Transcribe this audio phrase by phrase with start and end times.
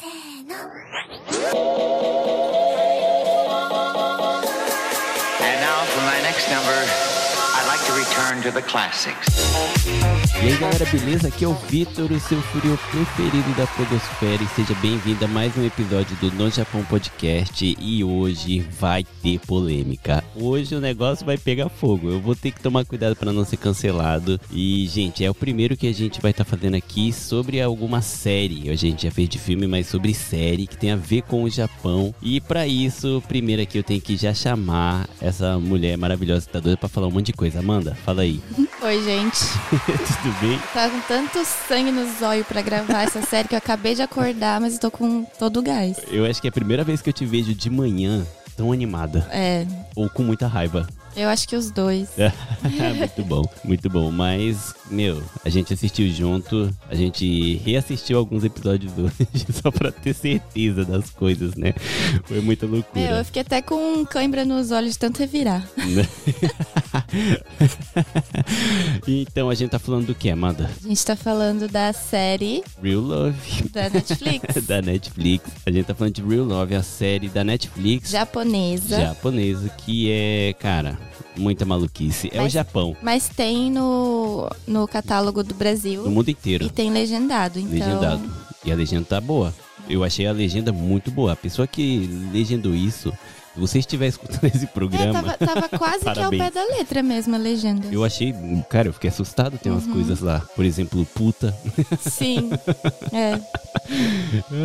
[0.00, 0.54] せーの。
[5.42, 6.97] And now for my next number.
[10.40, 11.28] E aí galera, beleza?
[11.28, 15.56] Aqui é o Vitor, o seu furio preferido da Podosfera e seja bem-vindo a mais
[15.56, 20.22] um episódio do No Japão Podcast e hoje vai ter polêmica.
[20.36, 23.56] Hoje o negócio vai pegar fogo, eu vou ter que tomar cuidado para não ser
[23.56, 27.60] cancelado e gente, é o primeiro que a gente vai estar tá fazendo aqui sobre
[27.60, 28.70] alguma série.
[28.70, 31.50] A gente já fez de filme, mas sobre série que tem a ver com o
[31.50, 36.52] Japão e para isso, primeiro aqui eu tenho que já chamar essa mulher maravilhosa que
[36.52, 37.58] tá doida pra falar um monte de coisa.
[37.58, 38.37] Amanda, fala aí.
[38.82, 39.38] Oi, gente.
[40.22, 40.58] Tudo bem?
[40.72, 44.60] Tá com tanto sangue nos olhos pra gravar essa série que eu acabei de acordar,
[44.60, 45.98] mas estou com todo o gás.
[46.08, 49.26] Eu acho que é a primeira vez que eu te vejo de manhã tão animada.
[49.30, 50.86] É, Ou com muita raiva.
[51.18, 52.08] Eu acho que os dois.
[52.96, 54.10] muito bom, muito bom.
[54.10, 59.28] Mas, meu, a gente assistiu junto, a gente reassistiu alguns episódios hoje
[59.62, 61.74] só pra ter certeza das coisas, né?
[62.24, 63.18] Foi muita Meu, loucura.
[63.18, 65.66] eu fiquei até com cãibra nos olhos de tanto revirar.
[69.06, 70.70] então a gente tá falando do que, Amanda?
[70.84, 73.68] A gente tá falando da série Real Love.
[73.70, 75.44] da Netflix, da Netflix.
[75.66, 79.00] A gente tá falando de Real Love, a série da Netflix japonesa.
[79.00, 80.98] japonesa, que é, cara,
[81.36, 82.28] muita maluquice.
[82.32, 86.64] É o Mas- Japão, Mas tem no, no catálogo do no Brasil mundo inteiro.
[86.64, 87.72] e tem legendado, então.
[87.78, 88.30] Legendado.
[88.64, 89.54] E a legenda tá boa.
[89.88, 91.32] Eu achei a legenda muito boa.
[91.32, 93.10] A pessoa que legendou isso,
[93.54, 97.02] se você estiver escutando esse É, programa, tava, tava quase que ao pé da letra
[97.02, 97.86] mesmo a legenda.
[97.90, 98.34] eu achei.
[98.68, 99.56] Cara, eu fiquei assustado.
[99.58, 99.78] Tem Uhum.
[99.78, 100.40] umas coisas lá.
[100.54, 101.56] Por exemplo, puta.
[102.00, 102.50] Sim.
[103.12, 103.40] É.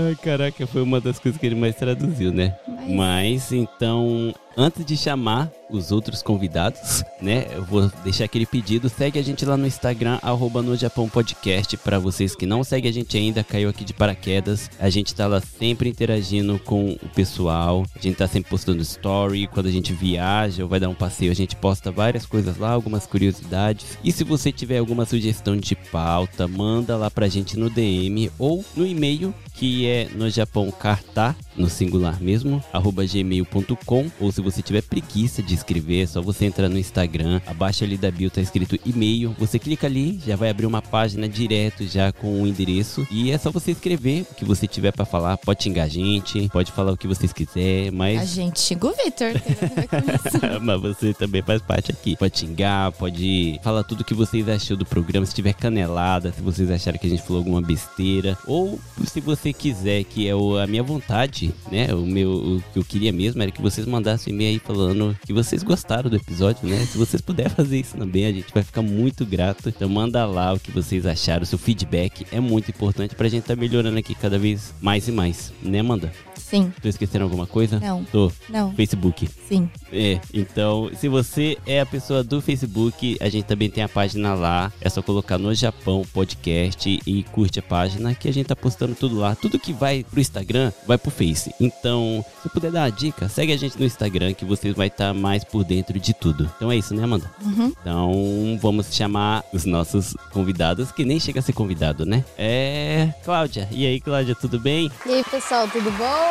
[0.08, 2.56] Ai, caraca, foi uma das coisas que ele mais traduziu, né?
[2.68, 7.48] Mas- Mas então, antes de chamar os outros convidados, né?
[7.52, 8.90] Eu vou deixar aquele pedido.
[8.90, 11.76] Segue a gente lá no Instagram, arroba no Japão Podcast.
[11.78, 14.70] Pra vocês que não seguem a gente ainda, caiu aqui de paraquedas.
[14.80, 17.84] A gente tá lá sempre interagindo com o pessoal.
[17.96, 19.48] A gente tá sempre postando story.
[19.48, 22.70] Quando a gente viaja ou vai dar um passeio, a gente posta várias coisas lá,
[22.70, 23.98] algumas curiosidades.
[24.04, 28.64] E se você tiver alguma sugestão de pauta, manda lá pra gente no DM ou
[28.76, 34.12] no e-mail que é no Japão Cartá, no singular mesmo, arroba gmail.com.
[34.20, 37.98] Ou se você tiver preguiça de escrever, é só você entrar no Instagram, abaixo ali
[37.98, 39.36] da bio tá escrito e-mail.
[39.40, 43.08] Você clica ali, já vai abrir uma página direto já com o endereço.
[43.10, 45.38] E é só você escrever o que você tiver pra falar.
[45.38, 48.30] Pode xingar a gente, pode falar o que vocês quiser, A mas.
[48.30, 49.24] gente xinga o a isso.
[50.62, 52.16] Mas você também faz parte aqui.
[52.16, 55.26] Pode xingar, pode falar tudo que vocês achou do programa.
[55.26, 58.38] Se tiver canelada, se vocês acharam que a gente falou alguma besteira.
[58.48, 61.94] Ou se você quiser, que é o- a minha vontade, né?
[61.94, 65.32] O meu, o que eu queria mesmo era que vocês mandassem e-mail aí falando que
[65.32, 66.86] vocês gostaram do episódio, né?
[66.86, 69.70] Se vocês puderem fazer isso também, a gente vai ficar muito grato.
[69.70, 71.46] Então manda lá o que vocês acharam.
[71.46, 75.54] Seu feedback é muito importante pra gente tá melhorando aqui cada vez mais e mais.
[75.62, 76.12] Né, Amanda?
[76.36, 76.74] Sim.
[76.82, 77.80] Tô esquecendo alguma coisa?
[77.80, 78.04] Não.
[78.04, 78.32] Tô.
[78.50, 78.74] Não.
[78.74, 79.30] Facebook.
[79.48, 79.70] Sim.
[79.92, 84.34] É, então, se você é a pessoa do Facebook, a gente também tem a página
[84.34, 84.72] lá.
[84.82, 88.96] É só colocar no Japão Podcast e curte a página que a gente tá postando
[88.96, 89.36] tudo lá.
[89.36, 91.54] Tudo que vai pro Instagram, vai pro Face.
[91.60, 95.14] Então, se puder dar uma dica, segue a gente no Instagram que vocês vai estar
[95.14, 96.50] mais por dentro de tudo.
[96.56, 97.30] Então é isso, né, Amanda?
[97.42, 97.74] Uhum.
[97.80, 102.24] Então, vamos chamar os nossos convidados, que nem chega a ser convidado, né?
[102.38, 103.14] É.
[103.24, 103.68] Cláudia.
[103.72, 104.92] E aí, Cláudia, tudo bem?
[105.06, 106.23] E aí, pessoal, tudo bom?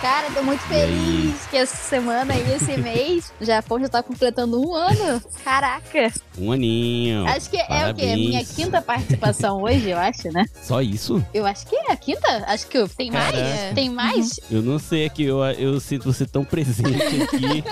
[0.00, 4.60] Cara, tô muito feliz que essa semana e esse mês o Japão já tá completando
[4.60, 5.20] um ano.
[5.44, 6.12] Caraca!
[6.38, 7.26] Um aninho.
[7.26, 7.68] Acho que é o quê?
[7.68, 8.16] Parabéns.
[8.18, 10.44] Minha quinta participação hoje, eu acho, né?
[10.62, 11.24] Só isso?
[11.34, 12.44] Eu acho que é a quinta.
[12.46, 13.34] Acho que tem mais?
[13.34, 13.74] Caraca.
[13.74, 14.40] Tem mais?
[14.50, 17.62] Eu não sei, é que eu, eu sinto você tão presente aqui.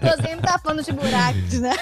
[0.00, 1.74] Tô sempre tapando os buracos, né?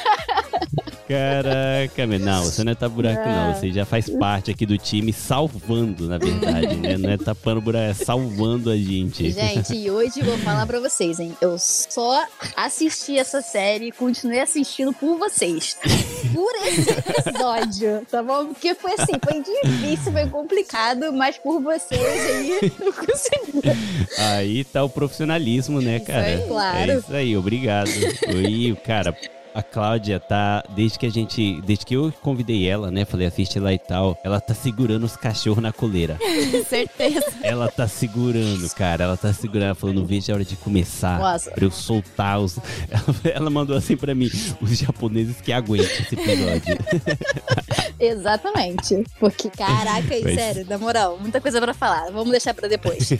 [1.08, 2.18] Caraca, meu.
[2.18, 3.54] Não, você não é buraco, não.
[3.54, 6.98] Você já faz parte aqui do time salvando, na verdade, né?
[6.98, 9.30] Não é tapando buraco, é salvando a gente.
[9.30, 11.36] Gente, e hoje eu vou falar pra vocês, hein?
[11.40, 12.24] Eu só
[12.56, 15.76] assisti essa série e continuei assistindo por vocês.
[16.32, 18.46] Por esse episódio, tá bom?
[18.46, 23.62] Porque foi assim, foi difícil, foi complicado, mas por vocês aí eu consegui.
[24.18, 26.26] Aí tá o profissionalismo, né, cara?
[26.26, 26.46] aí.
[26.48, 26.90] Claro.
[26.90, 27.90] É isso aí, obrigado.
[28.34, 29.16] Oi, cara.
[29.56, 33.58] A Cláudia tá, desde que a gente, desde que eu convidei ela, né, falei assiste
[33.58, 36.18] lá e tal, ela tá segurando os cachorros na coleira.
[36.68, 37.24] Certeza.
[37.42, 39.04] Ela tá segurando, cara.
[39.04, 39.64] Ela tá segurando.
[39.68, 41.18] Ela falou, não vejo a hora de começar.
[41.18, 41.50] Nossa.
[41.52, 42.58] Pra eu soltar os.
[42.90, 43.04] Ela,
[43.34, 44.30] ela mandou assim pra mim:
[44.60, 46.76] os japoneses que aguentam esse episódio.
[47.98, 49.04] Exatamente.
[49.18, 52.10] Porque, caraca, e Mas- sério, na moral, muita coisa pra falar.
[52.10, 53.10] Vamos deixar pra depois.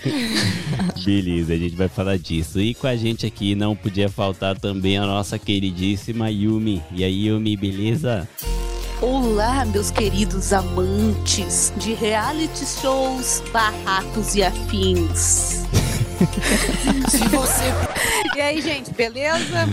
[1.03, 2.61] Beleza, a gente vai falar disso.
[2.61, 6.83] E com a gente aqui não podia faltar também a nossa queridíssima Yumi.
[6.93, 8.29] E aí, Yumi, beleza?
[9.01, 15.67] Olá, meus queridos amantes de reality shows, barracos e afins.
[17.11, 17.71] Se você
[18.37, 19.67] E aí, gente, beleza?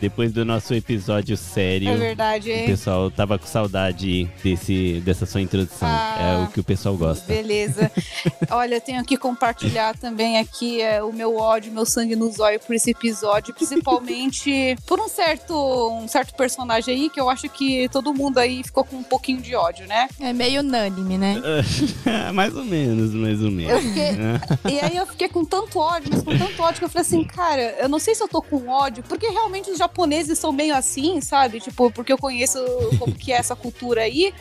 [0.00, 2.66] Depois do nosso episódio sério, É verdade, o hein?
[2.66, 5.88] pessoal tava com saudade desse, dessa sua introdução.
[5.88, 6.16] Ah.
[6.20, 7.26] é o que o pessoal gosta.
[7.26, 7.90] Beleza.
[8.50, 12.60] Olha, eu tenho que compartilhar também aqui é, o meu ódio, meu sangue no zóio
[12.60, 15.54] por esse episódio, principalmente por um certo,
[15.90, 19.40] um certo personagem aí que eu acho que todo mundo aí ficou com um pouquinho
[19.40, 20.08] de ódio, né?
[20.20, 21.42] É meio unânime, né?
[22.32, 23.72] mais ou menos, mais ou menos.
[23.72, 26.88] Eu fiquei, e aí eu fiquei com tanto ódio, mas com tanto ódio que eu
[26.88, 30.38] falei assim, cara, eu não sei se eu tô com ódio, porque realmente os japoneses
[30.38, 31.60] são meio assim, sabe?
[31.60, 32.58] Tipo, porque eu conheço
[32.98, 34.32] como que é essa cultura aí.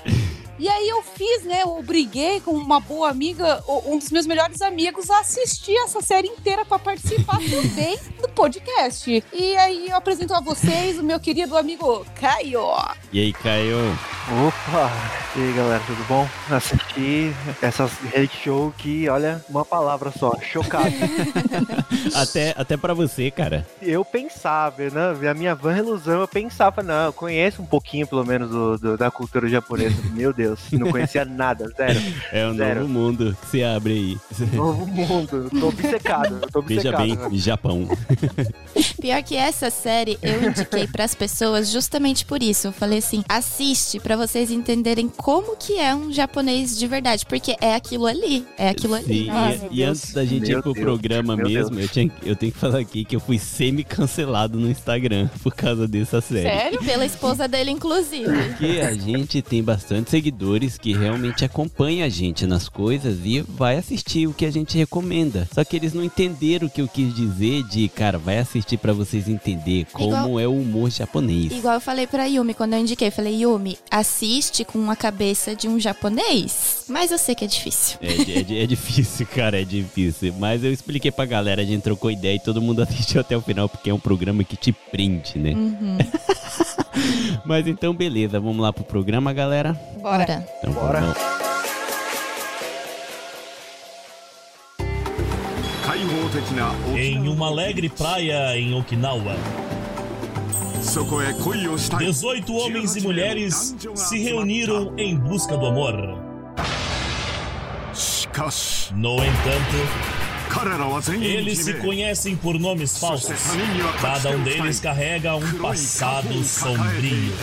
[0.60, 1.62] E aí eu fiz, né?
[1.64, 6.28] Eu obriguei com uma boa amiga, um dos meus melhores amigos, a assistir essa série
[6.28, 9.24] inteira pra participar também do podcast.
[9.34, 12.62] E aí eu apresento a vocês o meu querido amigo Caio.
[13.14, 13.78] E aí, Caio?
[14.46, 14.92] Opa!
[15.36, 16.28] E aí galera, tudo bom?
[16.52, 17.32] Assisti
[17.62, 20.88] essas reality show que, olha, uma palavra só, chocado.
[22.16, 23.66] Até, até pra você, cara.
[23.82, 25.30] eu pensava, né?
[25.30, 28.98] A minha van ilusão, eu pensava, não, eu conheço um pouquinho pelo menos do, do-
[28.98, 29.96] da cultura japonesa.
[30.14, 32.00] Meu Deus, não conhecia nada, zero.
[32.32, 32.82] É um Zero.
[32.82, 34.18] novo mundo que você abre aí.
[34.56, 37.30] Novo mundo, eu tô obcecado, eu tô Veja obcecado.
[37.30, 37.88] bem, Japão.
[39.02, 42.68] Pior que essa série eu indiquei pras pessoas justamente por isso.
[42.68, 47.56] Eu falei assim: assiste pra vocês entenderem como que é um japonês de verdade, porque
[47.62, 49.26] é aquilo ali, é aquilo ali.
[49.26, 49.90] Sim, Ai, e- e, Deus.
[50.00, 51.84] antes da gente Meu ir pro Deus, programa meu mesmo, Deus.
[51.84, 55.88] eu, tinha, eu tenho que falar aqui que eu fui semi-cancelado no Instagram por causa
[55.88, 56.44] dessa série.
[56.50, 56.84] Sério?
[56.84, 58.26] Pela esposa dele, inclusive.
[58.26, 60.37] Porque a gente tem bastante seguidores
[60.80, 65.48] que realmente acompanham a gente nas coisas e vai assistir o que a gente recomenda.
[65.54, 68.94] Só que eles não entenderam o que eu quis dizer de, cara, vai assistir pra
[68.94, 71.52] vocês entender como Igual- é o humor japonês.
[71.52, 73.08] Igual eu falei pra Yumi quando eu indiquei.
[73.08, 76.86] Eu falei, Yumi, assiste com a cabeça de um japonês.
[76.88, 77.98] Mas eu sei que é difícil.
[78.02, 80.34] É, é di- é difícil, cara, é difícil.
[80.40, 83.42] Mas eu expliquei pra galera, a gente trocou ideia e todo mundo assistiu até o
[83.42, 85.52] final, porque é um programa que te prende, né?
[85.54, 85.98] Uhum.
[87.46, 89.74] Mas então, beleza, vamos lá pro programa, galera?
[90.02, 90.27] Bora.
[90.28, 90.48] Bora.
[90.60, 91.00] Então, Bora.
[91.02, 91.18] Vamos.
[96.96, 99.36] Em uma alegre praia em Okinawa,
[101.98, 105.96] 18 homens e mulheres se reuniram em busca do amor.
[108.96, 109.78] No entanto,
[111.22, 113.40] eles se conhecem por nomes falsos.
[114.02, 117.34] Cada um deles carrega um passado sombrio.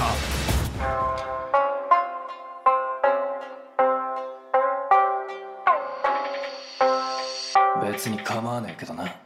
[7.95, 9.24] 別に構わねえけどな。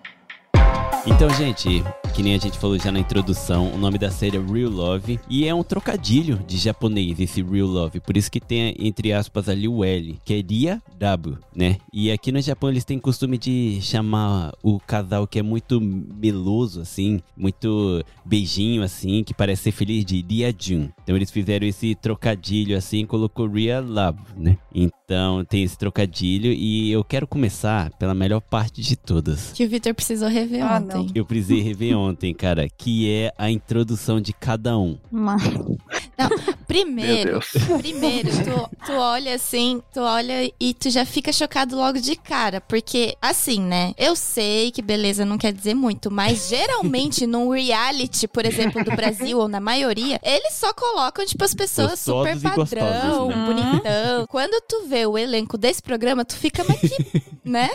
[1.09, 1.83] た Então, gente,
[2.15, 5.21] que nem a gente falou já na introdução, o nome da série é Real Love
[5.29, 9.49] e é um trocadilho de japonês esse Real Love, por isso que tem entre aspas
[9.49, 11.77] ali o L, que é Ria W, né?
[11.93, 16.81] E aqui no Japão eles têm costume de chamar o casal que é muito meloso
[16.81, 20.89] assim, muito beijinho assim, que parece ser feliz de Ria Jun.
[21.03, 24.57] Então eles fizeram esse trocadilho assim, colocou Real Love, né?
[24.75, 29.53] Então tem esse trocadilho e eu quero começar pela melhor parte de todas.
[29.53, 30.98] Que o Victor precisou rever Ah, ontem.
[31.15, 34.99] Eu precisei rever ontem, cara, que é a introdução de cada um.
[35.11, 35.79] Mano,
[36.67, 37.79] Primeiro, Meu Deus.
[37.79, 42.61] primeiro, tu, tu olha assim, tu olha e tu já fica chocado logo de cara.
[42.61, 43.95] Porque, assim, né?
[43.97, 48.91] Eu sei que beleza não quer dizer muito, mas geralmente num reality, por exemplo, do
[48.91, 53.47] Brasil, ou na maioria, eles só colocam, tipo, as pessoas Gostosos super gostosos, padrão, né?
[53.47, 54.27] bonitão.
[54.29, 57.71] Quando tu vê o elenco desse programa, tu fica, mas que, né?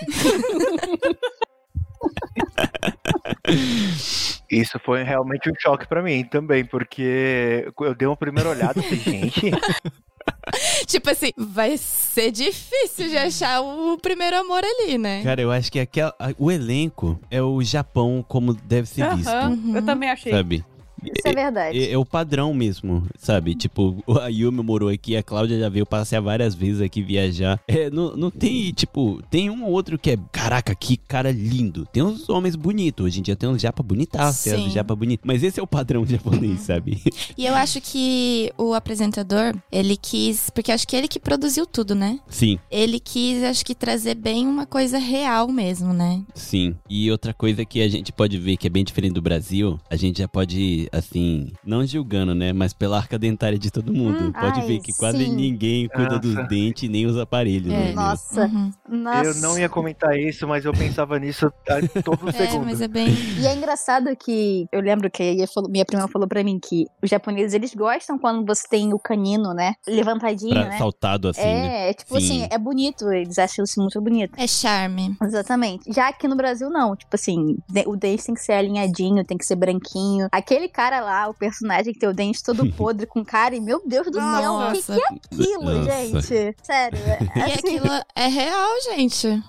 [4.50, 8.84] Isso foi realmente um choque pra mim também, porque eu dei uma primeira olhada e
[8.84, 9.52] falei, gente,
[10.86, 15.24] tipo assim, vai ser difícil de achar o primeiro amor ali, né?
[15.24, 19.76] Cara, eu acho que aquela, o elenco é o Japão como deve ser visto, Aham,
[19.76, 20.32] Eu também achei.
[20.32, 20.64] sabe?
[21.06, 21.78] Isso é verdade.
[21.78, 23.56] É, é o padrão mesmo, sabe?
[23.56, 27.60] Tipo, a Yumi morou aqui, a Cláudia já veio passear várias vezes aqui viajar.
[27.68, 31.86] É, não, não tem, tipo, tem um ou outro que é, caraca, que cara lindo.
[31.92, 35.22] Tem uns homens bonitos, hoje em dia tem uns japa bonitaços, tem uns japa bonito.
[35.24, 37.02] Mas esse é o padrão japonês, sabe?
[37.38, 40.50] E eu acho que o apresentador, ele quis.
[40.50, 42.20] Porque acho que ele que produziu tudo, né?
[42.28, 46.24] Sim, Ele quis, acho que, trazer bem uma coisa real mesmo, né?
[46.36, 46.76] sim.
[46.90, 49.96] E outra coisa que a gente pode ver que é bem diferente do Brasil, a
[49.96, 52.54] gente já pode assim, não julgando, né?
[52.54, 54.26] Mas pela arca dentária de todo mundo.
[54.26, 55.36] Hum, Pode ai, ver que quase sim.
[55.36, 57.74] ninguém cuida dos dentes nem os aparelhos.
[57.74, 57.78] É.
[57.88, 57.92] né?
[57.94, 58.72] Nossa, Uhum.
[58.88, 59.26] nossa.
[59.30, 62.66] Eu não ia comentar isso, mas eu pensava nisso a todo É, segundo.
[62.66, 63.08] mas é bem.
[63.40, 67.10] E é engraçado que eu lembro que falou- minha prima falou pra mim que os
[67.10, 69.74] japoneses eles gostam quando você tem o canino, né?
[69.88, 70.78] Levantadinho, Pra né?
[70.78, 71.88] saltado assim, né?
[71.88, 72.44] é, é tipo Sim.
[72.44, 74.34] assim, é bonito, eles acham isso muito bonito.
[74.38, 75.16] É charme.
[75.22, 75.92] Exatamente.
[75.94, 76.96] Já aqui no Brasil, não.
[76.96, 77.58] Tipo assim,
[77.88, 80.28] o dente tem que ser alinhadinho, tem que ser branquinho.
[80.32, 83.82] Aquele cara lá, o personagem que tem o dente todo podre com cara, e meu
[83.86, 84.96] Deus do céu, o que, Nossa.
[84.96, 85.92] que é aquilo, Nossa.
[85.92, 86.56] gente?
[86.64, 87.00] Sério.
[87.00, 89.44] é- E assim, aquilo é real, gente.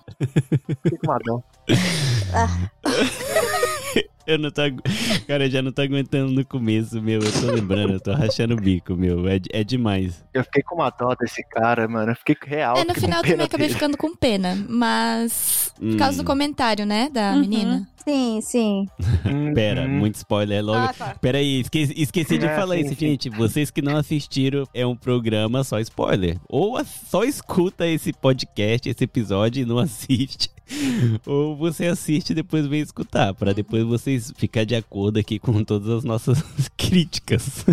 [1.00, 1.42] Com uma dó.
[4.26, 4.62] Eu não tô.
[4.62, 4.82] agu-
[5.26, 7.20] Cara, eu já não tô aguentando no começo, meu.
[7.20, 9.26] Eu tô lembrando, eu tô rachando o bico, meu.
[9.28, 10.24] É, é demais.
[10.32, 12.12] Eu fiquei com uma dó desse cara, mano.
[12.12, 12.76] Eu fiquei real.
[12.76, 14.56] É, no final também acabei ficando com pena.
[14.68, 15.72] Mas.
[15.78, 16.26] Por causa do Hum.
[16.26, 17.08] comentário, né?
[17.12, 17.40] Da Uhum.
[17.40, 17.88] menina.
[18.04, 18.88] Sim, sim.
[19.54, 19.88] Pera, Uhum.
[19.98, 20.78] muito spoiler logo.
[20.78, 21.14] Ah, tá.
[21.20, 23.06] Pera aí, esqueci, esqueci de É, falar sim, isso, sim.
[23.06, 23.30] gente.
[23.30, 26.36] Vocês que não assistiram, é um programa só spoiler.
[26.48, 30.50] Ou só escuta esse podcast, esse episódio e não assiste.
[31.26, 33.84] Ou você assiste e depois vem escutar, pra depois
[34.20, 36.42] ficar de acordo aqui com todas as nossas
[36.76, 37.64] críticas.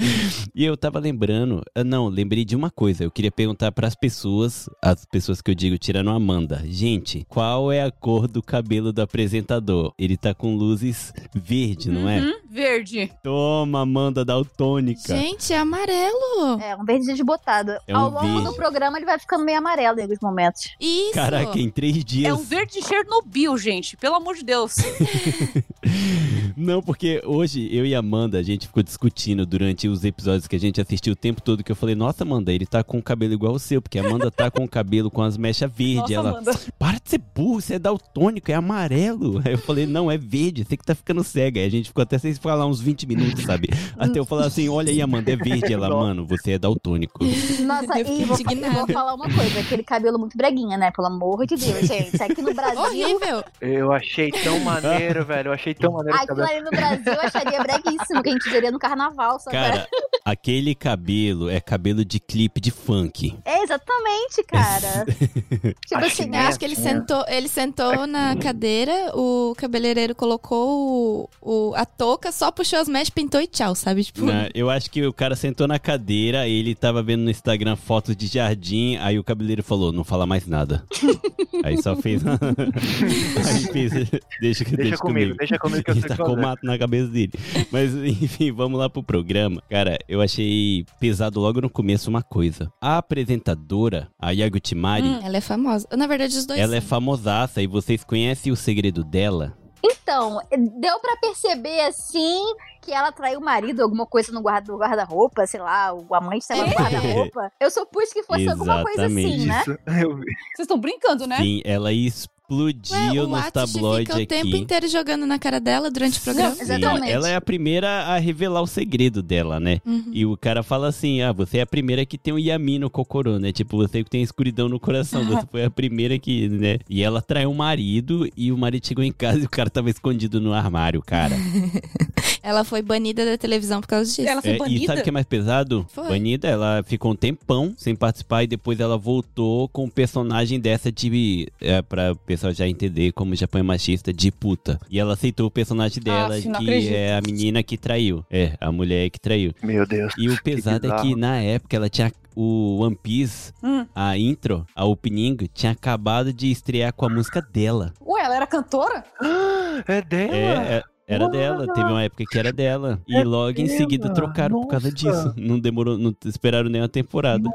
[0.54, 3.04] e eu tava lembrando, ah, não, lembrei de uma coisa.
[3.04, 6.62] Eu queria perguntar pras pessoas, as pessoas que eu digo tirando a Amanda.
[6.66, 9.92] Gente, qual é a cor do cabelo do apresentador?
[9.98, 12.20] Ele tá com luzes verde, não é?
[12.20, 13.12] Uhum, Verde.
[13.22, 15.16] Toma, Amanda Daltônica.
[15.16, 16.60] Gente, é amarelo.
[16.60, 17.76] É, um verde desbotado.
[17.86, 18.42] É um Ao longo verde.
[18.42, 20.74] do programa ele vai ficando meio amarelo em alguns momentos.
[20.80, 21.14] Isso.
[21.14, 22.28] Caraca, em três dias.
[22.28, 23.96] É um verde Chernobyl, gente.
[23.96, 24.74] Pelo amor de Deus.
[26.56, 30.56] Não, porque hoje eu e a Amanda, a gente ficou discutindo durante os episódios que
[30.56, 33.02] a gente assistiu o tempo todo, que eu falei, nossa, Amanda, ele tá com o
[33.02, 36.10] cabelo igual o seu, porque a Amanda tá com o cabelo com as mechas verdes.
[36.10, 36.52] Ela, Amanda.
[36.78, 39.40] para de ser burro, você é daltônico, é amarelo.
[39.44, 41.60] Aí eu falei, não, é verde, você que tá ficando cega.
[41.60, 43.68] Aí a gente ficou até sem falar uns 20 minutos, sabe?
[43.98, 45.72] Até eu falar assim, olha aí, Amanda, é verde.
[45.72, 47.24] Ela, mano, você é daltônico.
[47.60, 48.74] Nossa, Eu e vou, e indignada.
[48.74, 50.90] vou falar uma coisa: aquele cabelo muito breguinha, né?
[50.90, 52.20] Pelo amor de Deus, gente.
[52.22, 52.80] Aqui no Brasil.
[52.80, 53.44] Horrível.
[53.60, 55.48] Eu achei tão maneiro, velho.
[55.48, 56.50] Eu achei tão maneiro Aquilo cabelo.
[56.56, 59.56] ali no Brasil eu acharia breguíssimo, que a gente veria no carnaval, sabe?
[59.56, 59.88] Cara,
[60.24, 63.36] aquele cabelo é cabelo de clipe de funk.
[63.44, 65.04] É exatamente, cara.
[65.86, 69.54] tipo Acho assim, que Eu É, acho que ele sentou, ele sentou na cadeira, o
[69.56, 74.04] cabeleireiro colocou o, o- a touca, só puxou as mechas, pintou e tchau, sabe?
[74.04, 74.48] Tipo, Né?
[74.54, 78.26] Eu acho que o cara sentou na cadeira, ele tava vendo no Instagram fotos de
[78.26, 80.84] jardim, aí o cabeleireiro falou, não fala mais nada.
[81.64, 82.22] aí só fez.
[82.26, 83.92] aí fez.
[84.40, 86.40] Deixa, que- deixa comigo, deixa comigo que eu sei o tacou fazer.
[86.40, 87.32] mato na cabeça dele.
[87.70, 89.62] Mas, enfim, vamos lá pro programa.
[89.68, 92.70] Cara, eu achei pesado logo no começo uma coisa.
[92.80, 95.86] A apresentadora, a Yagutimari, hum, ela é famosa.
[95.96, 96.58] Na verdade, os dois.
[96.60, 99.56] ela é famosaça e vocês conhecem o segredo dela?
[99.82, 100.40] Então,
[100.78, 102.40] deu pra perceber assim
[102.82, 106.62] que ela traiu o marido, alguma coisa no guarda- guarda-roupa, sei lá, o amante estava
[106.66, 106.74] no É.
[106.74, 107.52] guarda-roupa.
[107.60, 109.62] Eu supus que fosse alguma coisa assim, né?
[109.86, 111.36] Vocês estão brincando, né?
[111.36, 114.58] Sim, ela Ué, explodiu o nos Atsushi tabloides fica o tempo aqui.
[114.58, 116.54] inteiro jogando na cara dela durante o programa.
[116.54, 117.10] Sim, Exatamente.
[117.10, 119.80] ela é a primeira a revelar o segredo dela, né?
[119.86, 120.10] Uhum.
[120.12, 122.90] E o cara fala assim: ah, você é a primeira que tem o Yami no
[122.90, 123.52] Kokoro, né?
[123.52, 126.78] Tipo, você que tem escuridão no coração, você foi a primeira que, né?
[126.88, 129.90] E ela traiu o marido e o marido chegou em casa e o cara tava
[129.90, 131.36] escondido no armário, cara.
[132.42, 134.22] Ela foi banida da televisão por causa disso.
[134.28, 134.86] Ela foi É, e banida.
[134.86, 135.86] sabe o que é mais pesado?
[135.90, 136.08] Foi.
[136.08, 140.90] Banida, ela ficou um tempão sem participar e depois ela voltou com o personagem dessa
[140.90, 141.48] de.
[141.60, 144.80] É, pra o pessoal já entender como o Japão é machista, de puta.
[144.90, 146.92] E ela aceitou o personagem dela, Aff, não que acredito.
[146.94, 148.24] é a menina que traiu.
[148.30, 149.52] É, a mulher que traiu.
[149.62, 150.12] Meu Deus.
[150.18, 152.12] E o pesado é que na época ela tinha.
[152.36, 153.84] O One Piece, Hum.
[153.92, 157.92] a intro, a opening, tinha acabado de estrear com a música dela.
[158.00, 159.04] Ué, ela era cantora?
[159.88, 160.34] É dela?
[160.34, 163.00] É, é, era dela, teve uma época que era dela.
[163.06, 164.96] E logo em seguida trocaram por causa nossa.
[164.96, 165.34] disso.
[165.36, 167.48] Não demorou, não esperaram nem uma temporada.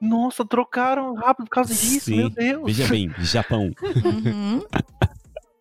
[0.00, 2.16] Nossa, trocaram rápido por causa disso, Sim.
[2.16, 2.62] meu Deus.
[2.64, 3.70] Veja bem, Japão,
[4.04, 4.62] Uhum.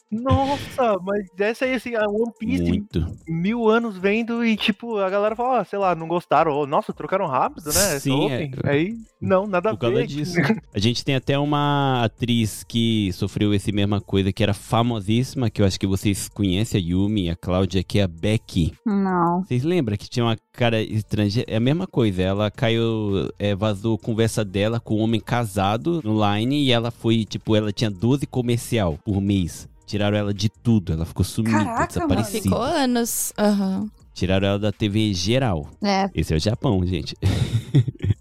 [0.09, 3.05] Nossa, mas dessa aí, assim, a One Piece, muito.
[3.27, 6.93] mil anos vendo e, tipo, a galera fala, ó, sei lá, não gostaram, ou, nossa,
[6.93, 7.99] trocaram rápido, né?
[7.99, 8.51] Sim, Open.
[8.63, 8.69] é.
[8.69, 10.07] Aí, não, nada Por a causa ver.
[10.07, 10.35] disso.
[10.73, 15.61] A gente tem até uma atriz que sofreu esse mesma coisa, que era famosíssima, que
[15.61, 18.73] eu acho que vocês conhecem, a Yumi, a Cláudia, que é a Becky.
[18.85, 19.43] Não.
[19.43, 21.51] Vocês lembram que tinha uma cara estrangeira?
[21.51, 22.21] É a mesma coisa.
[22.21, 27.25] Ela caiu, é, vazou conversa dela com um homem casado no Line e ela foi,
[27.25, 29.67] tipo, ela tinha 12 comercial por mês.
[29.88, 31.88] Tiraram ela de tudo, ela ficou sumida, Caraca, mano.
[31.88, 32.44] desaparecida.
[32.44, 33.32] Ficou anos.
[33.38, 33.89] Aham.
[34.13, 35.70] Tiraram ela da TV geral.
[35.82, 36.10] É.
[36.13, 37.15] Esse é o Japão, gente.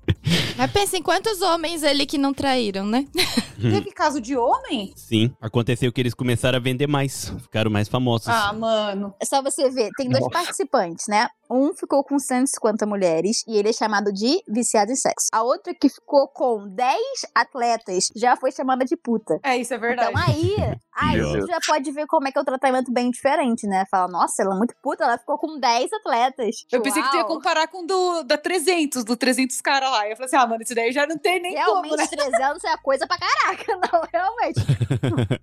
[0.56, 3.06] Mas pensa em quantos homens ali que não traíram, né?
[3.60, 4.92] Teve caso de homem?
[4.96, 8.28] Sim, aconteceu que eles começaram a vender mais, ficaram mais famosos.
[8.28, 9.14] Ah, mano.
[9.20, 10.32] É só você ver, tem dois Nossa.
[10.32, 11.28] participantes, né?
[11.50, 15.28] Um ficou com 150 mulheres e ele é chamado de viciado em sexo.
[15.32, 16.98] A outra que ficou com 10
[17.34, 19.38] atletas já foi chamada de puta.
[19.44, 20.10] É, isso é verdade.
[20.10, 20.56] Então aí,
[20.92, 23.84] aí Meu você já pode ver como é que é o tratamento bem diferente, né?
[23.90, 26.56] Fala, nossa, ela é muito puta, ela ficou com 10 atletas.
[26.70, 27.34] Eu pensei que tu ia Uau.
[27.34, 30.08] comparar com o do, da 300, do 300 caras lá.
[30.08, 32.06] Eu falei assim, ah, mano, esse daí já não tem nem Realmente, como, né?
[32.06, 33.64] 300 é coisa pra caraca.
[33.92, 34.60] Não, realmente.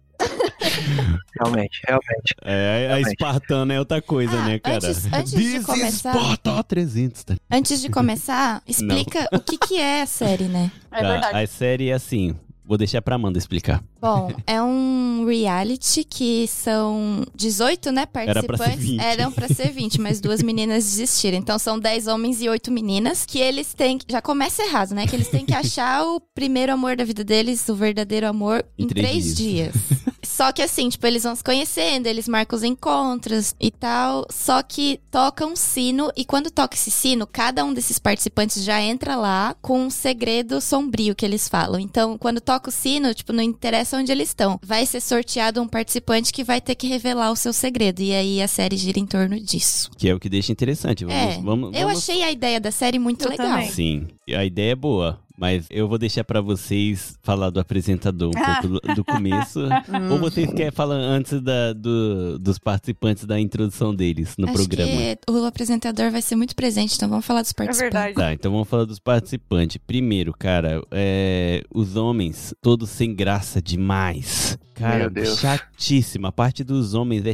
[1.40, 2.36] Realmente, realmente.
[2.44, 3.08] É, a Realmente.
[3.10, 4.76] espartana é outra coisa, Ah, né, cara?
[4.78, 7.36] antes- antes de começar- Sparta 300, tá?
[7.52, 10.72] Antes de começar, explica o que, que é a série, né?
[10.92, 11.38] É Tá, verdade.
[11.38, 13.84] A série é assim, vou deixar pra Amanda explicar.
[14.04, 18.80] Bom, é um reality que são 18, né, ser participantes.
[18.80, 19.00] 20.
[19.02, 21.38] Eram pra ser 20, mas duas meninas desistiram.
[21.38, 23.98] Então são 10 homens e 8 meninas que eles têm.
[24.06, 25.08] Já começa errado, né?
[25.08, 28.84] Que eles têm que achar o primeiro amor da vida deles, o verdadeiro amor, Em
[28.84, 29.74] em, três três dias.
[29.74, 30.04] dias.
[30.24, 34.26] Só que assim, tipo, eles vão se conhecendo, eles marcam os encontros e tal.
[34.32, 38.82] Só que toca um sino, e quando toca esse sino, cada um desses participantes já
[38.82, 41.80] entra lá com um segredo sombrio que eles falam.
[41.80, 44.60] Então, quando toca o sino, tipo, não interessa onde eles estão.
[44.64, 48.02] Vai ser sorteado um participante que vai ter que revelar o seu segredo.
[48.02, 49.90] E aí a série gira em torno disso.
[49.98, 51.06] Que é o que deixa interessante.
[51.06, 51.42] Vamos, é.
[51.42, 53.48] vamos, eu vamos- achei a ideia da série muito Eu legal.
[53.48, 53.70] também.
[53.70, 55.20] Sim, a ideia é boa.
[55.38, 59.62] Mas eu vou deixar pra vocês falar do apresentador um pouco do, do começo.
[60.12, 64.92] Ou vocês querem falar antes da, do- dos participantes da introdução deles no Acho programa?
[64.92, 67.94] que o apresentador vai ser muito presente, então vamos falar dos É participantes.
[67.96, 68.14] verdade.
[68.16, 69.78] Tá, então vamos falar dos participantes.
[69.78, 74.58] Primeiro, cara, é, os homens, todos sem graça demais.
[74.76, 75.40] Cara, Meu Deus.
[75.40, 76.28] chatíssimo.
[76.28, 77.34] A parte dos homens é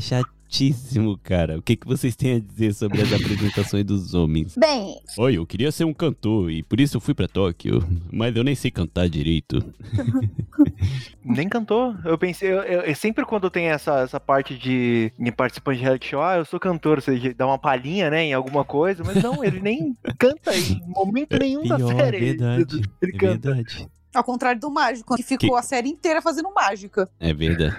[0.49, 1.57] chatíssimo, cara.
[1.57, 4.55] O que, que vocês têm a dizer sobre as apresentações dos homens?
[4.57, 8.35] Bem, Oi, eu queria ser um cantor e por isso eu fui pra Tóquio, mas
[8.35, 9.63] eu nem sei cantar direito.
[11.23, 11.95] Nem cantou.
[12.03, 15.83] Eu pensei, eu, eu- eu sempre quando tem essa, essa parte de, de participante de
[15.83, 19.03] reality show, ah, eu sou cantor, ou seja, dá uma palhinha, né, em alguma coisa,
[19.05, 22.17] mas não, ele nem canta em momento nenhum da Pior, série.
[22.17, 22.81] é verdade.
[23.01, 23.51] Ele É canta.
[23.53, 23.87] verdade.
[24.13, 27.07] Ao contrário do Mágico, que ficou a série inteira fazendo mágica.
[27.19, 27.77] É verdade.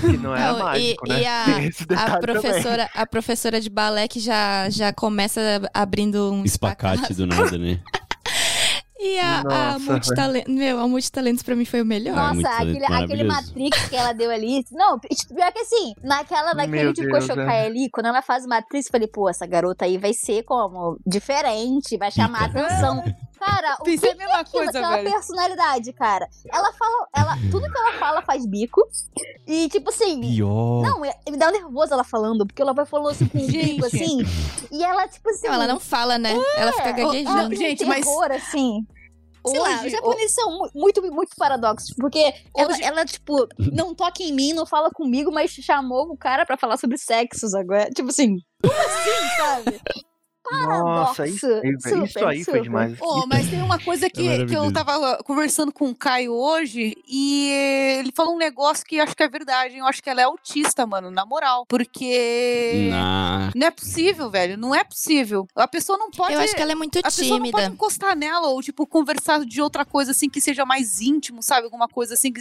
[0.00, 1.20] Que não é Não, mágico, e, né?
[1.22, 2.20] e a, a também.
[2.20, 5.40] professora, a professora de balé que já, já começa
[5.74, 7.80] abrindo um Espacate do nada, né?
[9.02, 9.40] E a,
[9.76, 12.34] a multitalento, meu, a multitalentos pra mim foi o melhor.
[12.34, 13.48] Muito nossa, aquele, aquele maravilhoso.
[13.48, 14.62] Matrix que ela deu ali.
[14.72, 18.48] Não, tipo, pior que assim, naquela, naquele de Deus, Kochokai ali, quando ela faz o
[18.48, 21.00] Matrix, eu falei, pô, essa garota aí vai ser como?
[21.06, 22.66] Diferente, vai chamar Pica.
[22.66, 23.02] atenção.
[23.40, 24.64] Cara, o que, Pensei a que é aquilo?
[24.64, 25.10] coisa, Aquela velho.
[25.10, 26.28] personalidade, cara.
[26.52, 28.82] Ela fala, ela, tudo que ela fala faz bico.
[29.46, 30.82] E, tipo assim, Pior.
[30.82, 33.86] Não, é- me dá nervoso ela falando, porque ela vai falando assim com um bico,
[33.86, 34.18] assim.
[34.70, 35.46] E ela, tipo assim.
[35.48, 36.34] Não, ela não fala, né?
[36.56, 37.38] ela fica é, gaguejando.
[37.38, 38.86] ela Gente, um mas- terror, assim.
[39.46, 43.48] Sei lá, Hoje- os japoneses são mu- muito, muito paradoxos, porque ela, Hoje- ela, tipo,
[43.72, 47.54] não toca em mim, não fala comigo, mas chamou o cara pra falar sobre sexos
[47.54, 47.88] agora.
[47.90, 49.80] Tipo assim, como assim, sabe?
[50.50, 52.62] Nossa, isso, isso Super, aí foi super.
[52.62, 52.98] demais.
[53.00, 57.48] Oh, mas tem uma coisa que, que eu tava conversando com o Caio hoje e
[58.00, 59.76] ele falou um negócio que eu acho que é verdade.
[59.78, 61.64] Eu acho que ela é autista, mano, na moral.
[61.66, 62.90] Porque.
[63.54, 64.56] Não é possível, velho.
[64.56, 65.46] Não é possível.
[65.54, 66.34] A pessoa não pode.
[66.34, 67.74] Eu acho que ela é muito A pessoa não pode tímida.
[67.74, 71.64] encostar nela ou, tipo, conversar de outra coisa, assim, que seja mais íntimo, sabe?
[71.64, 72.32] Alguma coisa assim.
[72.32, 72.40] que-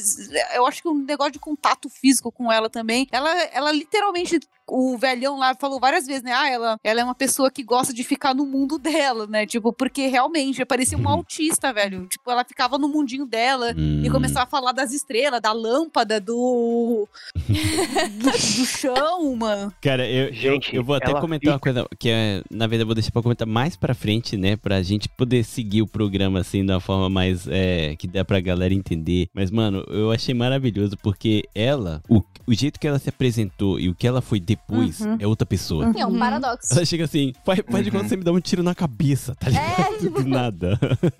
[0.54, 3.08] Eu acho que um negócio de contato físico com ela também.
[3.12, 6.32] Ela, ela literalmente, o velhão lá falou várias vezes, né?
[6.34, 9.46] Ah, ela, ela é uma pessoa que gosta de ficar no mundo dela, né?
[9.46, 12.08] Tipo, porque realmente parecia uma autista, velho.
[12.08, 13.72] Tipo, ela ficava no mundinho dela.
[13.78, 14.12] E Hum.
[14.12, 17.08] começava a falar das estrelas, da lâmpada, do.
[17.36, 17.50] do,
[18.32, 19.74] do chão, mano.
[19.82, 22.86] Cara, eu, Gente, eu, eu vou até comentar uma coisa que é, na verdade, eu
[22.88, 24.56] vou deixar pra comentar mais pra frente, né?
[24.56, 28.40] Pra gente poder seguir o programa assim de uma forma mais é, que dá pra
[28.40, 29.28] galera entender.
[29.34, 33.90] Mas, mano, eu achei maravilhoso porque ela, o, o jeito que ela se apresentou e
[33.90, 35.18] o que ela foi depois Uhum.
[35.20, 35.92] é outra pessoa.
[35.98, 36.20] É um Uhum.
[36.20, 36.74] paradoxo.
[36.74, 38.02] Ela chega assim, faz, faz de Uhum.
[38.02, 39.80] que você me dá um tiro na cabeça, tá ligado?
[39.94, 40.80] É, tipo, Do nada.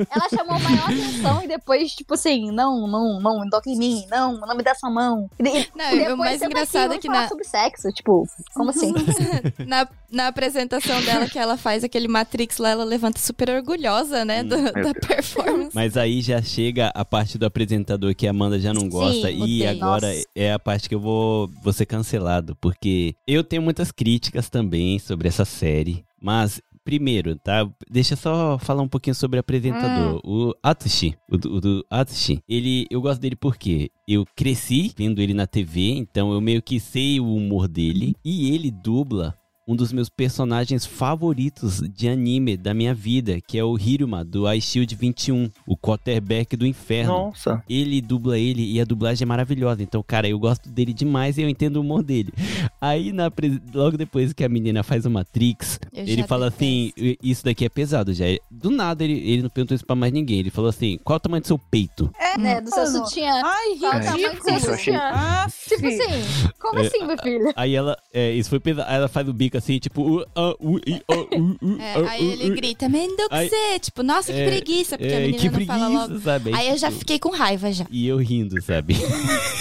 [0.10, 4.38] ela chamou maior atenção e depois, tipo assim, não, não, não, toca em mim, não,
[4.40, 5.30] não me dá sua mão.
[5.40, 8.70] E, e Não, e o depois mais engraçado é que na, sobre sexo, tipo, como
[8.70, 8.94] assim?
[9.68, 14.44] na, na apresentação dela que ela faz aquele Matrix lá, ela levanta super orgulhosa, né?
[14.44, 14.94] do- Meu da Deus.
[15.08, 15.72] performance.
[15.74, 19.30] Mas aí já chega a parte do apresentador que a Amanda já não gosta.
[19.32, 19.70] e odeio.
[19.70, 20.24] agora Nossa.
[20.36, 22.56] é a parte que eu vou, vou ser cancelado.
[22.62, 26.04] Porque eu tenho muitas críticas também sobre essa série.
[26.20, 27.70] Mas, primeiro, tá?
[27.90, 30.20] Deixa eu só falar um pouquinho sobre o apresentador.
[30.26, 31.16] O Atsushi.
[31.30, 32.42] O do, o do Atsushi.
[32.50, 35.92] Ele, eu gosto dele porque eu cresci vendo ele na TV.
[35.92, 38.16] Então eu meio que sei o humor dele.
[38.26, 39.38] E ele dubla
[39.70, 44.52] um dos meus personagens favoritos de anime da minha vida, que é o Hiruma, do
[44.54, 47.12] Ice Shield 21, o quarterback do inferno.
[47.12, 47.62] Nossa.
[47.70, 49.84] Ele dubla ele e a dublagem é maravilhosa.
[49.84, 52.34] Então, cara, eu gosto dele demais e eu entendo o humor dele.
[52.82, 53.32] Aí, na,
[53.74, 57.70] logo depois que a menina faz o Matrix, Eu ele fala assim: isso daqui é
[57.70, 58.26] pesado já.
[58.50, 60.40] Do nada, ele, ele não perguntou isso pra mais ninguém.
[60.40, 62.10] Ele falou assim: qual é o tamanho do seu peito?
[62.20, 62.60] É, né?
[62.62, 63.30] Do seu sutiã.
[63.44, 65.00] Ai, Qual o tamanho do seu isso eu achei- sutiã?
[65.14, 67.54] Ah, Tipo assim, como É, assim, meu filho?
[67.56, 68.90] Aí ela, é, isso foi pesado.
[68.90, 73.80] Aí ela faz o bico assim, tipo, uh, uh, uh, É, aí ele grita, Mendoxê,
[73.80, 76.06] tipo, nossa, que É, preguiça, porque a É, menina que não fala logo.
[76.08, 76.54] preguiça, sabe?
[76.54, 77.86] Aí eu já tipo, fiquei com raiva já.
[77.92, 78.96] E eu rindo, sabe?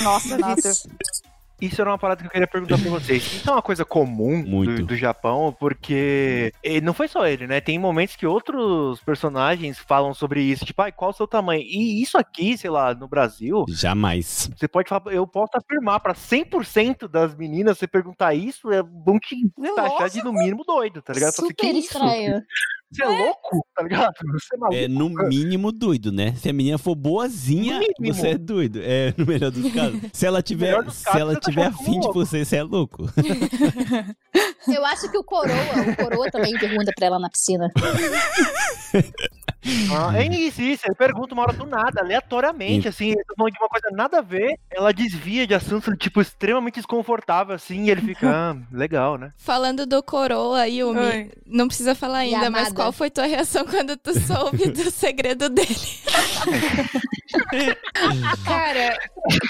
[0.02, 0.72] Nossa, Vitor.
[1.60, 3.22] Isso era uma parada que eu queria perguntar pra vocês.
[3.38, 4.76] Isso é uma coisa comum Muito.
[4.76, 7.60] do, do Japão, porque e não foi só ele, né?
[7.60, 11.62] Tem momentos que outros personagens falam sobre isso, tipo, ai, qual o seu tamanho?
[11.62, 14.50] E isso aqui, sei lá, no Brasil, Jamais.
[14.56, 19.18] você pode falar, eu posso afirmar pra 100% das meninas, você perguntar isso, é bom
[19.18, 19.36] te
[19.74, 21.30] taxar de no mínimo doido, tá ligado?
[21.30, 21.98] Assim, Super "Que isso?
[22.90, 24.14] Você é louco, tá ligado?
[24.32, 24.76] Você é maluco.
[24.76, 26.34] É no mínimo doido, né?
[26.36, 28.80] Se a menina for boazinha, você é doido.
[28.82, 30.00] É, no melhor dos casos.
[30.12, 32.62] Se ela tiver, dos se casos, ela tá tiver achando afim de você, você é
[32.62, 33.04] louco.
[34.66, 35.54] Eu acho que o Coroa,
[35.92, 37.70] o Coroa também pergunta pra ela na piscina.
[39.90, 40.86] Ah, é isso, isso.
[40.86, 44.18] Ele pergunta uma hora do nada, aleatoriamente, assim, ele tá falando de uma coisa nada
[44.18, 49.18] a ver, ela desvia de assunto, tipo, extremamente desconfortável, assim, e ele fica, ah, legal,
[49.18, 49.32] né?
[49.36, 51.30] Falando do coroa, Yumi, Oi.
[51.46, 55.68] não precisa falar ainda, mas qual foi tua reação quando tu soube do segredo dele?
[58.44, 58.96] Cara,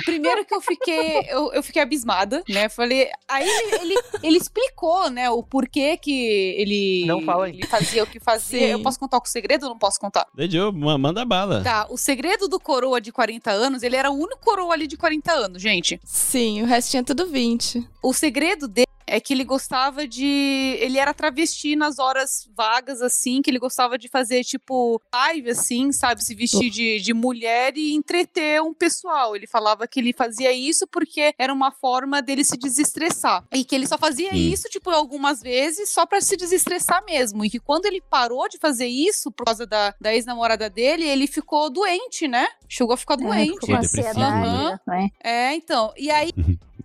[0.04, 2.68] primeiro que eu fiquei, eu, eu fiquei abismada, né?
[2.68, 7.52] Falei, aí ele, ele, ele explicou, né, o porquê que ele, Não fala aí.
[7.52, 8.58] ele fazia o que fazia.
[8.58, 8.72] Sim.
[8.72, 10.26] Eu posso contar o segredo não posso contar?
[10.34, 11.62] Deixa manda bala.
[11.62, 14.96] Tá, o segredo do coroa de 40 anos, ele era o único coroa ali de
[14.96, 16.00] 40 anos, gente.
[16.04, 17.86] Sim, o resto tinha tudo 20.
[18.02, 20.76] O segredo dele é que ele gostava de.
[20.80, 25.90] Ele era travesti nas horas vagas, assim, que ele gostava de fazer, tipo, live, assim,
[25.92, 26.22] sabe?
[26.22, 29.34] Se vestir de, de mulher e entreter um pessoal.
[29.34, 33.44] Ele falava que ele fazia isso porque era uma forma dele se desestressar.
[33.52, 34.36] E que ele só fazia Hum.
[34.36, 37.44] isso, tipo, algumas vezes, só pra se desestressar mesmo.
[37.44, 41.26] E que quando ele parou de fazer isso, por causa da, da ex-namorada dele, ele
[41.26, 42.46] ficou doente, né?
[42.68, 43.54] Chegou a ficar doente.
[43.54, 45.08] ficou com Depressivo, ansiedade, né?
[45.22, 45.92] É, então.
[45.96, 46.30] E aí,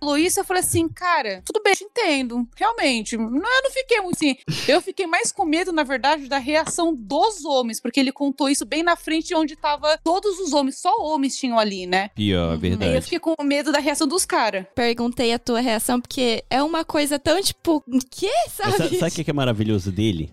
[0.04, 2.46] falou isso, eu falei assim, cara, tudo bem, eu te entendo.
[2.56, 3.16] Realmente.
[3.16, 4.36] Não, eu não fiquei muito assim.
[4.68, 8.66] Eu fiquei mais com medo, na verdade, da reação dos homens, porque ele contou isso
[8.66, 12.10] bem na frente onde tava todos os homens, só homens tinham ali, né?
[12.14, 13.00] Pior, Aí eu verdade.
[13.02, 14.66] fiquei com medo da reação dos caras.
[14.74, 18.72] Perguntei a tua reação, porque é uma coisa tão, tipo, que, Mas sabe?
[18.76, 20.32] sa- sabe o que que é maravilhoso dele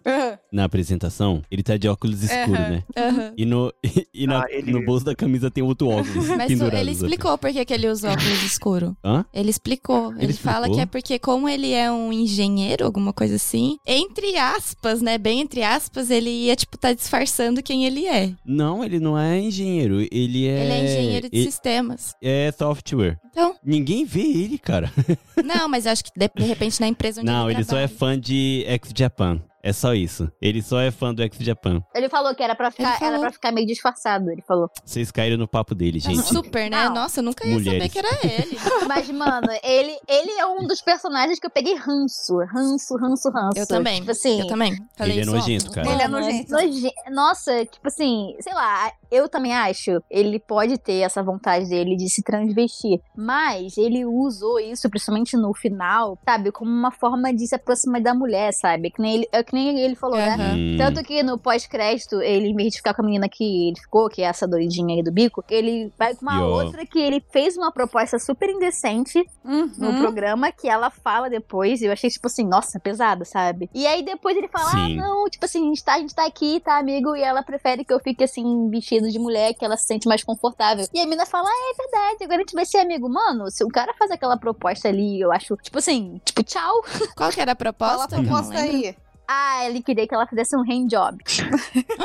[0.51, 1.41] na apresentação?
[1.49, 2.69] Ele tá de óculos escuros, Aham.
[2.69, 3.33] né?
[3.37, 3.73] E, no,
[4.13, 7.51] e na- Ah, ele- no bolso da camisa tem outro óculos Mas ele explicou por
[7.51, 8.97] que que ele usa óculos escuro.
[9.03, 9.23] Hã?
[9.33, 10.11] Ele explicou.
[10.13, 10.75] Ele, Ele fala explicou?
[10.75, 15.17] que é porque, como ele é um engenheiro, alguma coisa assim, entre aspas, né?
[15.17, 18.33] Bem entre aspas, ele ia, tipo, tá disfarçando quem ele é.
[18.45, 20.01] Não, ele não é engenheiro.
[20.11, 20.63] Ele é.
[20.63, 22.13] Ele é engenheiro de ele sistemas.
[22.21, 23.17] É software.
[23.31, 24.91] Então, Ninguém vê ele, cara.
[25.43, 27.77] não, mas eu acho que de, de repente na empresa onde Não, ele ele só
[27.77, 29.41] é fã de X-Japan.
[29.63, 30.27] É só isso.
[30.41, 31.83] Ele só é fã do X-Japan.
[31.93, 33.13] Ele falou que era pra, ficar, falou.
[33.13, 34.67] era pra ficar meio disfarçado, ele falou.
[34.83, 36.19] Vocês caíram no papo dele, gente.
[36.23, 36.85] Super, né?
[36.85, 36.95] Não.
[36.95, 37.93] Nossa, eu nunca ia saber Mulheres.
[37.93, 38.57] que era ele.
[38.89, 42.37] Mas, mano, ele, ele é um dos personagens que eu peguei ranço.
[42.51, 43.59] Ranço, ranço, ranço.
[43.59, 43.99] Eu também.
[43.99, 44.39] Tipo assim.
[44.41, 44.75] Eu também.
[44.97, 45.75] Falei Ele é nojento, ontem.
[45.75, 45.91] cara.
[45.91, 46.51] Ele é Mano, nojento.
[46.51, 51.95] noje- Nossa, tipo assim, sei lá, eu também acho, ele pode ter essa vontade dele
[51.95, 57.47] de se transvestir, mas ele usou isso, principalmente no final, sabe, como uma forma de
[57.47, 58.89] se aproximar da mulher, sabe?
[58.91, 60.35] Que nem ele, é que nem ele falou, né?
[60.35, 60.55] Aham.
[60.57, 60.75] Hum.
[60.77, 64.09] Tanto que no pós-crédito, ele, em vez de ficar com a menina que ele ficou,
[64.09, 66.63] que é essa doidinha aí do bico, ele vai com uma ó.
[66.63, 69.97] outra que ele fez uma proposta super indecente no Uhum.
[69.99, 71.81] programa que ela fala depois.
[71.81, 73.69] e Eu achei, tipo assim, nossa, pesado, sabe?
[73.73, 74.99] E aí depois ele fala: Sim.
[74.99, 77.15] Ah, não, tipo assim, a gente, tá, a gente tá aqui, tá, amigo?
[77.15, 78.69] E ela prefere que eu fique assim,
[79.09, 80.85] de mulher, que ela se sente mais confortável.
[80.93, 83.09] E a mina fala: Ah, é verdade, agora a gente vai ser amigo.
[83.09, 86.83] Mano, se o cara faz aquela proposta ali, eu acho, tipo assim, tipo, tchau.
[87.15, 87.97] Qual que era a proposta?
[87.97, 88.95] Fala a não proposta aí.
[89.33, 91.17] Ah, ele queria que ela fizesse um handjob.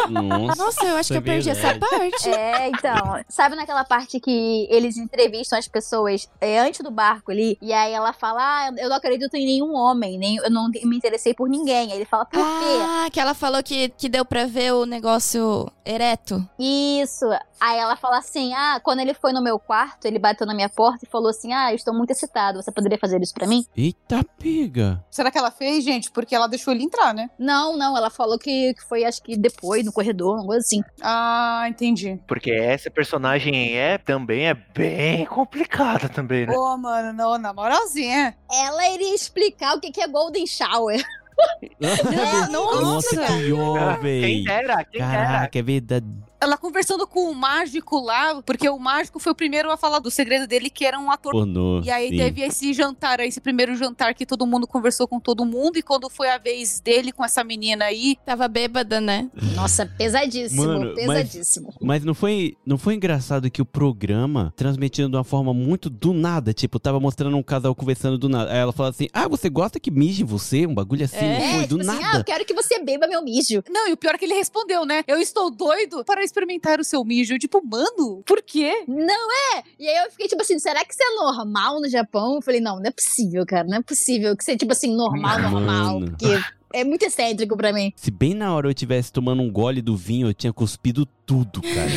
[0.08, 2.28] Nossa, Nossa, eu acho que eu perdi essa parte.
[2.28, 7.58] É, então, sabe naquela parte que eles entrevistam as pessoas é, antes do barco ali,
[7.60, 10.96] e aí ela fala, ah, eu não acredito em nenhum homem, nem, eu não me
[10.96, 11.90] interessei por ninguém.
[11.90, 12.78] Aí ele fala, por quê?
[12.80, 16.48] Ah, que ela falou que, que deu pra ver o negócio ereto.
[16.58, 17.26] Isso.
[17.58, 20.68] Aí ela fala assim, ah, quando ele foi no meu quarto, ele bateu na minha
[20.68, 23.64] porta e falou assim, ah, eu estou muito excitado, você poderia fazer isso pra mim?
[23.76, 25.02] Eita pega.
[25.10, 26.10] Será que ela fez, gente?
[26.10, 27.30] Porque ela deixou ele entrar, né?
[27.38, 30.82] Não, não, ela falou que, que foi, acho que depois, no corredor, uma coisa assim.
[31.02, 32.20] Ah, entendi.
[32.28, 36.54] Porque essa personagem é também é bem complicada também, né?
[36.54, 38.36] Ô, mano, não, na moralzinha.
[38.52, 41.02] Ela iria explicar o que que é Golden Shower.
[41.78, 45.00] Nossa, nossa, que Ah, Quem dera, quem.
[45.00, 46.06] Caraca, é verdade.
[46.40, 50.10] Ela conversando com o mágico lá, porque o mágico foi o primeiro a falar do
[50.10, 51.32] segredo dele, que era um ator.
[51.32, 51.80] Pornô.
[51.82, 52.16] E aí sim.
[52.16, 55.82] teve esse jantar, aí, esse primeiro jantar que todo mundo conversou com todo mundo, e
[55.82, 59.30] quando foi a vez dele com essa menina aí, Tava bêbada, né?
[59.54, 61.74] Nossa, pesadíssimo, Mano, mas- pesadíssimo.
[61.80, 66.12] Mas não foi, não foi engraçado que o programa transmitindo de uma forma muito do
[66.12, 68.50] nada, tipo, tava mostrando um casal conversando do nada.
[68.52, 71.50] Aí ela fala assim: "Ah, você gosta que mije você?" Um bagulho assim, É, não
[71.52, 72.18] foi tipo do assim, ah, nada.
[72.18, 73.62] eu quero que você beba meu mijo.
[73.70, 75.02] Não, e o pior é que ele respondeu, né?
[75.06, 77.34] Eu estou doido para experimentar o seu mijo.
[77.34, 78.84] Eu, Tipo, mano, por quê?
[78.88, 79.62] Não é!
[79.78, 82.34] E aí eu fiquei tipo assim, será que isso é normal no Japão?
[82.34, 85.40] Eu falei, não, não é possível, cara, não é possível que seja tipo assim, normal,
[85.40, 86.00] normal.
[86.00, 86.10] Mano.
[86.10, 86.38] Porque
[86.74, 87.92] é muito excêntrico pra mim.
[87.96, 91.62] Se bem na hora eu tivesse tomando um gole do vinho, eu tinha cuspido tudo,
[91.62, 91.90] cara.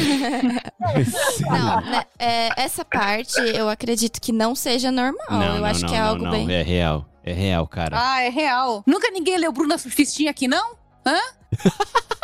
[1.49, 5.57] Não, né, é, essa parte eu acredito que não seja normal.
[5.57, 6.51] eu acho que é algo não, bem.
[6.51, 7.05] É real.
[7.23, 7.97] É real, cara.
[7.99, 8.83] Ah, é real.
[8.87, 10.75] Nunca ninguém leu Bruna Surfistinha aqui, não?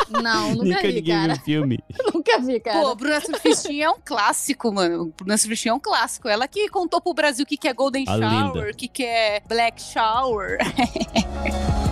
[0.09, 1.33] Não, nunca Nunca vi, cara.
[1.33, 1.79] viu filme.
[2.13, 2.79] Nunca vi, cara.
[2.79, 5.11] Pô, Bruna Surfistinha é um clássico, mano.
[5.17, 6.27] Bruna Surfistinha é um clássico.
[6.27, 9.03] Ela que contou pro Brasil o que, que é Golden A Shower, o que, que
[9.03, 10.59] é Black Shower.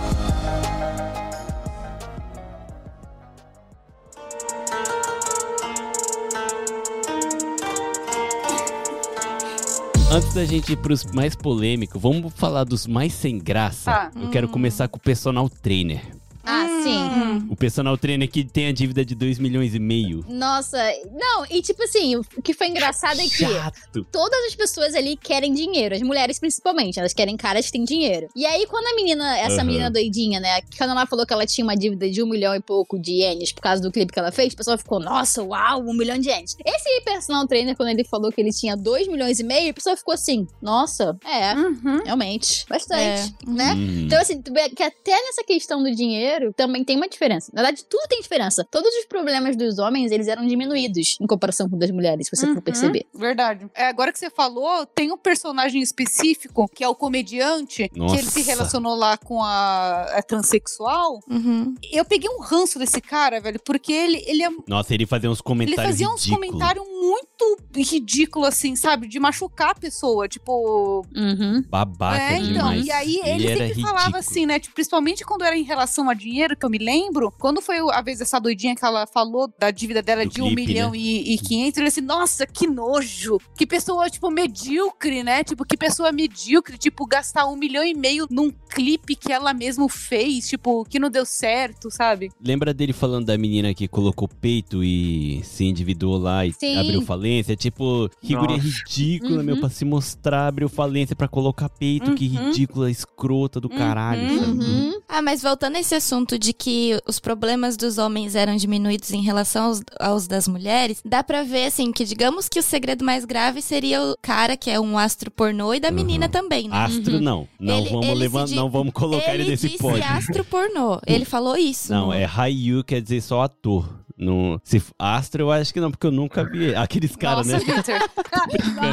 [10.14, 13.90] Antes da gente ir pros mais polêmicos, vamos falar dos mais sem graça.
[13.90, 14.10] Tá.
[14.14, 16.00] Eu quero começar com o personal trainer.
[16.44, 16.98] Ah, sim.
[16.98, 17.46] Hum.
[17.50, 20.24] O personal trainer que tem a dívida de 2 milhões e meio.
[20.28, 20.78] Nossa,
[21.12, 24.04] não, e tipo assim, o que foi engraçado é que Chato.
[24.12, 28.28] todas as pessoas ali querem dinheiro, as mulheres principalmente, elas querem caras que têm dinheiro.
[28.36, 29.64] E aí, quando a menina, essa Aham.
[29.64, 32.60] menina doidinha, né, quando ela falou que ela tinha uma dívida de um milhão e
[32.60, 35.80] pouco de ienes por causa do clipe que ela fez, o pessoal ficou, nossa, uau,
[35.82, 36.56] um milhão de ienes.
[36.64, 39.96] Esse personal trainer, quando ele falou que ele tinha dois milhões e meio, o pessoal
[39.96, 42.02] ficou assim, nossa, é, Uhum.
[42.04, 43.50] realmente, bastante, É.
[43.50, 43.72] né?
[43.74, 44.04] Hum.
[44.06, 47.50] Então, assim, tu vê que até nessa questão do dinheiro também tem uma diferença.
[47.54, 48.66] Na verdade, tudo tem diferença.
[48.70, 52.36] Todos os problemas dos homens, eles eram diminuídos em comparação com os das mulheres, se
[52.36, 53.06] você Uhum, for perceber.
[53.14, 53.66] Verdade.
[53.74, 58.22] É, agora que você falou, tem um personagem específico, que é o comediante, que ele
[58.30, 58.50] se Nossa.
[58.50, 61.20] relacionou lá com a, a transexual.
[61.28, 61.74] Uhum.
[61.92, 65.38] Eu peguei um ranço desse cara, velho, porque ele, ele, é- Nossa, ele fazia uns
[65.38, 67.28] ele comentários fazia uns comentários muito
[67.76, 69.08] ridículos, assim, sabe?
[69.08, 70.28] De machucar a pessoa.
[70.28, 71.62] Tipo, Uhum.
[71.68, 72.52] Babaca é, então.
[72.52, 72.86] demais.
[72.86, 74.18] E aí ele, era sempre falava ridículo.
[74.18, 74.58] assim, né?
[74.58, 77.32] Tipo, principalmente quando era em relação a dinheiro, que eu me lembro.
[77.38, 80.46] Quando foi a vez dessa doidinha que ela falou da dívida dela Do de um
[80.48, 80.98] clipe, milhão né?
[80.98, 83.38] e, e 500, ele assim, nossa, que nojo.
[83.56, 85.42] Que pessoa, tipo, medíocre, né?
[85.44, 86.78] Tipo, que pessoa medíocre.
[86.78, 90.48] Tipo, gastar um milhão e meio num clipe que ela mesmo fez.
[90.48, 92.30] Tipo, que não deu certo, sabe?
[92.44, 96.78] Lembra dele falando da menina que colocou peito e se endividou lá e Sim.
[96.78, 97.33] abriu falência?
[97.42, 98.68] Tipo, figurinha Nossa.
[98.86, 99.60] ridícula, meu, Uhum.
[99.60, 102.14] pra se mostrar, abriu falência pra colocar peito.
[102.14, 102.46] Que Uhum.
[102.46, 104.38] ridícula, escrota do caralho, Uhum.
[104.38, 104.64] sabe?
[104.64, 105.00] Uhum.
[105.08, 109.22] Ah, mas voltando a esse assunto de que os problemas dos homens eram diminuídos em
[109.22, 113.24] relação aos, aos das mulheres, dá pra ver, assim, que digamos que o segredo mais
[113.24, 115.94] grave seria o cara que é um astro pornô e da Uhum.
[115.94, 116.76] menina também, né?
[116.76, 117.46] Astro não.
[117.60, 120.02] Não Ele- vamos ele levar, não vamos colocar ele, ele nesse disse pódio.
[120.04, 121.00] astro pornô.
[121.06, 121.92] Ele falou isso.
[121.92, 123.88] Não, no- é Haiyu quer dizer só ator.
[124.16, 127.54] No, se astro eu acho que não, porque eu nunca vi aqueles caras, né?
[127.54, 127.94] Nossa, Victor.
[128.48, 128.84] Me entregou.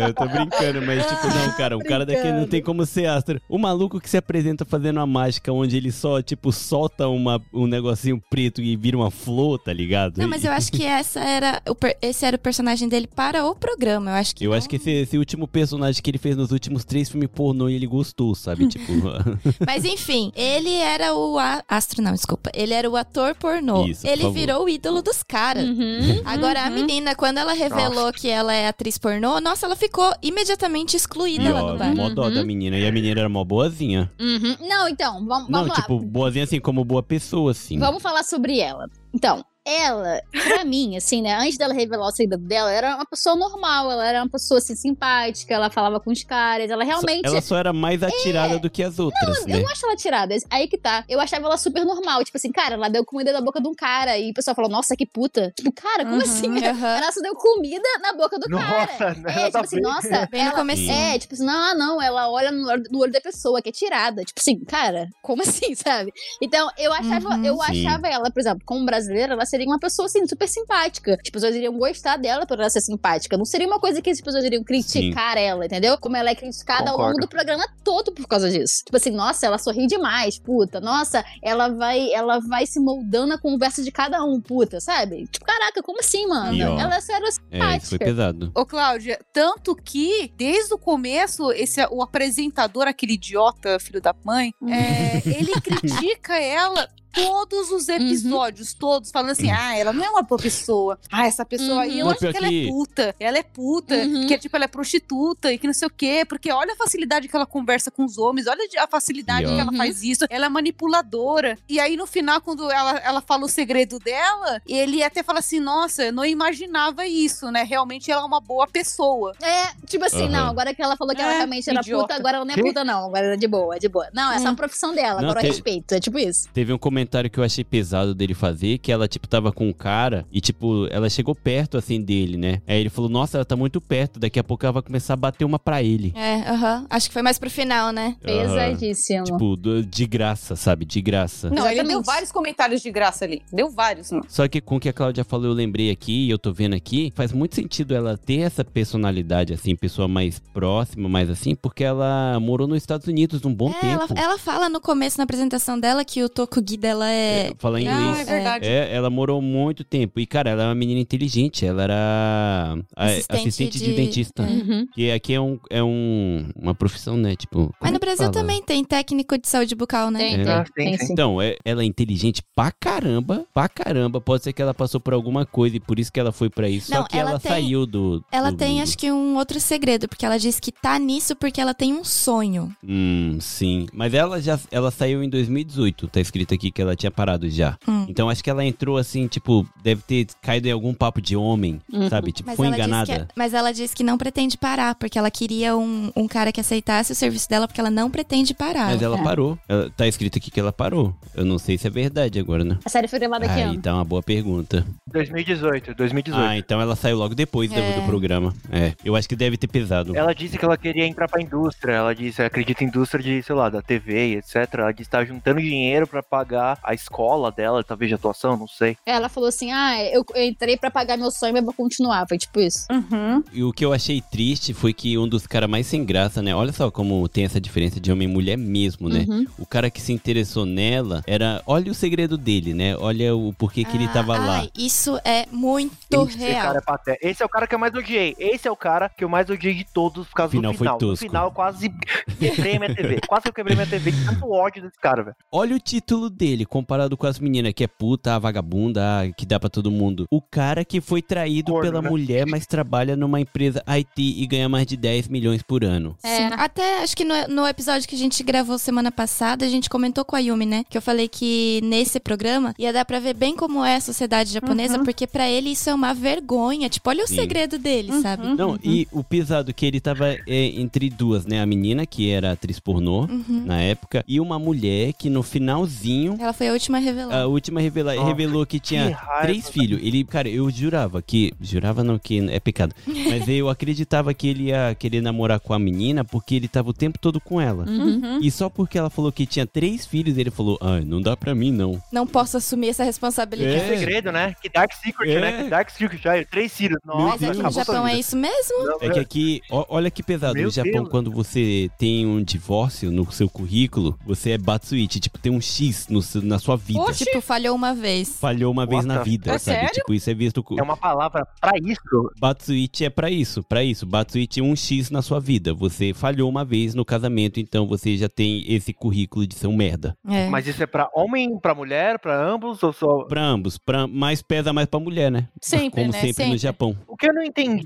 [0.00, 3.40] Eu tô brincando, mas tipo, não, cara, um cara daquele não tem como ser astro.
[3.48, 7.66] O maluco que se apresenta fazendo uma mágica onde ele só, tipo, solta uma, um
[7.66, 10.18] negocinho preto e vira uma flor, tá ligado?
[10.18, 13.54] Não, mas eu acho que essa era o esse era o personagem dele para o
[13.54, 14.10] programa.
[14.12, 16.50] Eu acho que Eu não- acho que esse, esse último personagem que ele fez nos
[16.52, 18.68] últimos três filmes pornô e ele gostou, sabe?
[18.68, 18.92] Tipo,
[19.66, 22.50] Mas enfim, ele era o a- astro, não, desculpa.
[22.54, 23.86] Ele era o ator pornô.
[23.86, 24.34] Isso, ele favor.
[24.34, 25.64] virou o ídolo dos caras.
[25.64, 26.22] Uhum.
[26.24, 30.96] Agora, a menina, quando ela revelou que ela é atriz pornô, nossa, ela ficou imediatamente
[30.96, 31.94] excluída e lá ó, no bar.
[31.94, 32.78] mó dó da menina.
[32.78, 34.10] E a menina era mó boazinha.
[34.20, 34.56] Uhum.
[34.68, 35.74] Não, então, vamos, Não, vamos lá.
[35.76, 37.78] tipo, boazinha assim como boa pessoa, assim.
[37.78, 38.88] Vamos falar sobre ela.
[39.12, 43.36] Então, ela, pra mim, assim, né, antes dela revelar o segredo dela, era uma pessoa
[43.36, 47.26] normal, ela era uma pessoa, assim, simpática, ela falava com os caras, ela realmente...
[47.26, 49.58] Ela só era mais atirada do que as outras, Eu né?
[49.62, 51.04] não acho ela tirada, aí que tá.
[51.08, 53.74] Eu achava ela super normal, tipo assim, cara, ela deu comida na boca de um
[53.74, 55.52] cara, e o pessoal falou, nossa, que puta.
[55.56, 56.64] Tipo, cara, como Uhum, assim?
[56.64, 56.96] aham.
[56.96, 58.70] Ela só deu comida na boca do cara.
[58.70, 59.82] Nossa, É, tipo a assim, ver.
[59.82, 60.90] nossa, Bem no ela, comecinho.
[60.92, 63.72] é, tipo assim, não, não, ela olha no olho, no olho da pessoa, que é
[63.72, 64.22] tirada.
[64.24, 66.12] Tipo assim, cara, como assim, sabe?
[66.42, 67.44] Então, eu achava, Uhum.
[67.44, 67.86] eu Sim.
[67.86, 71.18] achava ela, por exemplo, como brasileira, ela seria seria uma pessoa, assim, super simpática.
[71.22, 73.36] As pessoas iriam gostar dela por ela ser simpática.
[73.36, 75.98] Não seria uma coisa que as pessoas iriam criticar ela, entendeu?
[75.98, 77.12] Como ela é criticada ao Concordo.
[77.12, 78.82] longo do programa todo por causa disso.
[78.84, 80.80] Tipo assim, nossa, ela sorri demais, puta.
[80.80, 85.26] Nossa, ela vai, ela vai se moldando na conversa de cada um, puta, sabe?
[85.26, 86.54] Tipo, caraca, como assim, mano?
[86.54, 87.98] E, ó, ela era É, isso foi simpática.
[88.04, 88.52] pesado.
[88.54, 94.52] Ô, Cláudia, tanto que, desde o começo, esse, o apresentador, aquele idiota, filho da mãe,
[94.68, 100.22] é, ele critica ela todos os episódios, todos, falando assim, ah, ela não é uma
[100.22, 100.98] boa pessoa.
[101.10, 103.14] Ah, essa pessoa aí, eu Não, acho que ela é puta.
[103.18, 104.26] Ela é puta, Uhum.
[104.26, 106.24] que tipo, ela é prostituta e que não sei o quê.
[106.28, 109.60] Porque olha a facilidade que ela conversa com os homens, olha a facilidade E, que
[109.60, 109.76] ela Uhum.
[109.76, 110.24] faz isso.
[110.30, 111.56] Ela é manipuladora.
[111.68, 115.60] E aí, no final, quando ela, ela fala o segredo dela, ele até fala assim,
[115.60, 117.62] nossa, eu não imaginava isso, né?
[117.64, 119.32] Realmente ela é uma boa pessoa.
[119.42, 122.02] É, tipo assim, não, agora que ela falou que ela É, realmente era idiota.
[122.04, 123.06] puta, agora ela não é puta, não.
[123.06, 124.08] Agora ela é de boa, é de boa.
[124.12, 125.92] Não, essa é uma profissão dela, Não, agora eu tem- respeito.
[125.94, 126.48] É tipo isso.
[126.52, 126.99] Teve um comentário
[127.30, 130.86] que eu achei pesado dele fazer, que ela, tipo, tava com um cara e, tipo,
[130.90, 132.60] ela chegou perto, assim, dele, né?
[132.66, 135.16] Aí ele falou, nossa, ela tá muito perto, daqui a pouco ela vai começar a
[135.16, 136.12] bater uma pra ele.
[136.16, 136.86] É, aham.
[136.90, 138.16] Acho que foi mais pro final, né?
[138.20, 139.24] Pesadíssimo.
[139.24, 140.84] Tipo, do- de graça, sabe?
[140.84, 141.48] De graça.
[141.48, 141.88] Não, ele Exatamente.
[141.88, 143.42] deu vários comentários de graça ali.
[143.52, 144.24] Deu vários, mano.
[144.28, 146.74] Só que com o que a Cláudia falou, eu lembrei aqui, e eu tô vendo
[146.74, 151.84] aqui, faz muito sentido ela ter essa personalidade, assim, pessoa mais próxima, mais assim, porque
[151.84, 154.20] ela morou nos Estados Unidos um bom É, ela, tempo.
[154.20, 157.52] ela fala no começo, na apresentação dela, que o Tokugi dela é.
[157.58, 158.28] Fala Ah, é inglês.
[158.28, 158.66] verdade.
[158.66, 160.18] É, ela morou muito tempo.
[160.20, 161.64] E, cara, ela é uma menina inteligente.
[161.64, 163.84] Ela era a- Assistente assistente, de...
[163.86, 164.42] de- dentista.
[164.42, 164.46] é.
[164.46, 164.86] Uhum.
[164.94, 167.36] Que aqui é, um, é um, uma profissão, né?
[167.36, 167.72] Tipo.
[167.80, 168.32] Mas é no Brasil fala?
[168.32, 170.18] também tem técnico de saúde bucal, né?
[170.18, 170.64] Tem, É.
[170.74, 170.98] tem, Ah.
[171.10, 174.20] Então, é, ela é inteligente pra caramba, pra caramba.
[174.20, 176.68] Pode ser que ela passou por alguma coisa e por isso que ela foi pra
[176.68, 176.90] isso.
[176.90, 178.24] Não, Só que ela ela, tem- saiu do.
[178.32, 178.82] Ela do tem, mundo.
[178.82, 182.04] acho que, um outro segredo, porque ela diz que tá nisso porque ela tem um
[182.04, 182.74] sonho.
[182.82, 183.86] Hum, sim.
[183.92, 186.08] Mas ela já ela saiu em 2018.
[186.08, 187.76] Tá escrito aqui que ela tinha parado já.
[187.86, 188.06] Hum.
[188.08, 191.80] Então acho que ela entrou assim, tipo, deve ter caído em algum papo de homem,
[191.92, 192.08] Uhum.
[192.08, 192.32] sabe?
[192.32, 193.06] Tipo, Mas foi enganada.
[193.06, 196.52] Que, é, mas ela disse que não pretende parar, porque ela queria um, um cara
[196.52, 198.86] que aceitasse o serviço dela, porque ela não pretende parar.
[198.86, 199.22] Mas ela É.
[199.22, 199.58] parou.
[199.68, 201.14] Ela- tá escrito aqui que ela parou.
[201.34, 202.78] Eu não sei se é verdade agora, né?
[202.84, 203.80] A série foi gravada aqui, Aí ó.
[203.80, 204.84] tá uma boa pergunta.
[205.24, 206.42] 2018, 2018.
[206.48, 207.92] Ah, então ela saiu logo depois do- É.
[208.00, 208.54] do programa.
[208.70, 210.16] É, eu acho que deve ter pesado.
[210.16, 211.92] Ela disse que ela queria entrar pra indústria.
[211.92, 214.56] Ela disse, acredita em indústria de, sei lá, da TV, etc.
[214.74, 218.66] Ela disse que tá juntando dinheiro pra pagar a escola dela, talvez de atuação, não
[218.68, 218.96] sei.
[219.06, 222.26] Ela falou assim: ah, eu, eu entrei pra pagar meu sonho, mas vou continuar.
[222.28, 222.86] Foi tipo isso.
[222.90, 223.42] Uhum.
[223.52, 226.54] E o que eu achei triste foi que um dos caras mais sem graça, né?
[226.54, 229.24] Olha só como tem essa diferença de homem e mulher mesmo, né?
[229.28, 229.46] Uhum.
[229.58, 231.62] O cara que se interessou nela era.
[231.66, 232.96] Olha o segredo dele, né?
[232.96, 234.58] Olha o porquê que ele Ah, tava lá.
[234.60, 235.94] ai, isso é muito
[236.28, 236.62] Esse real.
[236.82, 237.30] cara é.
[237.30, 238.34] Esse é o cara que eu mais odiei.
[238.38, 240.86] Esse é o cara que eu mais odiei de todos por causa Final do foi
[240.86, 240.94] final.
[241.00, 241.24] No tosco.
[241.26, 241.88] final, eu quase
[242.38, 243.20] quebrei a minha TV.
[243.26, 245.36] quase que eu quebrei minha TV de tanto ódio desse cara, velho.
[245.52, 249.00] Olha o título dele, comparado com as meninas que é puta, a vagabunda,
[249.36, 250.26] que dá pra todo mundo.
[250.30, 252.08] O cara que foi traído Corno, pela né?
[252.10, 256.16] mulher, mas trabalha numa empresa IT e ganha mais de 10 milhões por ano.
[256.18, 259.88] Sim, até acho que no, no episódio que a gente gravou semana passada, a gente
[259.90, 260.84] comentou com a Yumi, né?
[260.88, 264.52] Que eu falei que nesse programa ia dar pra ver bem como é a sociedade
[264.52, 266.88] japonesa, porque pra ele isso é uma vergonha.
[266.88, 267.36] Tipo, olha o Sim.
[267.36, 268.46] segredo dele, sabe?
[268.54, 271.60] Não, e o pesado que ele tava é, entre duas, né?
[271.60, 273.64] A menina, que era atriz pornô Uhum.
[273.66, 276.36] na época, e uma mulher que no finalzinho.
[276.38, 277.34] Ela foi a última a revelar.
[277.42, 280.00] A última revela, Nossa, revelou que tinha que três filhos.
[280.02, 281.52] Ele, cara, eu jurava que.
[281.60, 282.94] Jurava não, que é pecado.
[283.06, 286.92] Mas eu acreditava que ele ia querer namorar com a menina porque ele tava o
[286.94, 287.84] tempo todo com ela.
[287.88, 288.40] Uhum.
[288.40, 291.54] E só porque ela falou que tinha três filhos, ele falou: ai, não dá pra
[291.54, 292.00] mim não.
[292.12, 293.76] Não posso assumir essa responsabilidade.
[293.76, 293.96] É.
[293.98, 294.54] Segredo, né?
[294.60, 295.40] Que Dark Secret, É.
[295.40, 295.62] né?
[295.64, 296.98] Que Dark Secret, já, três filhos.
[297.04, 298.84] Nossa, Mas aqui no Japão é isso mesmo?
[298.84, 300.54] Não, É que aqui, ó- olha que pesado.
[300.54, 301.08] Meu no Japão, Deus.
[301.08, 305.20] quando você tem um divórcio no seu currículo, você é Batsuichi.
[305.20, 307.00] Tipo, tem um X no seu- na sua vida.
[307.00, 307.24] Oxi.
[307.24, 308.38] Tipo, falhou uma vez.
[308.38, 309.76] Falhou uma vez What na the- vida, É sabe?
[309.78, 309.94] sério?
[309.94, 310.64] Tipo, isso é visto.
[310.78, 312.00] É uma palavra pra isso.
[312.38, 314.06] Batsuichi é pra isso, pra isso.
[314.06, 315.72] Batsuichi é um X na sua vida.
[315.74, 319.76] Você falhou uma vez no casamento, então você já tem esse currículo de ser um
[319.76, 320.16] merda.
[320.28, 320.48] É.
[320.48, 323.24] Mas isso é pra homem, pra mulher, pra ambos ou só...
[323.24, 325.48] Pra ambos, pra, mas pesa mais pra mulher, né?
[325.60, 326.18] Sempre, Como né?
[326.18, 326.52] sempre, Sempre.
[326.52, 326.96] no Japão.
[327.06, 327.84] O que eu não entendi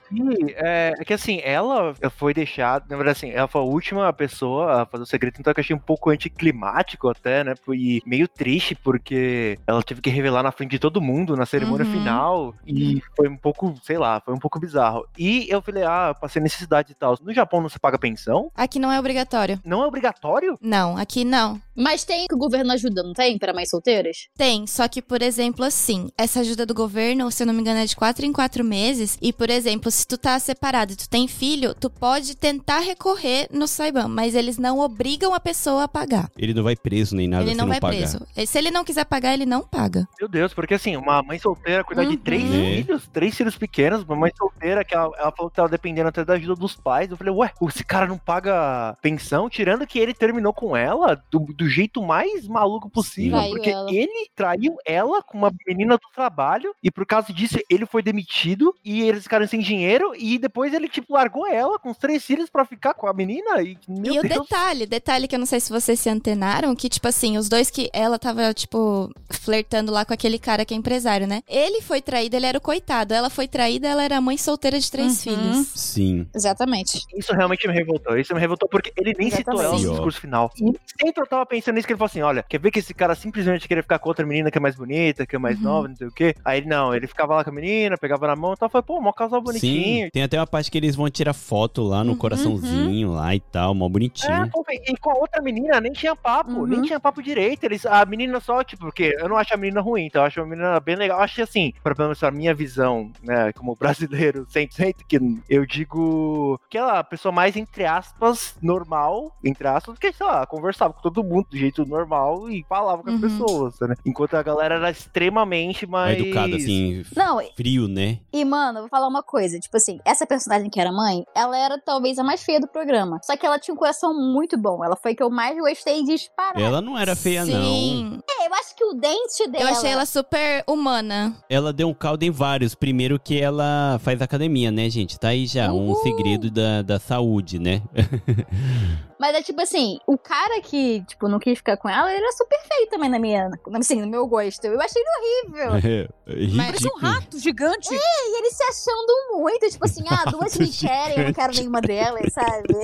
[0.57, 4.83] é, é que assim, ela foi deixada, na verdade assim, ela foi a última pessoa
[4.83, 7.55] a fazer o segredo, então eu achei um pouco anticlimático até, né?
[7.75, 11.87] E meio triste, porque ela teve que revelar na frente de todo mundo na cerimônia
[11.87, 11.93] Uhum.
[11.93, 12.55] final.
[12.67, 15.07] E foi um pouco, sei lá, foi um pouco bizarro.
[15.19, 17.17] E eu falei, ah, passei necessidade e tal.
[17.23, 18.51] No Japão não se paga pensão?
[18.55, 19.61] Aqui não é obrigatório.
[19.65, 20.59] Não é obrigatório?
[20.61, 21.61] Não, aqui não.
[21.77, 23.39] Mas tem que o governo ajuda, não tem?
[23.39, 24.29] Para mães solteiras?
[24.37, 27.81] Tem, só que, por exemplo, assim, essa ajuda do governo, se eu não me engano,
[27.81, 29.19] é de quatro em quatro meses.
[29.21, 33.49] E, por exemplo, se tu tá separado e tu tem filho, tu pode tentar recorrer
[33.53, 36.31] no Saiban, mas eles não obrigam a pessoa a pagar.
[36.39, 37.97] Ele não vai preso nem nada ele se não não vai pagar.
[37.97, 38.27] preso.
[38.37, 40.07] E Se ele não quiser pagar, ele não paga.
[40.21, 42.17] Meu Deus, porque assim, uma mãe solteira cuidar de Uhum.
[42.19, 42.83] três É.
[42.83, 46.25] filhos, três filhos pequenos, uma mãe solteira que ela, ela falou que tava dependendo até
[46.25, 47.11] da ajuda dos pais.
[47.11, 51.41] Eu falei, ué, esse cara não paga pensão, tirando que ele terminou com ela do,
[51.55, 53.91] do jeito mais maluco possível, Traiu porque ela.
[53.93, 58.75] ele traiu ela com uma menina do trabalho e por causa disso ele foi demitido
[58.85, 62.49] e eles ficaram sem dinheiro e depois ele, tipo, largou ela com os três filhos
[62.51, 64.43] pra ficar com a menina e, meu e o Deus.
[64.43, 67.71] detalhe, detalhe que eu não sei se vocês se antenaram, que, tipo assim, os dois
[67.71, 71.43] que ela tava, tipo, flertando lá com aquele cara que é empresário, né?
[71.49, 73.13] Ele foi traído, ele era o coitado.
[73.15, 75.37] Ela foi traída, ela era mãe solteira de três Uhum.
[75.37, 75.67] filhos.
[75.75, 76.27] Sim.
[76.35, 77.01] Exatamente.
[77.17, 78.17] Isso realmente me revoltou.
[78.19, 79.91] Isso me revoltou porque ele nem citou ela no Exatamente.
[79.93, 80.51] discurso final.
[80.57, 82.93] E sempre eu tava pensando nisso, que ele falou assim: olha, quer ver que esse
[82.95, 85.65] cara simplesmente queria ficar com outra menina que é mais bonita, que é mais Uhum.
[85.65, 86.35] nova, não sei o quê.
[86.45, 88.69] Aí ele não, ele ficava lá com a menina, pegava na mão e tal.
[88.69, 90.05] Foi, pô, mó casal bonitinho.
[90.05, 90.11] Sim.
[90.13, 93.41] Tem até uma parte que eles vão tirar foto lá no Uhum, coraçãozinho lá e
[93.41, 94.33] tal, mó bonitinho.
[94.45, 96.67] É, pô, e com a outra menina nem tinha papo, Uhum.
[96.67, 97.65] nem tinha papo direito.
[97.65, 100.41] Eles, a menina só, tipo, porque eu não acho a menina ruim, então eu acho
[100.41, 101.19] a menina bem legal.
[101.19, 105.65] Eu acho assim, pra pelo menos a minha visão, né, como brasileiro 100%, que eu
[105.67, 110.47] digo que ela é a pessoa mais, entre aspas, normal, entre aspas, que, sei lá,
[110.47, 113.21] conversava com todo mundo do jeito normal e falava com as Uhum.
[113.21, 113.95] pessoas, né?
[114.05, 116.19] Enquanto a galera era extremamente mais.
[116.19, 118.19] Educado, assim, Não, frio, né?
[118.33, 119.59] E, mano, vou falar uma coisa.
[119.59, 123.19] Tipo assim, essa personagem que era mãe, ela era talvez a mais feia do programa.
[123.23, 124.85] Só que ela tinha um coração muito bom.
[124.85, 126.61] Ela foi que eu mais gostei de disparar.
[126.61, 127.63] Ela não era feia, não.
[127.63, 128.19] Sim.
[128.29, 129.65] É, eu acho que o dente dela.
[129.65, 131.35] Eu achei ela super humana.
[131.49, 132.75] Ela deu um caldo em vários.
[132.75, 135.19] Primeiro que ela faz academia, né, gente?
[135.19, 136.03] Tá aí já um Uhul.
[136.03, 137.83] segredo da, da saúde, né?
[139.19, 142.33] Mas é tipo assim, o cara que, tipo, não quis ficar com ela, ele era
[142.33, 143.49] super feio também na minha.
[143.75, 144.65] Assim, no meu gosto.
[144.67, 146.09] Eu achei ele horrível.
[146.57, 146.99] Parece um Ridículo.
[147.01, 147.89] rato gigante.
[147.95, 151.81] E ele se achando muito, tipo assim, ah, duas me querem, eu não quero nenhuma
[151.81, 152.75] delas, sabe?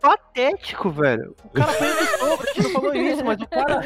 [0.00, 1.34] Patético, velho.
[1.44, 3.80] O cara apanha dos outros, a gente não falou isso, mas o cara,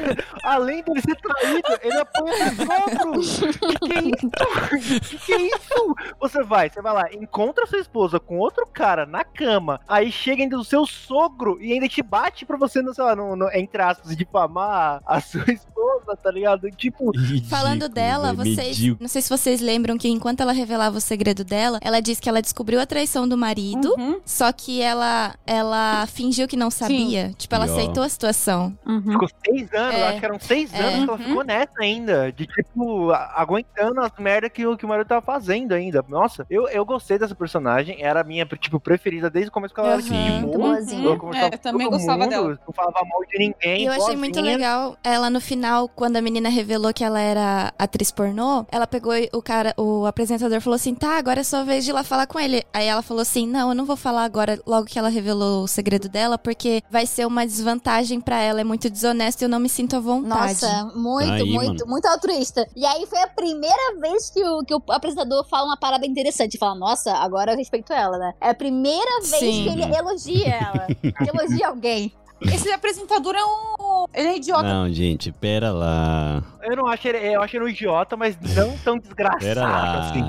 [0.44, 3.40] além dele ser traído, ele apanha dos outros.
[3.40, 5.00] Que que é isso?
[5.00, 5.94] Que que é isso?
[6.20, 10.42] Você vai, você vai lá, encontra sua esposa com outro cara na cama, aí chega
[10.42, 13.50] ainda o seu sogro e ainda te bate pra você, não sei lá, no, no,
[13.52, 16.70] entre aspas, difamar a sua esposa, tá ligado?
[16.70, 17.10] Tipo,
[17.48, 18.78] Falando Ridículo, dela, velho, vocês.
[18.78, 19.02] medíocre.
[19.02, 22.28] Não sei se vocês lembram que enquanto ela revelava o segredo dela, ela disse que
[22.28, 24.20] ela descobriu a traição do marido, Uhum.
[24.24, 27.32] só que ela, ela fingiu que não sabia.
[27.36, 27.70] Tipo, ela ó.
[27.72, 28.76] aceitou a situação.
[28.86, 29.02] Uhum.
[29.12, 30.08] ficou seis anos, É.
[30.08, 30.78] acho que eram seis É.
[30.80, 31.24] anos que ela Uhum.
[31.24, 35.72] ficou nessa ainda, de tipo, aguentando as merdas que, o- que o marido tava fazendo
[35.72, 36.04] ainda.
[36.08, 39.80] Nossa, eu, eu gostei dessa personagem, era a minha, tipo, preferida desde o começo que
[39.80, 40.40] ela era Sim.
[40.40, 41.04] muito Boazinha.
[41.04, 42.58] eu É, com também gostava mundo, dela.
[42.66, 43.82] Não falava mal de ninguém.
[43.82, 44.56] E eu achei muito boazinha.
[44.56, 49.14] legal ela no final, quando a menina revelou que ela era atriz pornô, ela pegou
[49.16, 52.02] e o cara, o apresentador falou assim: tá, agora é sua vez de ir lá
[52.04, 52.62] falar com ele.
[52.72, 56.08] Aí ela falou assim: não, eu não vou falar agora, logo que ela revelou segredo
[56.08, 59.68] dela, porque vai ser uma desvantagem pra ela, é muito desonesto e eu não me
[59.68, 60.62] sinto à vontade.
[60.62, 62.66] Nossa, muito, Aí, muito, muito altruísta.
[62.76, 66.58] E aí foi a primeira vez que o, que o apresentador fala uma parada interessante.
[66.58, 68.34] Fala, nossa, agora eu respeito ela, né?
[68.40, 69.64] É a primeira vez Sim.
[69.64, 70.86] que ele elogia ela.
[71.34, 72.12] elogia alguém.
[72.42, 74.06] Esse apresentador é um.
[74.14, 74.62] Ele é idiota.
[74.62, 76.42] Não, gente, pera lá.
[76.62, 80.08] Eu não acho ele, eu acho ele um idiota, mas não tão desgraçado Pera lá.
[80.08, 80.22] assim.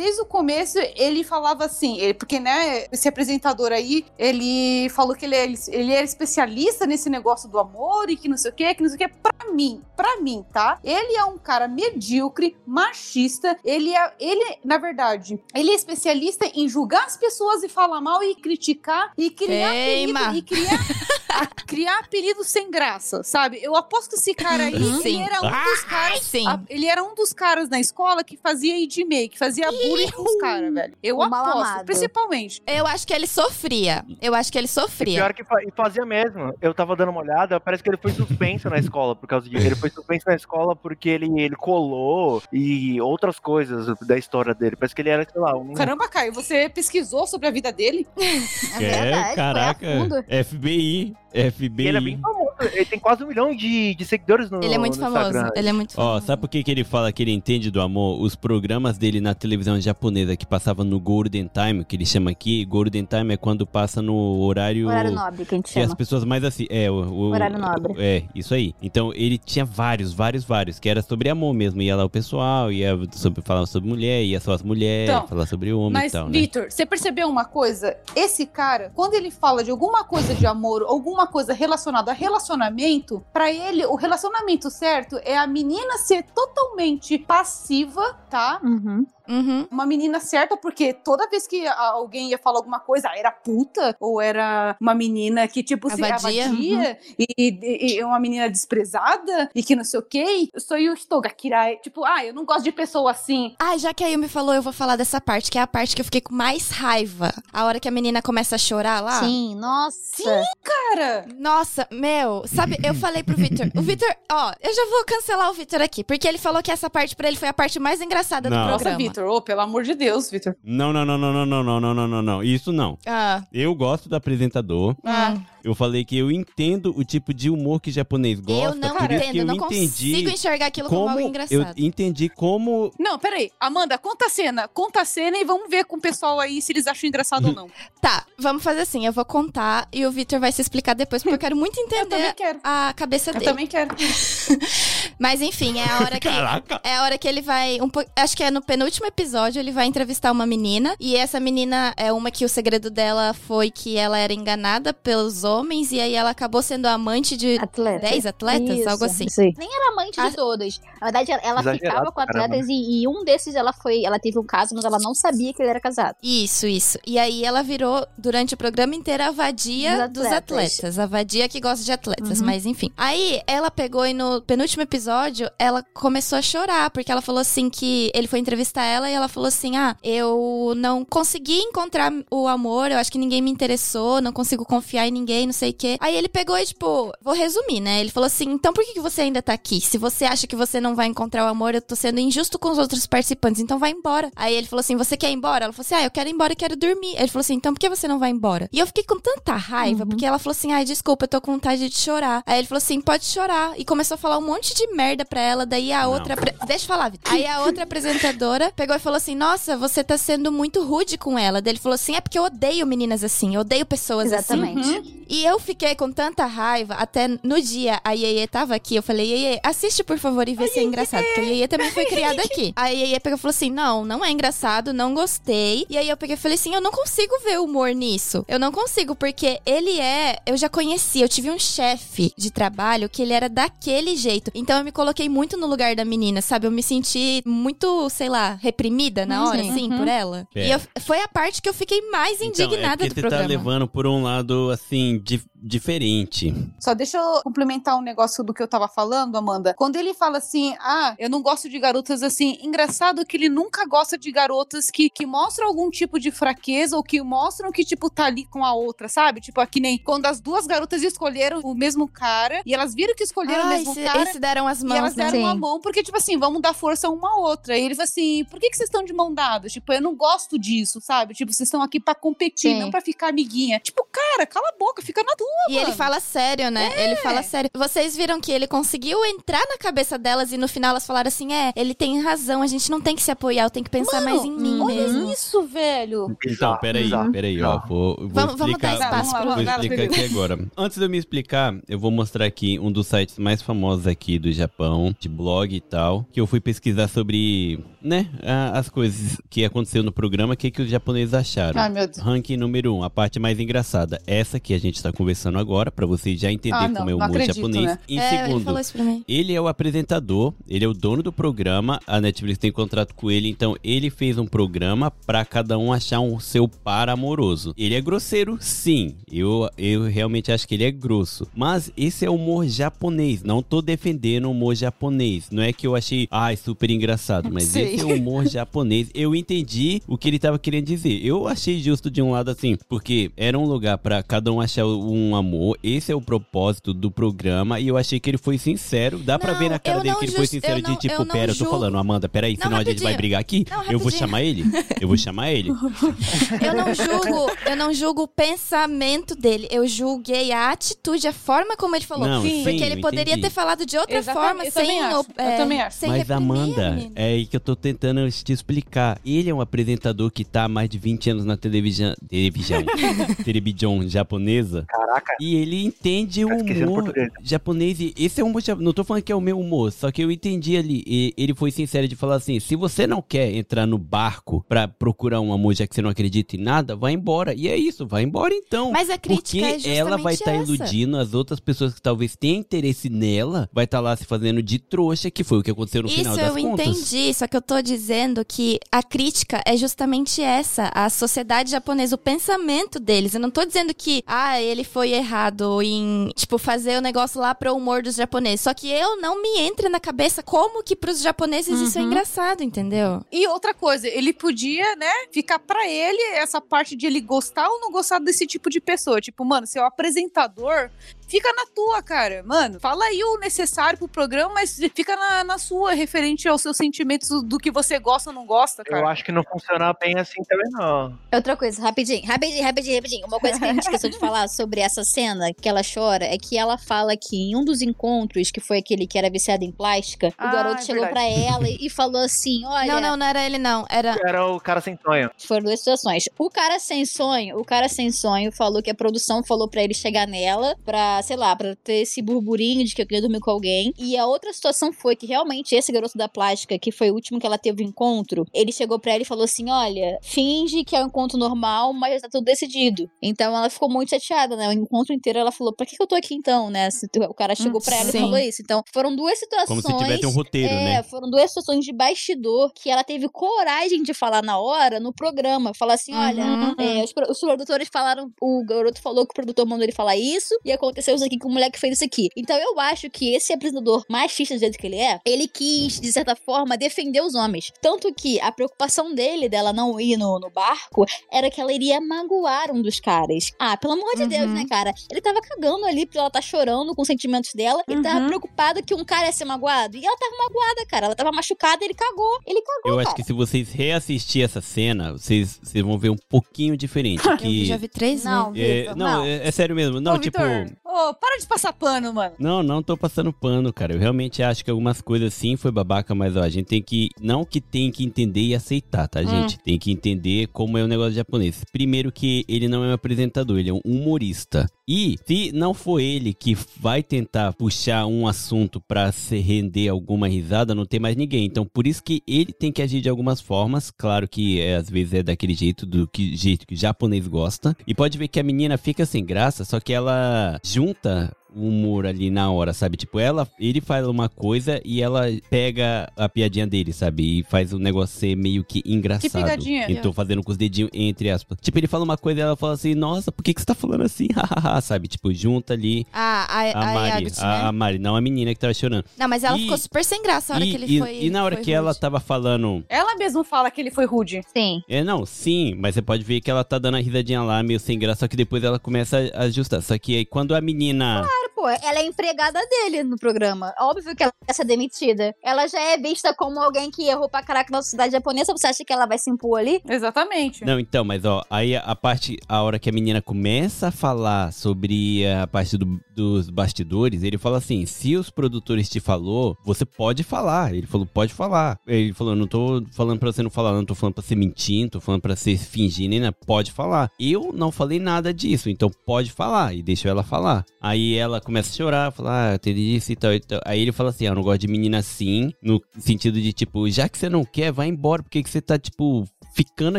[0.00, 5.26] Desde o começo, ele falava assim, ele- porque, né, esse apresentador aí, ele falou que
[5.26, 8.74] ele, é- ele era especialista nesse negócio do amor e que não sei o que,
[8.74, 9.08] que não sei o que.
[9.20, 10.78] Pra mim, pra mim, tá?
[10.82, 16.66] Ele é um cara medíocre, machista, ele é, ele, na verdade, ele é especialista em
[16.66, 20.20] julgar as pessoas e falar mal e criticar e criar Queima.
[20.28, 20.80] apelido, e criar,
[21.28, 23.58] a- criar apelidos sem graça, sabe?
[23.62, 24.94] Eu aposto que esse cara aí, Uhum.
[24.94, 25.22] ele Sim.
[25.22, 26.46] era um dos caras Sim.
[26.48, 30.22] a- ele era um dos caras na escola que fazia IDMA, que fazia bullying com
[30.22, 30.94] os caras, velho.
[31.02, 31.84] Eu O aposto, amado.
[31.84, 32.62] principalmente.
[32.66, 34.04] Eu acho que ele sofria.
[34.20, 35.14] Eu acho que ele E sofria.
[35.16, 36.54] pior que fa- e fazia mesmo.
[36.60, 39.66] Eu tava dando uma olhada, parece que ele foi suspenso na escola por causa disso.
[39.66, 44.76] Ele foi suspenso na escola porque ele, ele colou e outras coisas da história dele.
[44.76, 45.74] Parece que ele era, sei lá, um.
[45.74, 48.06] Caramba, Caio, você pesquisou sobre a vida dele?
[48.74, 49.86] É verdade, foi a caraca.
[49.86, 50.14] fundo.
[50.44, 51.14] FBI.
[51.34, 51.86] E FBI.
[51.88, 52.49] ele é bem famoso.
[52.60, 55.26] Ele tem quase um milhão de, de seguidores no Ele é muito famoso.
[55.28, 55.50] Instagram.
[55.56, 56.26] Ele é muito Ó, famoso.
[56.26, 58.20] sabe por que, que ele fala que ele entende do amor?
[58.20, 62.64] Os programas dele na televisão japonesa que passava no Golden Time, que ele chama aqui,
[62.64, 64.86] Golden Time é quando passa no horário.
[64.88, 65.96] Horário nobre, que a gente Que as chama.
[65.96, 66.66] pessoas mais assim.
[66.70, 67.94] É, o, o- Horário nobre.
[67.98, 68.74] É, isso aí.
[68.82, 71.80] Então ele tinha vários, vários, vários, que era sobre amor mesmo.
[71.82, 75.46] Ia lá o pessoal, ia sobre, falar sobre mulher, ia só as mulheres, Então, falar
[75.46, 76.32] sobre homem Mas, e tal, né?
[76.32, 77.96] Vitor, você percebeu uma coisa?
[78.14, 82.49] Esse cara, quando ele fala de alguma coisa de amor, alguma coisa relacionada a relacionamento
[82.50, 88.60] relacionamento, pra ele, o relacionamento certo é a menina ser totalmente passiva, tá?
[88.62, 89.06] Uhum.
[89.30, 89.66] Uhum.
[89.70, 93.96] Uma menina certa, porque toda vez que alguém ia falar alguma coisa, ah, era puta,
[94.00, 99.50] ou era uma menina que, tipo, se Avadia, avadia, e, e, e uma menina desprezada,
[99.54, 100.48] e que não sei o quê.
[100.52, 101.76] Eu sou Gakirai.
[101.76, 103.54] Tipo, ah, eu não gosto de pessoa assim.
[103.58, 105.94] Ah, já que a Yumi falou, eu vou falar dessa parte, que é a parte
[105.94, 107.32] que eu fiquei com mais raiva.
[107.52, 109.20] A hora que a menina começa a chorar lá.
[109.20, 110.42] Sim, nossa.
[110.62, 113.70] Cara, Nossa, meu, sabe, eu falei pro Victor.
[113.76, 116.90] O Victor, ó, eu já vou cancelar o Victor aqui, porque ele falou que essa
[116.90, 118.56] parte pra ele foi a parte mais engraçada Não.
[118.56, 118.98] do nossa, programa.
[119.20, 120.56] Vitor, ô, pelo amor de Deus, Vitor.
[120.64, 122.42] Não, não, não, não, não, não, não, não, não, não, não.
[122.42, 122.98] Isso não.
[123.06, 124.96] Ah, Eu gosto do apresentador.
[125.04, 128.64] Ah, Eu falei que eu entendo o tipo de humor que japonês gosta.
[128.68, 131.22] eu não por isso entendo, que eu não entendi consigo enxergar aquilo como, como algo
[131.22, 131.74] eu engraçado.
[131.78, 133.50] entendi como Não, peraí.
[133.60, 134.68] Amanda, conta a cena.
[134.68, 137.52] Conta a cena e vamos ver com o pessoal aí se eles acham engraçado ou
[137.54, 137.70] não.
[138.00, 141.34] Tá, vamos fazer assim, eu vou contar e o Victor vai se explicar depois, porque
[141.34, 142.58] eu quero muito Eu também entender quero.
[142.64, 143.44] a cabeça Eu dele.
[143.44, 143.94] também quero.
[145.18, 146.80] Mas enfim, é a hora que Caraca.
[146.82, 149.70] é a hora que ele vai um po- acho que é no penúltimo episódio, ele
[149.72, 153.96] vai entrevistar uma menina e essa menina é uma que o segredo dela foi que
[153.96, 158.06] ela era enganada pelos homens e aí ela acabou sendo amante de Atleta.
[158.08, 159.26] 10 atletas, Isso, algo assim.
[159.38, 159.54] aí.
[159.58, 160.28] Nem era amante Ah.
[160.28, 160.80] de todas.
[161.00, 164.04] Na verdade, ela- Exagerado ficava com atletas e, e um desses ela foi.
[164.04, 166.14] Ela teve um caso, mas ela não sabia que ele era casado.
[166.22, 166.98] Isso, isso.
[167.06, 170.74] E aí ela virou, durante o programa inteiro, a vadia Dos dos atletas.
[170.78, 170.98] atletas.
[170.98, 172.46] A vadia que gosta de atletas, Uhum.
[172.46, 172.90] mas enfim.
[172.96, 177.68] Aí ela pegou e no penúltimo episódio, ela começou a chorar, porque ela falou assim
[177.70, 182.46] que ele foi entrevistar ela e ela falou assim: Ah, eu não consegui encontrar o
[182.46, 185.74] amor, eu acho que ninguém me interessou, não consigo confiar em ninguém, não sei o
[185.74, 185.96] quê.
[186.00, 188.00] Aí ele pegou e, tipo, vou resumir, né?
[188.00, 189.80] Ele falou assim: então por que, que você ainda tá aqui?
[189.80, 192.70] Se você acha que você não vai encontrar o amor, eu tô sendo injusto com
[192.70, 194.30] os outros participantes, então vai embora.
[194.36, 195.64] Aí ele falou assim: você quer ir embora?
[195.64, 197.14] Ela falou assim: ah, eu quero ir embora e quero dormir.
[197.16, 198.68] Ele falou assim: então por que você não vai embora?
[198.72, 201.52] E eu fiquei com tanta raiva, porque ela falou assim: ai, desculpa, eu tô com
[201.52, 202.42] vontade de chorar.
[202.46, 203.72] Aí ele falou assim: pode chorar.
[203.78, 205.64] E começou a falar um monte de merda pra ela.
[205.66, 206.34] Daí a outra.
[206.34, 207.32] apre- Deixa eu falar, Vitor.
[207.32, 211.38] Aí a outra apresentadora pegou e falou assim: nossa, você tá sendo muito rude com
[211.38, 211.60] ela.
[211.60, 214.54] Daí ele falou assim: é porque eu odeio meninas assim, eu odeio pessoas assim.
[214.54, 215.24] Exatamente.
[215.32, 219.30] E eu fiquei com tanta raiva, até no dia a Yeye tava aqui, eu falei,
[219.30, 222.42] Yeye, assiste por favor e vê se é engraçado, porque a Yeye também foi criada
[222.42, 222.72] aqui.
[222.74, 225.86] Aí a Yeye pegou e falou assim, não, não é engraçado, não gostei.
[225.88, 228.44] E aí eu peguei e falei assim, eu não consigo ver humor nisso.
[228.48, 233.08] Eu não consigo, porque ele é, eu já conheci, eu tive um chefe de trabalho
[233.08, 234.50] que ele era daquele jeito.
[234.52, 236.66] Então eu me coloquei muito no lugar da menina, sabe?
[236.66, 239.70] Eu me senti muito, sei lá, reprimida na hora, Sim.
[239.70, 240.48] assim, por ela.
[240.56, 240.66] É.
[240.66, 243.42] E eu- foi a parte que eu fiquei mais Então, é indignada do você programa.
[243.44, 246.54] tá levando por um lado, assim, dif- diferente.
[246.78, 249.74] Só deixa eu complementar um negócio do que eu tava falando, Amanda.
[249.74, 253.84] Quando ele fala assim, ah, eu não gosto de garotas assim, engraçado que ele nunca
[253.86, 258.08] gosta de garotas que, que mostram algum tipo de fraqueza ou que mostram que, tipo,
[258.10, 259.40] tá ali com a outra, sabe?
[259.40, 263.24] Tipo, aqui nem quando as duas garotas escolheram o mesmo cara e elas viram que
[263.24, 264.22] escolheram o Ah, mesmo esse, cara.
[264.22, 265.30] esse deram as E mãos, elas né?
[265.30, 265.58] deram a Sim.
[265.58, 267.76] mão porque, tipo assim, vamos dar força uma à outra.
[267.78, 269.72] E ele falou assim: por que, que vocês estão de mão dadas?
[269.72, 271.34] Tipo, eu não gosto disso, sabe?
[271.34, 272.80] Tipo, vocês estão aqui pra competir, Sim.
[272.80, 273.80] não pra ficar amiguinha.
[273.80, 275.46] Tipo, cara, cala a boca, fica na tua.
[275.68, 275.96] E ele mano.
[275.96, 276.92] fala sério, né?
[276.96, 277.04] É.
[277.06, 277.70] Ele fala sério.
[277.76, 281.52] Vocês viram que ele conseguiu entrar na cabeça delas e no final elas falaram assim:
[281.52, 284.20] é, ele tem razão, a gente não tem que se apoiar, eu tenho que pensar
[284.20, 285.30] Mano, mais em mim Olha mesmo.
[285.32, 286.36] isso, velho.
[286.46, 287.78] Então, peraí, peraí, ó.
[287.86, 290.58] Vou, vou Vamos- vamos dar explicar, espaço vou, pro- vou explicar aqui agora.
[290.76, 294.38] Antes de eu me explicar, eu vou mostrar aqui um dos sites mais famosos aqui
[294.38, 299.38] do Japão, de blog e tal, que eu fui pesquisar sobre, né, a- as coisas
[299.50, 301.80] que aconteceu no programa, o que, que os japoneses acharam.
[301.80, 302.18] Ai, meu Deus.
[302.18, 304.20] Ranking número 1, um, a parte mais engraçada.
[304.26, 307.14] Essa que a gente tá conversando agora, pra vocês já entenderem Ah, não, como é
[307.14, 307.84] o humor acredito, japonês.
[307.84, 307.98] né?
[308.08, 309.24] Em é, ele segundo, falou isso pra mim.
[309.28, 313.30] ele é o apresentador, ele é o dono do programa, a Netflix tem contrato com
[313.30, 317.74] ele, então ele fez um programa pra cada um achar um seu par amoroso.
[317.76, 322.30] Ele é grosseiro, sim, eu, eu realmente acho que ele é grosso, mas esse é
[322.30, 326.56] o humor japonês, não tô defendendo o humor japonês, não é que eu achei, ai,
[326.56, 327.89] super engraçado, mas Sei.
[327.94, 331.80] Esse é o humor japonês, eu entendi o que ele tava querendo dizer, eu achei
[331.80, 335.78] justo de um lado assim, porque era um lugar pra cada um achar um amor,
[335.82, 339.52] esse é o propósito do programa, e eu achei que ele foi sincero, dá pra
[339.52, 341.18] Não, ver na cara dele que ele foi just- sincero eu não- de tipo, eu
[341.24, 343.16] não pera, eu tô falando, Amanda, peraí, Não, senão a gente vai rapidinho.
[343.16, 344.18] brigar aqui, Não, eu vou rapidinho.
[344.18, 344.64] chamar ele,
[345.00, 345.70] eu vou chamar ele.
[346.60, 349.66] Eu não julgo, eu não julgo o pensamento dele.
[349.70, 352.26] Eu julguei a atitude, a forma como ele falou.
[352.26, 353.48] Não, sim, Porque ele poderia entendi.
[353.48, 355.96] ter falado de outra Exatamente, forma, eu sem, também acho, o- eu é, também acho.
[355.98, 359.18] sem Mas Amanda, é aí que eu tô tentando te explicar.
[359.24, 362.82] Ele é um apresentador que tá há mais de 20 anos na televisão, televisão,
[363.44, 364.84] televisão japonesa.
[364.88, 365.32] Caraca.
[365.40, 367.30] E ele entende o Tá esquecendo humor português.
[367.42, 368.00] japonês.
[368.00, 368.84] E esse é um humor japonês.
[368.84, 371.02] Não tô falando que é o meu humor, só que eu entendi ali.
[371.06, 374.86] E ele foi sincero de falar assim: se você não quer entrar no barco pra
[374.86, 377.54] procurar um amor, já que você não acredita em nada, vai embora.
[377.54, 378.92] E é isso, vai embora então.
[378.92, 380.72] Mas a crítica Porque é ela vai estar essa.
[380.72, 384.78] iludindo as outras pessoas que talvez tenham interesse nela, vai estar lá se fazendo de
[384.78, 386.86] trouxa, que foi o que aconteceu no final Isso das eu contas.
[386.86, 392.16] entendi, só que eu tô dizendo que a crítica é justamente essa, a sociedade japonesa,
[392.16, 393.32] o pensamento deles.
[393.34, 397.54] Eu não tô dizendo que, ah, ele foi errado em, tipo, fazer o negócio lá
[397.54, 398.62] pro humor dos japoneses.
[398.62, 402.08] Só que eu não me entre na cabeça como que pros japoneses isso é Uhum.
[402.08, 403.22] engraçado, entendeu?
[403.30, 407.78] E outra coisa, ele podia, né, ficar pra ele essa parte de ele gostar ou
[407.80, 409.20] não gostar desse tipo de pessoa.
[409.20, 410.90] Tipo, mano, seu apresentador,
[411.30, 412.42] fica na tua, cara.
[412.44, 416.76] Mano, fala aí o necessário pro programa, mas fica na, na sua, referente aos seus
[416.76, 419.02] sentimentos do que você gosta ou não gosta, cara.
[419.02, 421.18] Eu acho que não funciona bem assim também, não.
[421.32, 423.26] Outra coisa, rapidinho, rapidinho, rapidinho, rapidinho.
[423.26, 426.36] Uma coisa que a gente esqueceu de falar sobre essa cena que ela chora é
[426.36, 429.70] que ela fala que em um dos encontros, que foi aquele que era viciado em
[429.70, 433.26] plástica, o Ah, garoto é chegou pra ela e falou assim: Olha, Não, não, não
[433.26, 434.16] era ele não, era...
[434.24, 435.30] Era o cara sem sonho.
[435.38, 436.24] Foram duas situações.
[436.38, 439.94] O cara sem sonho, o cara sem sonho falou que a produção falou pra ele
[439.94, 443.50] chegar nela pra, sei lá, pra ter esse burburinho de que eu queria dormir com
[443.50, 443.92] alguém.
[443.98, 447.38] E a outra situação foi que realmente esse garoto da plástica, que foi o último
[447.40, 451.02] que ela teve encontro, ele chegou pra ela e falou assim: Olha, finge que é
[451.02, 453.10] um encontro normal, mas já tá tudo decidido.
[453.22, 454.68] Então ela ficou muito chateada, né?
[454.68, 456.90] O encontro inteiro ela falou: Pra que, que eu tô aqui então, né?
[456.90, 458.18] Se tu- o cara chegou pra ela sim.
[458.18, 458.62] e falou isso.
[458.62, 459.68] Então foram duas situações.
[459.68, 461.02] Como se tivesse um roteiro, é, né?
[461.02, 465.72] foram duas situações de bastidor que ela teve coragem de falar na hora no programa.
[465.74, 466.74] Falar assim: olha, Uhum.
[466.78, 470.54] é, os, os produtores falaram, o garoto falou que o produtor mandou ele falar isso,
[470.64, 472.28] e aconteceu isso aqui com o moleque fez isso aqui.
[472.36, 476.12] Então eu acho que esse apresentador machista do jeito que ele é, ele quis, de
[476.12, 477.72] certa forma, defender os homens.
[477.80, 482.00] Tanto que a preocupação dele, dela não ir no, no barco, era que ela iria
[482.00, 483.50] magoar um dos caras.
[483.58, 484.54] Ah, pelo amor de Deus, Uhum.
[484.54, 484.92] né, cara?
[485.10, 488.26] Ele tava cagando ali pra ela tá chorando com os sentimentos dela, e tava Uhum.
[488.28, 489.96] preocupado que um cara ia ser magoado.
[489.96, 491.06] E ela tava magoada, cara.
[491.06, 492.38] Ela tava machucada, ele cagou.
[492.46, 493.08] Ele cagou, Eu cara.
[493.08, 497.22] acho que se vocês reassistir essa cena, vocês, vocês vão ver um pouquinho diferente.
[497.28, 498.88] Eu Que, já vi três Não, vezes.
[498.88, 499.24] é, não, não.
[499.24, 500.00] É, é sério mesmo.
[500.00, 500.38] Não, Ô, tipo.
[500.38, 500.76] Vitor,
[501.20, 502.34] para de passar pano, mano.
[502.38, 503.94] Não, não tô passando pano, cara.
[503.94, 507.10] Eu realmente acho que algumas coisas sim foi babaca, mas ó, a gente tem que.
[507.20, 509.58] Não que tem que entender e aceitar, tá, gente?
[509.58, 511.64] Tem que entender como é o negócio japonês.
[511.72, 514.68] Primeiro que ele não é um apresentador, ele é um humorista.
[514.86, 520.26] E se não for ele que vai tentar puxar um assunto pra se render alguma
[520.26, 521.44] risada, não tem mais ninguém.
[521.44, 523.90] Então por isso que ele tem que agir de algumas formas.
[523.90, 527.76] Claro que é, às vezes é daquele jeito, do que, jeito que o japonês gosta.
[527.86, 531.68] E pode ver que a menina fica sem graça, só que ela junta pergunta o
[531.68, 532.96] humor ali na hora, sabe?
[532.96, 537.40] Tipo, ela, ele faz uma coisa e ela pega a piadinha dele, sabe?
[537.40, 539.32] E faz o negócio ser meio que engraçado.
[539.32, 539.86] pegadinha.
[539.90, 541.58] Então, fazendo com os dedinhos entre aspas.
[541.60, 543.74] Tipo, ele fala uma coisa e ela fala assim, nossa, por que, que você tá
[543.74, 544.28] falando assim?
[544.34, 545.08] Hahaha, sabe?
[545.08, 547.64] Tipo, junta ali Ah, a, a, a, Mari, Yaguchi, a, né?
[547.68, 549.04] a Mari, não a menina que tava chorando.
[549.18, 551.24] Não, mas ela E- ficou super sem graça a hora E, que ele e- foi
[551.24, 552.00] e na hora que ela rude.
[552.00, 554.40] tava falando, Ela mesma fala que ele foi rude.
[554.56, 554.82] Sim.
[554.88, 557.80] é, não, sim, mas você pode ver que ela tá dando a risadinha lá, meio
[557.80, 559.82] sem graça, só que depois ela começa a ajustar.
[559.82, 561.26] Só que aí quando a menina.
[561.54, 563.74] Pô, ela é empregada dele no programa.
[563.80, 565.34] Óbvio que ela vai ser demitida.
[565.42, 568.52] Ela já é vista como alguém que errou pra caraca na sociedade japonesa.
[568.52, 569.80] Você acha que ela vai se impor ali?
[569.88, 570.64] Exatamente.
[570.64, 573.90] Não, então, mas ó, aí a, a parte, a hora que a menina começa a
[573.92, 579.56] falar sobre a parte do- dos bastidores, ele fala assim: se os produtores te falou,
[579.64, 580.74] você pode falar.
[580.74, 581.78] Ele falou, pode falar.
[581.86, 584.82] Ele falou, não tô falando pra você não falar, não tô falando pra você mentir,
[584.82, 586.36] não tô falando pra você fingir, nem nada.
[586.46, 587.10] Pode falar.
[587.18, 589.74] Eu não falei nada disso, então pode falar.
[589.74, 590.64] E deixou ela falar.
[590.80, 593.60] Aí ela começa a chorar, falar, ah, entendi isso e tal, e tal.
[593.64, 596.88] Aí ele fala assim: ah, eu não gosto de menina assim, no sentido de tipo,
[596.88, 599.24] já que você não quer, vai embora, porque que você tá, tipo,
[599.64, 599.98] ficando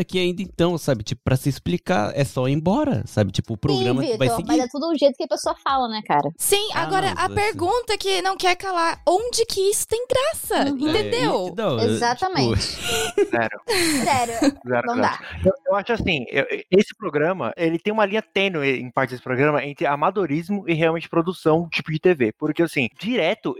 [0.00, 1.04] aqui ainda então, sabe?
[1.04, 3.30] Tipo, pra se explicar, é só ir embora, sabe?
[3.30, 4.48] Tipo, o programa Sim, vai Vitor, seguir.
[4.48, 6.28] mas é tudo o jeito que a pessoa fala, né, cara?
[6.36, 10.04] Sim, Ah, agora não, a isso- pergunta que não quer calar, onde que isso tem
[10.08, 10.70] graça?
[10.72, 10.88] Uhum.
[10.88, 11.46] Entendeu?
[11.56, 12.60] É, não, Exatamente.
[12.60, 13.60] tipo, Zero.
[14.04, 14.34] Sério,
[14.66, 15.00] Zero, não zero.
[15.00, 15.20] dá.
[15.44, 19.22] Eu, eu acho assim, eu- esse programa, ele tem uma linha tênue em parte desse
[19.22, 22.32] programa entre amadorismo e realmente produção tipo de TV.
[22.38, 23.54] Porque assim, direto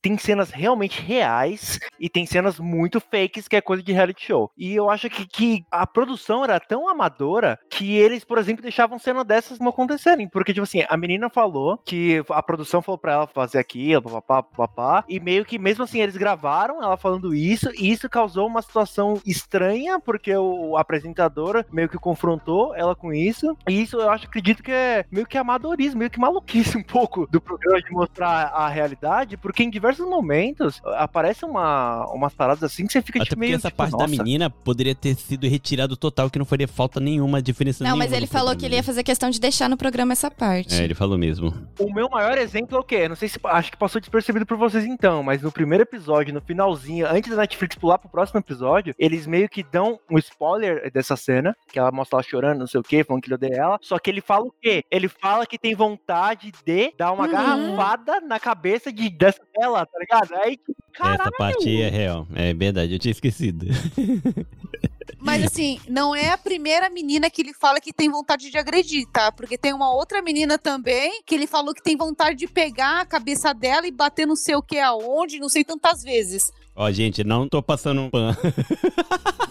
[0.00, 4.50] tem cenas realmente reais e tem cenas muito fakes que é coisa de reality show.
[4.56, 8.98] E eu acho que, que a produção era tão amadora que eles, por exemplo, deixavam
[8.98, 10.28] cena dessas não acontecerem.
[10.28, 14.42] Porque, tipo assim, a menina falou que a produção falou pra ela fazer aquilo, papapá,
[14.42, 18.62] papapá, e meio que mesmo assim eles gravaram ela falando isso, e isso causou uma
[18.62, 24.26] situação estranha, porque o apresentador meio que confrontou ela com isso, e isso eu acho,
[24.26, 28.48] acredito que é meio que amadorismo, meio que maluquice um pouco do programa de mostrar
[28.48, 33.30] a realidade, porque em diversos momentos aparecem uma, umas paradas assim que você fica Até
[33.30, 34.10] tipo, meio essa tipo, parte da "Nossa".
[34.10, 38.12] menina poderia ter sido retirado total, que não faria falta nenhuma diferença Não, nenhuma mas
[38.12, 40.74] ele falou programa, que ele ia fazer questão de deixar no programa essa parte.
[40.74, 41.52] É, ele falou mesmo.
[41.78, 43.08] O meu maior exemplo é o quê?
[43.08, 46.40] Não sei se acho que passou despercebido por vocês então, mas no primeiro episódio, no
[46.40, 51.16] finalzinho, antes da Netflix pular pro próximo episódio, eles meio que dão um spoiler dessa
[51.16, 53.78] cena, que ela mostra ela chorando, não sei o quê, falando que ele odeia ela.
[53.82, 54.82] Só que ele fala o quê?
[54.90, 57.30] Ele fala que tem vontade de dar uma Uhum.
[57.30, 60.34] garrafada na cabeça de, dessa dela, tá ligado?
[60.42, 61.20] Aí, tipo, caralho.
[61.20, 62.26] Essa parte aí é real.
[62.34, 63.66] É verdade, eu tinha esquecido.
[65.18, 69.06] Mas assim, não é a primeira menina que ele fala que tem vontade de agredir,
[69.12, 69.32] tá?
[69.32, 73.06] Porque tem uma outra menina também que ele falou que tem vontade de pegar a
[73.06, 76.52] cabeça dela e bater não sei o que aonde, não sei tantas vezes.
[76.80, 78.36] Ó, gente, não tô passando um pan.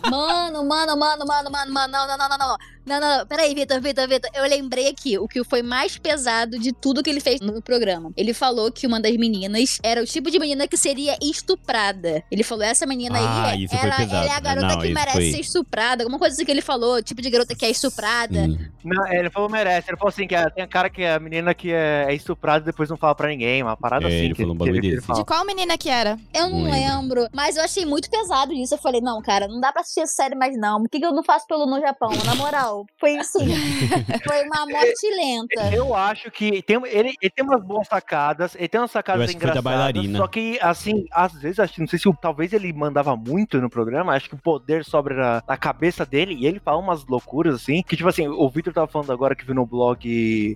[0.09, 2.57] Mano, mano, mano, mano, mano, mano, não, não, não, não, não.
[2.86, 3.28] Não, não, não.
[3.28, 4.30] Peraí, Vitor, Vitor, Vitor.
[4.34, 8.13] Eu lembrei aqui o que foi mais pesado de tudo que ele fez no programa.
[8.15, 12.23] Ele falou que uma das meninas era o tipo de menina que seria estuprada.
[12.32, 14.15] Ele falou, essa menina Ah, aí, isso foi ela, pesado.
[14.15, 16.03] ela é a garota Não, que merece foi- ser estuprada.
[16.03, 18.45] Alguma coisa assim que ele falou, tipo de garota que é estuprada.
[18.45, 18.57] Sim.
[18.86, 19.89] Não, é, ele falou merece.
[19.89, 22.13] Ele falou assim: que é- tem a cara que é a menina que é, é
[22.15, 23.61] estuprada e depois não fala pra ninguém.
[23.61, 24.15] Uma parada É, assim.
[24.28, 25.07] ele que falou um bagulho que ele desse.
[25.07, 25.19] fala.
[25.19, 26.17] De qual menina que era?
[26.34, 27.16] Eu não Não lembro.
[27.18, 28.74] Lembro, mas eu achei muito pesado isso.
[28.74, 30.82] Eu falei, não, cara, não dá pra assistir essa série mais não.
[30.82, 32.09] Por que, que eu não faço pelo no Japão?
[32.26, 33.39] Na moral, foi assim,
[34.24, 35.76] foi uma morte lenta.
[35.76, 39.34] Eu acho que tem, ele, ele tem umas boas sacadas, ele tem umas sacadas foi
[39.34, 39.63] da engraçadas.
[39.63, 40.18] bailarina.
[40.20, 43.70] Só que, assim, às vezes, acho, não sei se o- talvez ele mandava muito no
[43.70, 47.55] programa, acho que o poder sobra na, na cabeça dele e ele fala umas loucuras,
[47.55, 47.82] assim.
[47.84, 49.97] Que, tipo assim, o Victor tava falando agora que viu no blog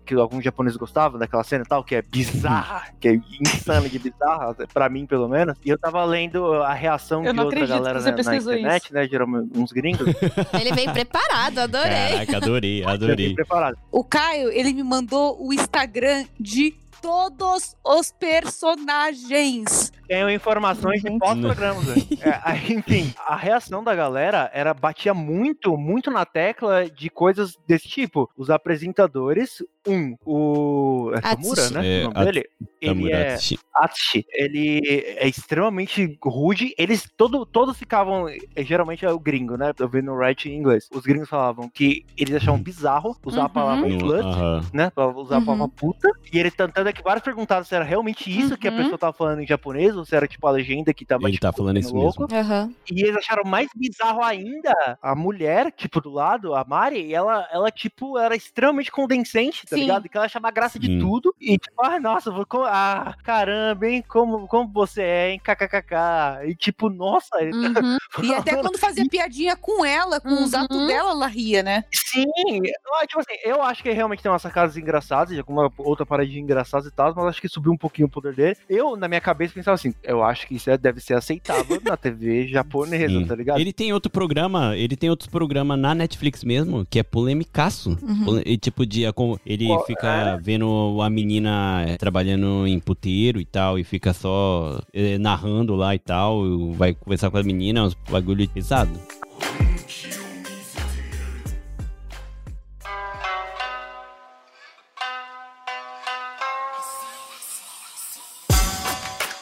[0.05, 3.99] que alguns japoneses gostavam daquela cena e tal, que é bizarra, que é insana de
[3.99, 5.55] bizarra, pra mim, pelo menos.
[5.64, 9.07] E eu tava lendo a reação Eu de outra galera na, na internet, né?
[9.07, 10.07] Geralmente uns gringos.
[10.59, 12.11] Ele veio preparado, adorei.
[12.11, 13.33] Caraca, adorei, adorei.
[13.33, 13.77] preparado.
[13.91, 19.91] O Caio, ele me mandou o Instagram de todos os personagens.
[20.07, 21.19] Tenho informações de Gente.
[21.19, 21.81] pós-programas.
[22.21, 27.87] É, enfim, a reação da galera era batia muito, muito na tecla de coisas desse
[27.87, 28.29] tipo.
[28.37, 32.01] Os apresentadores, um, o é Tamura, né?
[32.01, 32.49] É, o nome dele.
[32.81, 33.37] Ele é
[33.73, 34.25] Atsushi.
[34.31, 34.81] Ele
[35.17, 36.73] é extremamente rude.
[36.77, 39.71] Eles todo, todos ficavam, eh, geralmente é o gringo, né?
[39.79, 40.87] Eu vi no Write em inglês.
[40.93, 43.49] Os gringos falavam que eles achavam bizarro usar a Uhum.
[43.49, 44.61] palavra No- slut aham.
[44.73, 44.89] né?
[44.91, 45.45] Pra usar a Uhum.
[45.45, 46.09] palavra puta.
[46.31, 48.77] E ele tentando é que vários perguntaram se era realmente isso que a Uhum.
[48.77, 51.41] pessoa tava falando em japonês, ou se era tipo a legenda que tava Ele tipo,
[51.41, 52.27] tá falando isso louco.
[52.29, 52.37] mesmo.
[52.39, 52.71] Aham.
[52.91, 57.71] E eles acharam mais bizarro ainda a mulher, tipo, do lado, a Mari, ela, ela
[57.71, 59.81] tipo, era extremamente condescendente, tá Sim.
[59.83, 60.07] ligado?
[60.09, 60.99] Que ela achava graça de Sim.
[60.99, 61.33] tudo.
[61.39, 64.03] E tipo, ah, nossa, vou ah, caramba, hein?
[64.07, 65.39] Como, como você é, hein?
[65.43, 66.45] KKKK.
[66.47, 67.97] E tipo, nossa, ele- Uhum.
[68.31, 70.59] E até quando fazia piadinha com ela, com os Uhum.
[70.61, 71.83] atos dela, ela ria, né?
[71.93, 72.25] Sim,
[72.65, 76.80] eu, tipo assim, eu acho que realmente tem umas sacadas engraçadas, alguma outra paradinha engraçada
[76.89, 78.55] e tal, mas acho que subiu um pouquinho o poder dele.
[78.69, 81.95] Eu, na minha cabeça, pensava assim, eu acho que isso é- deve ser aceitável na
[81.97, 83.25] TV japonesa, Sim.
[83.25, 83.59] tá ligado?
[83.59, 87.97] Ele tem outro programa, ele tem outros programas na Netflix mesmo, que é polemicaço.
[88.01, 88.41] Uhum.
[88.45, 93.45] E tipo, dia com ele Qual- fica vendo a menina eh, trabalhando em puteiro e
[93.45, 97.84] tal, e fica só eh, narrando lá e tal, e vai conversar com a menina,
[97.84, 98.91] uns bagulho pesado.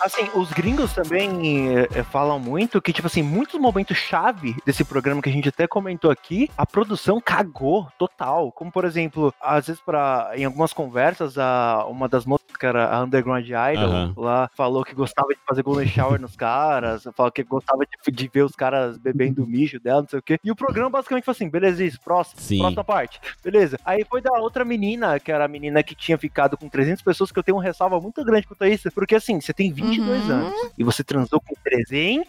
[0.02, 5.22] Assim, os gringos também eh, falam muito que, tipo assim, muitos momentos chave desse programa
[5.22, 8.52] que a gente até comentou aqui, a produção cagou total.
[8.52, 12.90] Como, por exemplo, às vezes pra, em algumas conversas, a, uma das moças, que era
[12.94, 14.14] a Underground Idol, Aham.
[14.16, 18.28] lá, falou que gostava de fazer golden shower nos caras, falou que gostava de, de
[18.28, 20.40] ver os caras bebendo o mijo dela, não sei o quê.
[20.44, 22.60] E o programa basicamente foi assim, beleza, isso, próximo, Sim.
[22.60, 23.20] próxima parte.
[23.44, 23.78] Beleza.
[23.84, 27.32] Aí foi da outra menina, que era a menina que tinha ficado com 300 pessoas,
[27.32, 30.24] que eu tenho uma ressalva muito grande quanto a isso, porque assim, você tem 22
[30.26, 30.32] Uhum.
[30.32, 32.28] anos e você transou com 300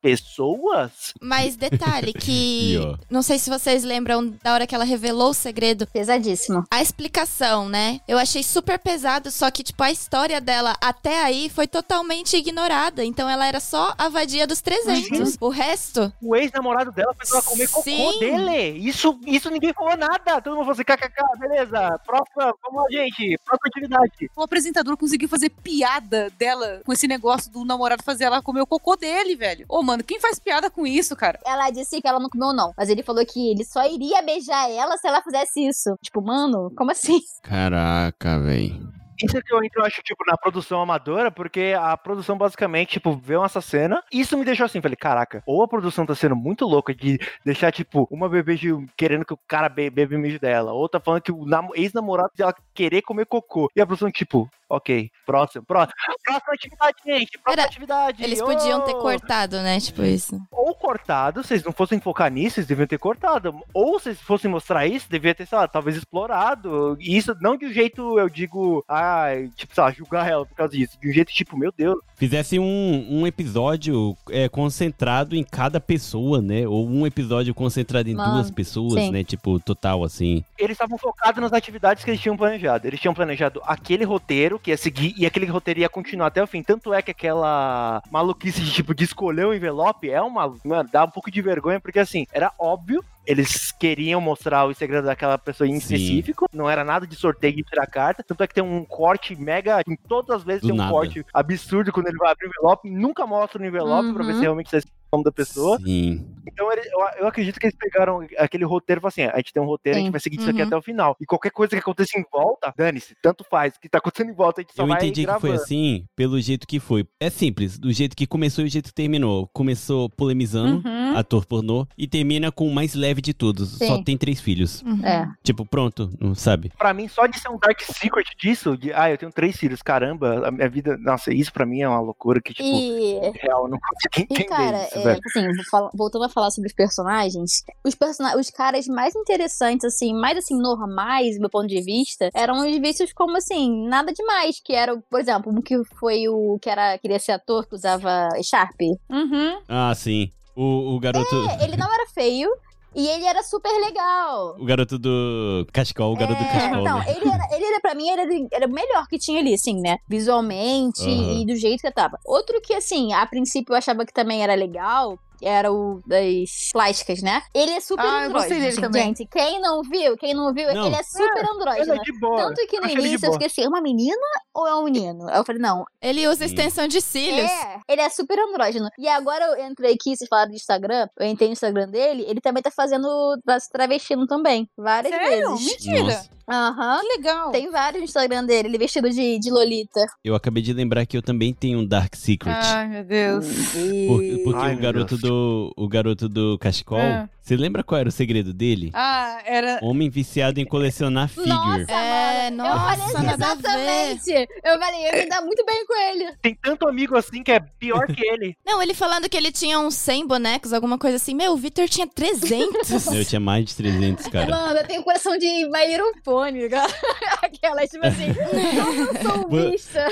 [0.00, 1.12] pessoas?
[1.20, 2.30] Mas detalhe que.
[2.60, 5.86] E, não sei se vocês lembram da hora que ela revelou o segredo.
[5.86, 6.64] Pesadíssimo.
[6.70, 8.00] A explicação, né?
[8.06, 13.04] Eu achei super pesado, só que, tipo, a história dela até aí foi totalmente ignorada.
[13.04, 15.36] Então ela era só a vadia dos 300.
[15.40, 16.12] O resto.
[16.22, 18.18] O ex-namorado dela fez ela comer cocô Sim.
[18.18, 18.78] dele.
[18.78, 20.40] Isso, isso ninguém falou nada.
[20.40, 21.98] Todo mundo falou assim, kkk, beleza.
[22.04, 23.38] Próxima, vamos lá, gente.
[23.44, 24.30] Próxima atividade.
[24.36, 28.66] O apresentador conseguiu fazer piada dela com esse negócio do namorado fazer ela comer o
[28.66, 29.49] cocô dele, velho.
[29.68, 31.38] Ô, mano, quem faz piada com isso, cara?
[31.44, 32.72] Ela disse que ela não comeu, não.
[32.76, 35.94] Mas ele falou que ele só iria beijar ela se ela fizesse isso.
[36.02, 37.20] Tipo, mano, como assim?
[37.42, 38.88] Caraca, velho.
[39.22, 42.92] Isso é que eu entro, eu acho, tipo, na produção amadora, porque a produção basicamente,
[42.92, 44.02] tipo, vê essa cena.
[44.10, 47.18] E isso me deixou assim, falei, caraca, ou a produção tá sendo muito louca de
[47.44, 50.88] deixar, tipo, uma bebê de- querendo que o cara be bebe o mijo dela, ou
[50.88, 53.70] tá falando que o namo- ex-namorado dela querer comer cocô.
[53.76, 55.94] E a produção, tipo, Ok, próximo, próximo.
[56.24, 57.38] Próxima atividade, gente.
[57.38, 58.22] Próxima Era- atividade.
[58.22, 59.80] Eles podiam ter cortado, né?
[59.80, 60.40] Tipo isso.
[60.52, 63.52] Ou cortado, se eles não fossem focar nisso, eles deviam ter cortado.
[63.74, 66.96] Ou se eles fossem mostrar isso, devia ter, sei lá, talvez explorado.
[67.00, 70.54] E isso não de um jeito, eu digo, ah, tipo, sei lá, julgar ela por
[70.54, 70.96] causa disso.
[71.00, 71.98] De um jeito tipo, meu Deus.
[72.14, 76.68] Fizesse um, um episódio é, concentrado em cada pessoa, né?
[76.68, 79.10] Ou um episódio concentrado em Mano, duas pessoas, sim.
[79.10, 79.24] né?
[79.24, 80.44] Tipo, total, assim.
[80.56, 82.86] Eles estavam focados nas atividades que eles tinham planejado.
[82.86, 86.46] Eles tinham planejado aquele roteiro que ia seguir e aquele roteiro ia continuar até o
[86.46, 86.62] fim.
[86.62, 90.54] Tanto é que aquela maluquice de tipo de escolher o envelope é uma.
[90.64, 93.04] Mano, dá um pouco de vergonha, porque assim, era óbvio.
[93.26, 95.94] Eles queriam mostrar o segredo daquela pessoa em Sim.
[95.94, 96.46] específico.
[96.52, 98.24] Não era nada de sorteio de tirar carta.
[98.24, 99.82] Tanto é que tem um corte mega.
[99.86, 100.90] Em todas as vezes Do tem um nada.
[100.90, 102.90] corte absurdo quando ele vai abrir o envelope.
[102.90, 104.36] Nunca mostra o envelope pra ver Uhum.
[104.36, 104.70] se realmente o
[105.12, 105.78] nome da pessoa.
[105.78, 106.26] Sim.
[106.46, 109.52] Então ele- eu, eu acredito que eles pegaram aquele roteiro e falaram assim: a gente
[109.52, 110.12] tem um roteiro, a gente Sim.
[110.12, 110.66] vai seguir isso aqui Uhum.
[110.66, 111.16] até o final.
[111.20, 113.74] E qualquer coisa que aconteça em volta, dane-se, tanto faz.
[113.76, 116.04] O que tá acontecendo em volta, a gente só Eu vai entendi que foi assim,
[116.16, 117.06] pelo jeito que foi.
[117.20, 119.48] É simples, do jeito que começou e o jeito que terminou.
[119.52, 121.16] Começou polemizando, Uhum.
[121.16, 123.76] ator pornô, e termina com o mais leve de todos.
[123.78, 123.86] Sim.
[123.86, 124.82] Só tem três filhos.
[124.82, 125.04] Uhum.
[125.04, 125.28] É.
[125.42, 126.70] Tipo, pronto, não sabe?
[126.78, 129.82] Pra mim, só de ser um Dark Secret disso, de, ah, eu tenho três filhos,
[129.82, 133.64] caramba, a minha vida, nossa, isso pra mim é uma loucura que, tipo, E, real,
[133.64, 135.20] eu não consigo e entender cara, isso, é, velho.
[135.26, 135.46] assim,
[135.94, 140.56] voltando a falar sobre os personagens, os, persona os caras mais interessantes, assim, mais assim,
[140.56, 144.60] normais, do meu ponto de vista, eram os vistos como assim, nada demais.
[144.64, 148.28] Que era, por exemplo, um que foi o que era, queria ser ator, que usava
[148.42, 148.80] Sharp.
[149.08, 149.60] Uhum.
[149.68, 150.32] Ah, sim.
[150.56, 151.34] O, o garoto.
[151.50, 152.50] É, ele não era feio.
[152.94, 154.56] E ele era super legal.
[154.58, 157.04] O garoto do Cascol, o garoto do É, Cascol, Não, né?
[157.08, 159.80] ele era, ele era, pra mim, ele era, era o melhor que tinha ali, assim,
[159.80, 159.98] né?
[160.08, 161.40] Visualmente Aham.
[161.40, 162.18] e do jeito que tava.
[162.24, 165.18] Outro que, assim, a princípio eu achava que também era legal.
[165.42, 167.42] Era o das plásticas, né?
[167.54, 168.80] Ele é super Ah, eu gostei andrógeno, dele gente.
[168.80, 169.04] também.
[169.04, 170.86] Gente, quem não viu, quem não viu, Não.
[170.86, 171.94] ele é super Ele andrógeno.
[171.94, 172.36] é boa.
[172.48, 174.16] Tanto que no Acho de início eu assim, é uma menina
[174.54, 175.28] ou é um menino?
[175.30, 177.50] Eu falei, não, Ele usa extensão de cílios.
[177.50, 178.88] é, ele é super andrógeno.
[178.98, 182.40] E agora eu entrei aqui, vocês falaram de Instagram, eu entrei no Instagram dele, ele
[182.40, 183.08] também tá fazendo,
[183.44, 185.56] tá se travestindo também, várias Sério?
[185.56, 185.66] vezes.
[185.66, 186.02] Mentira.
[186.04, 186.30] Nossa.
[186.50, 187.00] Aham.
[187.00, 187.50] Que legal.
[187.52, 190.00] Tem vários no Instagram dele, ele vestido de, de Lolita.
[190.24, 192.52] Eu acabei de lembrar que eu também tenho um Dark Secret.
[192.54, 193.46] Ai, meu Deus.
[193.46, 195.20] Por- porque Ai, o garoto Deus.
[195.22, 195.72] do.
[195.76, 196.98] O garoto do Cascol.
[196.98, 197.28] É.
[197.42, 198.90] Você lembra qual era o segredo dele?
[198.94, 199.80] Ah, era.
[199.82, 201.48] Homem viciado em colecionar figure.
[201.48, 202.64] Nossa, É, mano.
[202.64, 203.34] eu nossa, falei a ver.
[203.34, 204.48] exatamente.
[204.62, 206.32] Eu falei, eu me dá muito bem com ele.
[206.42, 208.56] Tem tanto amigo assim que é pior que ele.
[208.64, 211.34] Não, ele falando que ele tinha uns 100 bonecos, alguma coisa assim.
[211.34, 213.06] Meu, o Victor tinha 300.
[213.12, 214.50] Eu tinha mais de 300, cara.
[214.50, 216.39] Mano, eu tenho coração de My Little Pony.
[217.42, 220.06] Aquela, tipo assim, eu sou um Bo- bicha.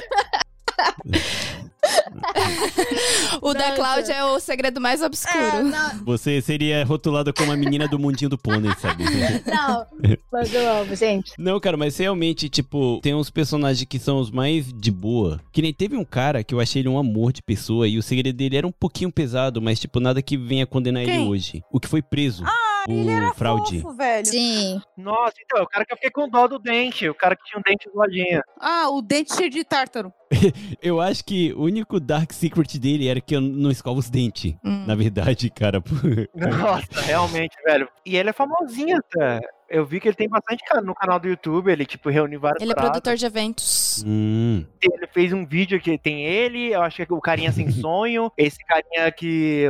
[3.40, 3.72] o da.
[3.72, 5.38] Cláudia é o segredo mais obscuro.
[5.38, 9.04] É, não, Você seria rotulado como a menina do mundinho do pônei, sabe?
[9.46, 9.86] não,
[10.32, 11.32] mas eu amo, gente.
[11.38, 15.40] Não, cara, mas realmente, tipo, tem uns personagens que são os mais de boa.
[15.52, 18.02] Que nem teve um cara que eu achei ele um amor de pessoa e o
[18.02, 21.28] segredo dele era um pouquinho pesado, mas, tipo, nada que venha condenar ele Quem?
[21.28, 21.62] hoje.
[21.72, 22.42] O que foi preso.
[22.44, 23.80] o Ele era fraude.
[23.80, 24.26] fofo, velho.
[24.26, 24.80] Sim.
[24.96, 27.58] Nossa, então, o cara que eu fiquei com dó do dente, o cara que tinha
[27.58, 28.42] um dente zoadinho.
[28.60, 30.12] Ah, o dente cheio de tártaro.
[30.82, 34.54] Eu acho que o único Dark Secret dele era que eu não escovo os dentes.
[34.62, 34.84] Hum.
[34.86, 35.82] Na verdade, cara.
[36.34, 37.88] Nossa, realmente, velho.
[38.04, 39.40] E ele é famosinho, tá?
[39.68, 42.62] Eu vi que ele tem bastante cara no canal do YouTube, ele, tipo, reúne várias
[42.62, 44.02] Ele é produtor de eventos.
[44.06, 44.64] hum.
[44.80, 48.32] Ele fez um vídeo que tem ele, eu acho que é o carinha sem sonho,
[48.36, 49.64] esse carinha que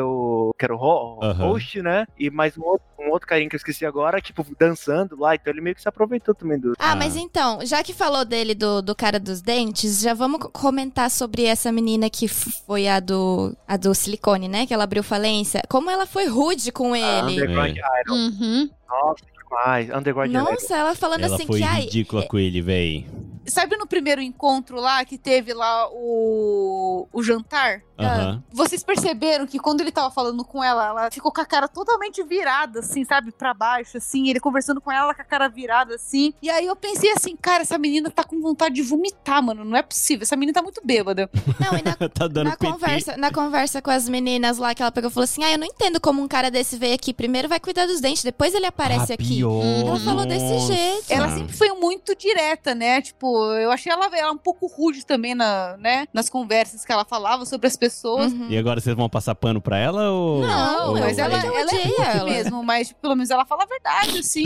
[0.61, 1.49] era o ho- Aham.
[1.49, 2.07] host, né?
[2.19, 5.53] E mais um outro, um outro carinha que eu esqueci agora, tipo, dançando lá, então
[5.53, 6.75] ele meio que se aproveitou também do.
[6.79, 6.97] Ah, Ah.
[6.97, 11.11] mas então, já que falou dele, do, do cara dos dentes, já vamos co- comentar
[11.11, 14.65] sobre essa menina que foi a do, a do silicone, né?
[14.65, 15.61] Que ela abriu falência.
[15.69, 17.33] Como ela foi rude com Ah, ele.
[17.43, 18.15] Underground Iron.
[18.15, 18.71] Uhum.
[18.89, 19.91] Nossa, demais.
[19.91, 20.33] Underground.
[20.33, 21.65] Nossa, ela falando Ela assim foi que.
[21.65, 23.07] Ai, ridícula com ele, véi.
[23.51, 27.83] Sabe no primeiro encontro lá que teve lá o, o jantar?
[27.99, 28.43] Aham.
[28.53, 32.23] Vocês perceberam que quando ele tava falando com ela, ela ficou com a cara totalmente
[32.23, 33.33] virada, assim, sabe?
[33.33, 34.29] Pra baixo, assim.
[34.29, 36.33] Ele conversando com ela com a cara virada, assim.
[36.41, 39.65] E aí eu pensei assim, cara, essa menina tá com vontade de vomitar, mano.
[39.65, 40.23] Não é possível.
[40.23, 41.29] Essa menina tá muito bêbada.
[41.59, 42.73] não, e na, tá dando na PT.
[42.73, 45.59] conversa, na conversa com as meninas lá, que ela pegou e falou assim: Ah, eu
[45.59, 47.13] não entendo como um cara desse veio aqui.
[47.13, 49.39] Primeiro vai cuidar dos dentes, depois ele aparece Ah, aqui.
[49.39, 51.05] pior, Ela falou desse jeito.
[51.11, 53.03] Ela sempre foi muito direta, né?
[53.03, 56.07] Tipo, eu achei ela, ela um pouco rude também na, né?
[56.13, 58.33] nas conversas que ela falava sobre as pessoas.
[58.33, 58.47] Uhum.
[58.51, 60.41] E agora vocês vão passar pano pra ela ou.
[60.41, 62.31] Não, ou- mas ela, eu ela é rude ela.
[62.31, 64.45] mesmo, mas pelo menos ela fala a verdade, assim.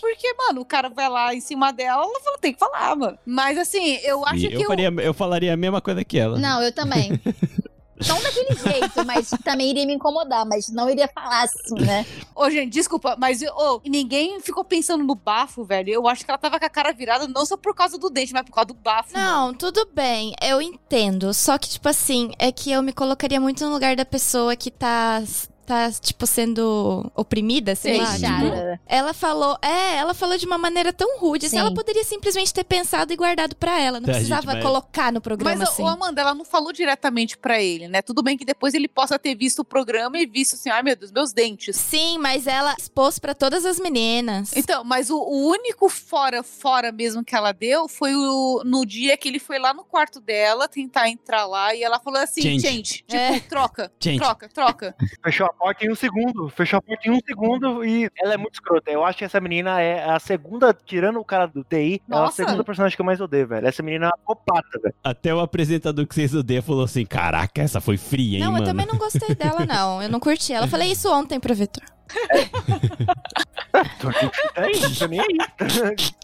[0.00, 3.18] porque, mano, o cara vai lá em cima dela, ela fala, tem que falar, mano.
[3.26, 6.38] Mas assim, eu acho eu, que o- faria, eu falaria a mesma coisa que ela.
[6.38, 7.18] Não, eu também.
[8.06, 12.06] Não daquele jeito, mas também iria me incomodar, mas não iria falar assim, né?
[12.34, 15.90] Ô, gente, desculpa, mas ô, ninguém ficou pensando no bafo, velho.
[15.92, 18.32] Eu acho que ela tava com a cara virada não só por causa do dente,
[18.32, 19.12] mas por causa do bafo.
[19.14, 19.26] mano.
[19.26, 21.32] Não, tudo bem, eu entendo.
[21.34, 24.70] Só que, tipo assim, é que eu me colocaria muito no lugar da pessoa que
[24.70, 25.22] tá.
[25.68, 28.06] Tá, tipo, sendo oprimida, sei lá.
[28.06, 28.44] Fechada.
[28.46, 29.58] tipo, ela falou.
[29.60, 31.44] É, ela falou de uma maneira tão rude.
[31.44, 31.60] assim, Sim.
[31.60, 34.00] ela poderia simplesmente ter pensado e guardado pra ela.
[34.00, 35.82] Não Tá, precisava colocar no programa Mas, assim.
[35.82, 38.00] ô, Amanda, ela não falou diretamente pra ele, né?
[38.00, 40.96] Tudo bem que depois ele possa ter visto o programa e visto assim, ai meu
[40.96, 41.76] Deus, meus dentes.
[41.76, 44.56] Sim, mas ela expôs pra todas as meninas.
[44.56, 49.18] Então, mas o, o único fora, fora mesmo que ela deu foi o, no dia
[49.18, 52.62] que ele foi lá no quarto dela tentar entrar lá e ela falou assim, Gente.
[52.62, 53.38] gente, tipo, É.
[53.40, 54.18] troca, Gente.
[54.18, 54.96] troca, troca.
[55.22, 56.48] Fechou a porta em um segundo.
[56.48, 58.90] Fechou a porta em um segundo e ela é muito escrota.
[58.90, 62.22] Eu acho que essa menina é a segunda, tirando o cara do TI, ela é
[62.22, 62.36] a Nossa.
[62.44, 63.66] segunda personagem que eu mais odeio, velho.
[63.66, 64.94] Essa menina é uma copata, velho.
[65.02, 68.64] Até o apresentador que vocês odeiam falou assim: Caraca, essa foi fria, hein, Não, mano?
[68.64, 70.02] eu também não gostei dela, não.
[70.02, 70.66] Eu não curti ela.
[70.66, 71.82] Eu falei isso ontem pro Vitor.
[74.00, 75.26] Tô nem aí, não tô nem aí.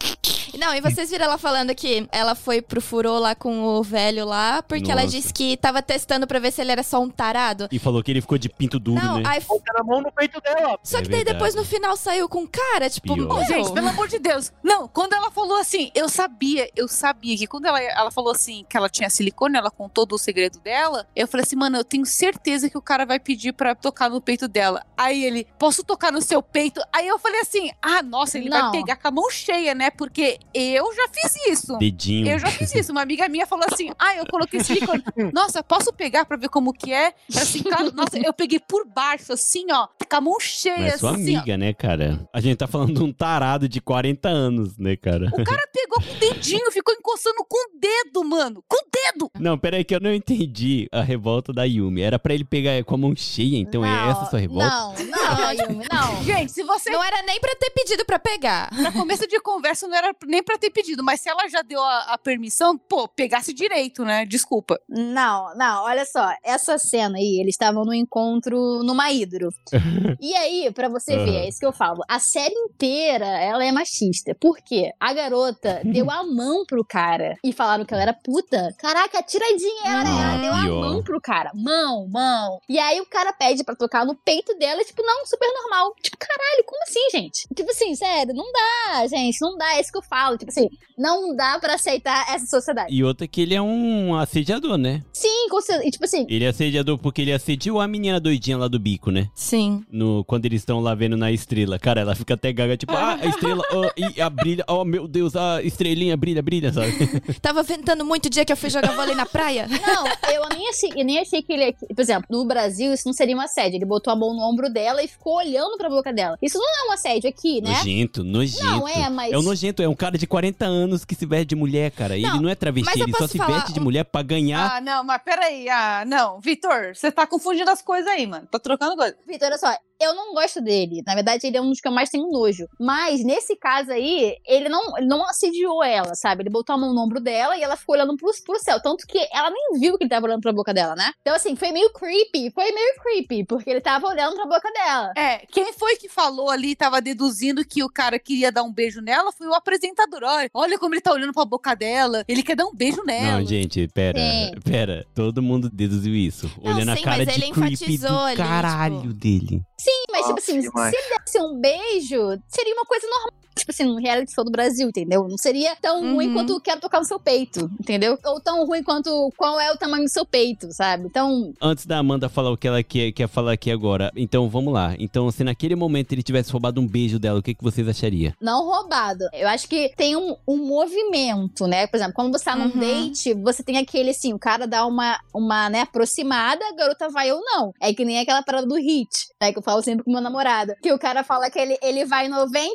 [0.58, 4.24] Não, e vocês viram ela falando que ela foi pro furô lá com o velho
[4.24, 5.16] lá, porque ela Nossa.
[5.16, 7.68] disse que tava testando pra ver se ele era só um tarado.
[7.72, 9.24] E falou que ele ficou de pinto duro, não, né?
[9.26, 9.40] aí.
[9.40, 10.78] Botando a mão no peito dela.
[10.82, 11.38] Só É que daí verdade.
[11.38, 13.36] depois no final saiu com cara, tipo, Pior.
[13.36, 14.52] Ô, gente, pelo amor de Deus.
[14.62, 18.64] Não, quando ela falou assim, eu sabia, eu sabia que quando ela, ela falou assim
[18.68, 22.06] que ela tinha silicone, ela contou do segredo dela, eu falei assim, mano, eu tenho
[22.06, 24.86] certeza que o cara vai pedir pra tocar no peito dela.
[24.96, 26.80] Aí ele, posso tocar no seu peito?
[26.92, 28.70] Aí eu falei assim, ah, nossa, ele Não.
[28.70, 29.90] vai pegar com a mão cheia, né?
[29.90, 31.76] Porque eu já fiz isso.
[31.78, 32.28] Dedinho.
[32.28, 32.92] Eu já fiz isso.
[32.92, 35.02] Uma amiga minha falou assim: Ah, eu coloquei silicone.
[35.32, 37.14] Nossa, posso pegar pra ver como que é?
[37.34, 40.94] Eu assim, claro, nossa, eu peguei por baixo, assim, ó, com a mão cheia, Mas
[40.94, 41.38] é sua assim, ó.
[41.40, 42.28] amiga, né, cara?
[42.32, 45.30] A gente tá falando de um tarado de 40 anos, né, cara?
[45.32, 48.62] O cara pegou com o dedinho, ficou encostando com o dedo, mano.
[48.68, 49.30] Com o dedo!
[49.38, 52.02] Não, peraí que eu não entendi a revolta da Yumi.
[52.02, 54.68] Era pra ele pegar com a mão cheia, então é Não, essa a sua revolta?
[54.68, 56.22] Não, não, Yumi, não.
[56.22, 56.90] Gente, se você.
[56.90, 58.70] não era nem pra ter pedido pra pegar.
[58.70, 61.82] Pra começo de conversa não era nem pra ter pedido, mas se ela já deu
[61.82, 64.24] a, a permissão, pô, pegasse direito, né?
[64.24, 64.78] Desculpa.
[64.88, 69.48] Não, não, olha só, essa cena aí, eles estavam no encontro numa hidro.
[70.20, 73.72] e aí, pra você ver, é isso que eu falo, a série inteira, ela é
[73.72, 74.34] machista.
[74.40, 74.92] Por quê?
[74.98, 78.74] A garota deu a mão pro cara e falaram que ela era puta.
[78.78, 80.10] Caraca, tiradinha ela, né?
[80.10, 81.50] Ela deu a mão pro cara.
[81.54, 82.60] Mão, mão.
[82.68, 85.94] E aí o cara pede pra tocar no peito dela, e, tipo, não, super normal.
[86.02, 87.46] Tipo, caralho, como assim, gente?
[87.54, 90.36] Tipo assim, sério, não dá, gente, não dá, é isso que eu falo.
[90.36, 92.94] Tipo assim, não dá pra aceitar essa sociedade.
[92.94, 95.02] E outra que ele é um assediador, né?
[95.12, 95.88] Sim, com certeza.
[95.88, 99.10] E, tipo assim, Ele é assediador porque ele assediou a menina doidinha lá do bico,
[99.10, 99.28] né?
[99.34, 99.84] Sim.
[99.90, 101.78] No, quando eles estão lá vendo na estrela.
[101.78, 105.06] Cara, ela fica até gaga, tipo, ah, a estrela, oh, e a brilha, oh meu
[105.06, 106.92] Deus, a estrelinha brilha, brilha, sabe?
[107.40, 109.66] Tava ventando muito o dia que eu fui jogar vôlei na praia.
[109.86, 111.72] Não, eu nem achei, eu nem achei que ele.
[111.72, 113.76] Por exemplo, no Brasil, isso não seria um assédio.
[113.76, 116.38] Ele botou a mão no ombro dela e ficou olhando pra boca dela.
[116.40, 117.70] Isso não é um assédio aqui, né?
[117.70, 118.64] Nojento, nojento.
[118.64, 119.32] Não, é, mas.
[119.32, 122.16] É um nojento, é um cara de 40 anos que se veste de mulher, cara.
[122.16, 124.76] Não, ele não é travesti, ele só se falar veste de mulher pra ganhar.
[124.76, 125.68] Ah, não, mas peraí.
[125.68, 126.40] Ah, não.
[126.40, 128.46] Vitor, você tá confundindo as coisas aí, mano.
[128.50, 129.16] Tá trocando coisa.
[129.26, 131.02] Vitor, olha só, eu não gosto dele.
[131.06, 132.66] Na verdade, ele é um dos que eu mais tenho nojo.
[132.78, 136.42] Mas nesse caso aí, ele não, ele não assediou ela, sabe?
[136.42, 138.80] Ele botou a mão no ombro dela e ela ficou olhando pro, pro céu.
[138.82, 141.12] Tanto que ela nem viu que ele tava olhando pra boca dela, né?
[141.20, 142.50] Então, assim, foi meio creepy.
[142.52, 145.12] Foi meio creepy, porque ele tava olhando pra boca dela.
[145.16, 149.00] É, quem foi que falou ali, tava deduzindo que o cara queria dar um beijo
[149.00, 150.20] nela, foi o apresentador.
[150.24, 152.24] Olha, olha como ele tá olhando pra boca dela.
[152.28, 153.38] Ele quer dar um beijo nela.
[153.38, 154.52] Não, gente, pera, Sim.
[154.64, 155.06] pera.
[155.14, 156.50] Todo mundo deduziu isso.
[156.62, 159.62] Não, Olhando a sim, cara mas de ele creepy do enfatizou ali, caralho tipo- dele.
[159.84, 160.94] Sim, mas, tipo Nossa, assim, demais.
[160.94, 163.43] se ele desse um beijo, seria uma coisa normal.
[163.56, 165.26] Tipo assim, num reality show do Brasil, entendeu?
[165.28, 166.14] Não seria tão Uhum.
[166.14, 168.18] ruim quanto quero tocar no seu peito, entendeu?
[168.24, 171.06] Ou tão ruim quanto qual é o tamanho do seu peito, sabe?
[171.06, 174.72] Então, Antes da Amanda falar o que ela quer, quer falar aqui agora, então vamos
[174.72, 174.94] lá.
[174.98, 178.32] Então, se naquele momento ele tivesse roubado um beijo dela, o que, que vocês achariam?
[178.40, 179.24] não roubado.
[179.32, 181.86] Eu acho que tem um, um movimento, né?
[181.86, 182.78] Por exemplo, quando você tá num Uhum.
[182.80, 187.30] date, você tem aquele assim, o cara dá uma, uma né, aproximada, a garota vai
[187.32, 187.72] ou não.
[187.80, 189.08] É que nem aquela parada do hit,
[189.40, 189.52] né?
[189.52, 190.72] Que eu falo sempre com meu namorado.
[190.82, 192.70] Que o cara fala que ele, ele vai 97%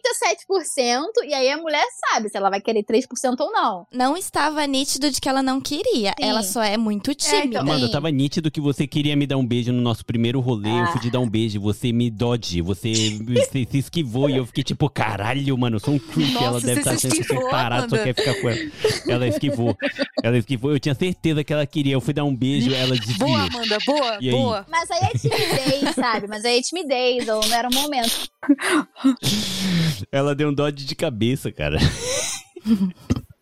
[0.78, 3.06] e aí a mulher sabe se ela vai querer 3%
[3.40, 3.88] ou não.
[3.92, 6.14] Não estava nítido de que ela não queria.
[6.20, 6.26] Sim.
[6.26, 7.46] Ela só é muito tímida.
[7.46, 7.62] então.
[7.62, 7.92] Amanda, Sim.
[7.92, 10.70] tava nítido que você queria me dar um beijo no nosso primeiro rolê.
[10.70, 12.92] Eu fui te dar um beijo, você me dodge, você,
[13.24, 16.34] você se esquivou e eu fiquei tipo, caralho, mano, eu sou um creep.
[16.34, 18.60] Nossa, ela deve você estar se achando que eu parado, só quer ficar com ela.
[19.08, 19.78] Ela esquivou.
[20.24, 20.72] Ela esquivou.
[20.72, 21.94] Eu tinha certeza que ela queria.
[21.94, 23.30] Eu fui dar um beijo, ela desviou.
[23.30, 24.32] Boa, Amanda, boa, E aí?
[24.36, 24.66] boa.
[24.70, 26.28] Mas aí é timidez, sabe?
[26.28, 28.30] Mas aí é timidez, ou não era o momento.
[30.12, 31.78] Ela deu um dodge de cabeça, cara.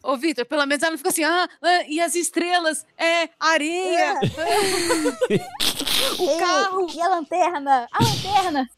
[0.03, 2.85] Ô, Vitor, pelo menos ela não fica assim, ah, ah, e as estrelas?
[2.97, 4.19] É, areia.
[6.17, 6.87] o Ei, carro.
[6.93, 7.87] E a lanterna?
[7.91, 8.69] A lanterna!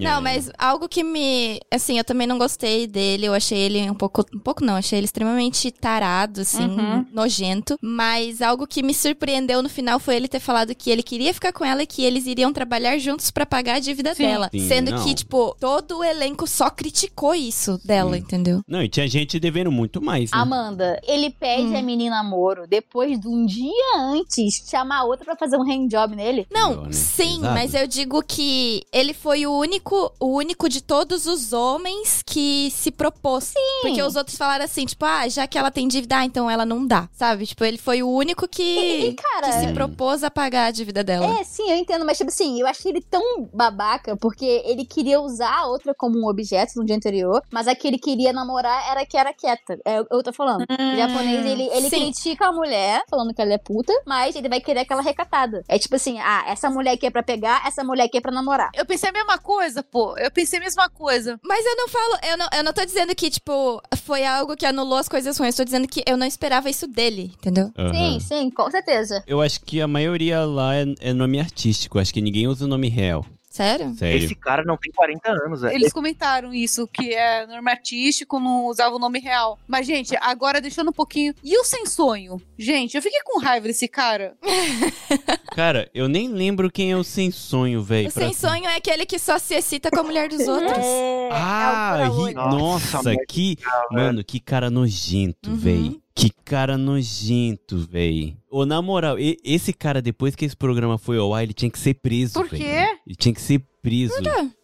[0.00, 1.60] Não, mas algo que me.
[1.70, 3.26] Assim, eu também não gostei dele.
[3.26, 4.24] Eu achei ele um pouco.
[4.34, 7.06] Um pouco não, achei ele extremamente tarado, assim, Uhum.
[7.12, 7.76] nojento.
[7.80, 11.52] Mas algo que me surpreendeu no final foi ele ter falado que ele queria ficar
[11.52, 14.22] com ela e que eles iriam trabalhar juntos pra pagar a dívida Sim.
[14.24, 14.48] dela.
[14.52, 15.04] Sim, Sendo não.
[15.04, 18.60] que, tipo, todo o elenco só criticou isso dela, entendeu?
[18.68, 20.38] Não, e tinha gente devendo muito mais, né?
[20.38, 21.76] Amanda, ele pede Hum.
[21.78, 26.14] a menina namoro depois de um dia antes chamar a outra pra fazer um handjob
[26.14, 26.46] nele.
[26.50, 26.92] Não, né?
[26.92, 27.54] sim, Pesado.
[27.54, 32.70] mas eu digo que ele foi o único, o único de todos os homens que
[32.70, 33.44] se propôs.
[33.44, 33.80] Sim.
[33.82, 36.64] Porque os outros falaram assim, tipo, ah, já que ela tem dívida, ah, então ela
[36.64, 37.46] não dá, sabe?
[37.46, 40.70] Tipo, ele foi o único que, E, e, cara, que se propôs a pagar a
[40.70, 41.40] dívida dela.
[41.40, 45.20] É, sim, eu entendo, mas tipo assim, eu achei ele tão babaca porque ele queria
[45.20, 48.90] usar a outra como um objeto no dia anterior, mas a que ele queria namorar
[48.90, 49.78] era a que era quieta.
[49.84, 50.62] É o que eu tô falando.
[50.62, 52.00] O japonês, ele, ele sim.
[52.00, 55.62] critica a mulher, falando que ela é puta, mas ele vai querer aquela recatada.
[55.68, 58.32] É tipo assim, ah, essa mulher aqui é pra pegar, essa mulher aqui é pra
[58.32, 58.70] namorar.
[58.74, 60.16] Eu pensei a mesma coisa, pô.
[60.18, 61.38] Eu pensei a mesma coisa.
[61.44, 64.66] Mas eu não falo, eu não, eu não tô dizendo que, tipo, foi algo que
[64.66, 65.54] anulou as coisas ruins.
[65.54, 67.70] Eu tô dizendo que eu não esperava isso dele, entendeu?
[67.78, 67.92] Aham.
[67.94, 69.22] Sim, sim, com certeza.
[69.24, 72.00] Eu acho que a maioria lá é, é nome artístico.
[72.00, 73.24] Acho que ninguém usa o nome real.
[73.52, 73.92] Sério?
[73.94, 74.24] Sério.
[74.24, 75.74] Esse cara não tem 40 anos, velho.
[75.74, 79.58] Eles comentaram isso, que é nome artístico, não usava o nome real.
[79.68, 81.34] Mas, gente, agora deixando um pouquinho.
[81.44, 82.40] E o sem sonho?
[82.58, 84.34] Gente, eu fiquei com raiva desse cara.
[85.54, 88.08] Cara, eu nem lembro quem é o sem sonho, velho.
[88.08, 90.78] O sem sonho é aquele que só se excita com a mulher dos outros.
[90.78, 93.58] É, Ah, é ri- Nossa, nossa, que.
[93.66, 95.56] Ah, Mano, que cara nojento, Uhum.
[95.56, 96.01] véi.
[96.14, 98.36] Que cara nojento, véi.
[98.50, 101.70] Ô, na moral, e- esse cara, depois que esse programa foi ao ar, ele tinha
[101.70, 102.60] que ser preso, Por véi.
[102.60, 102.98] quê?
[103.06, 104.14] Ele tinha que ser preso.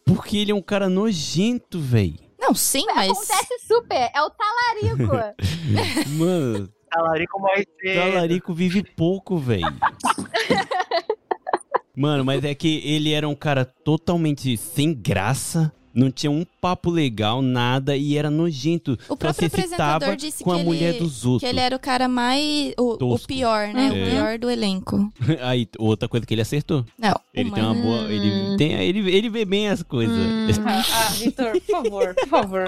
[0.04, 2.16] Porque ele é um cara nojento, véi.
[2.38, 3.10] Não, sim, mas.
[3.10, 5.38] Acontece super, é o talarico.
[6.18, 7.94] Mano, Talarico morre cedo.
[8.10, 9.62] talarico vive pouco, véi.
[11.96, 15.72] Mano, mas é que ele era um cara totalmente sem graça.
[15.98, 18.92] Não tinha um papo legal, nada, e era nojento.
[18.92, 21.40] O Só próprio apresentador disse com que a mulher ele- dos outros.
[21.42, 22.72] Que ele era o cara mais.
[22.78, 23.86] O, o pior, né?
[23.92, 24.06] É.
[24.06, 25.12] O pior do elenco.
[25.42, 26.84] Aí, outra coisa que ele acertou.
[26.96, 27.18] Não.
[27.34, 28.12] Ele o tem uma boa.
[28.12, 30.16] Ele, tem, ele, ele vê bem as coisas.
[30.64, 32.64] Ah, ah, Vitor, por favor, por favor.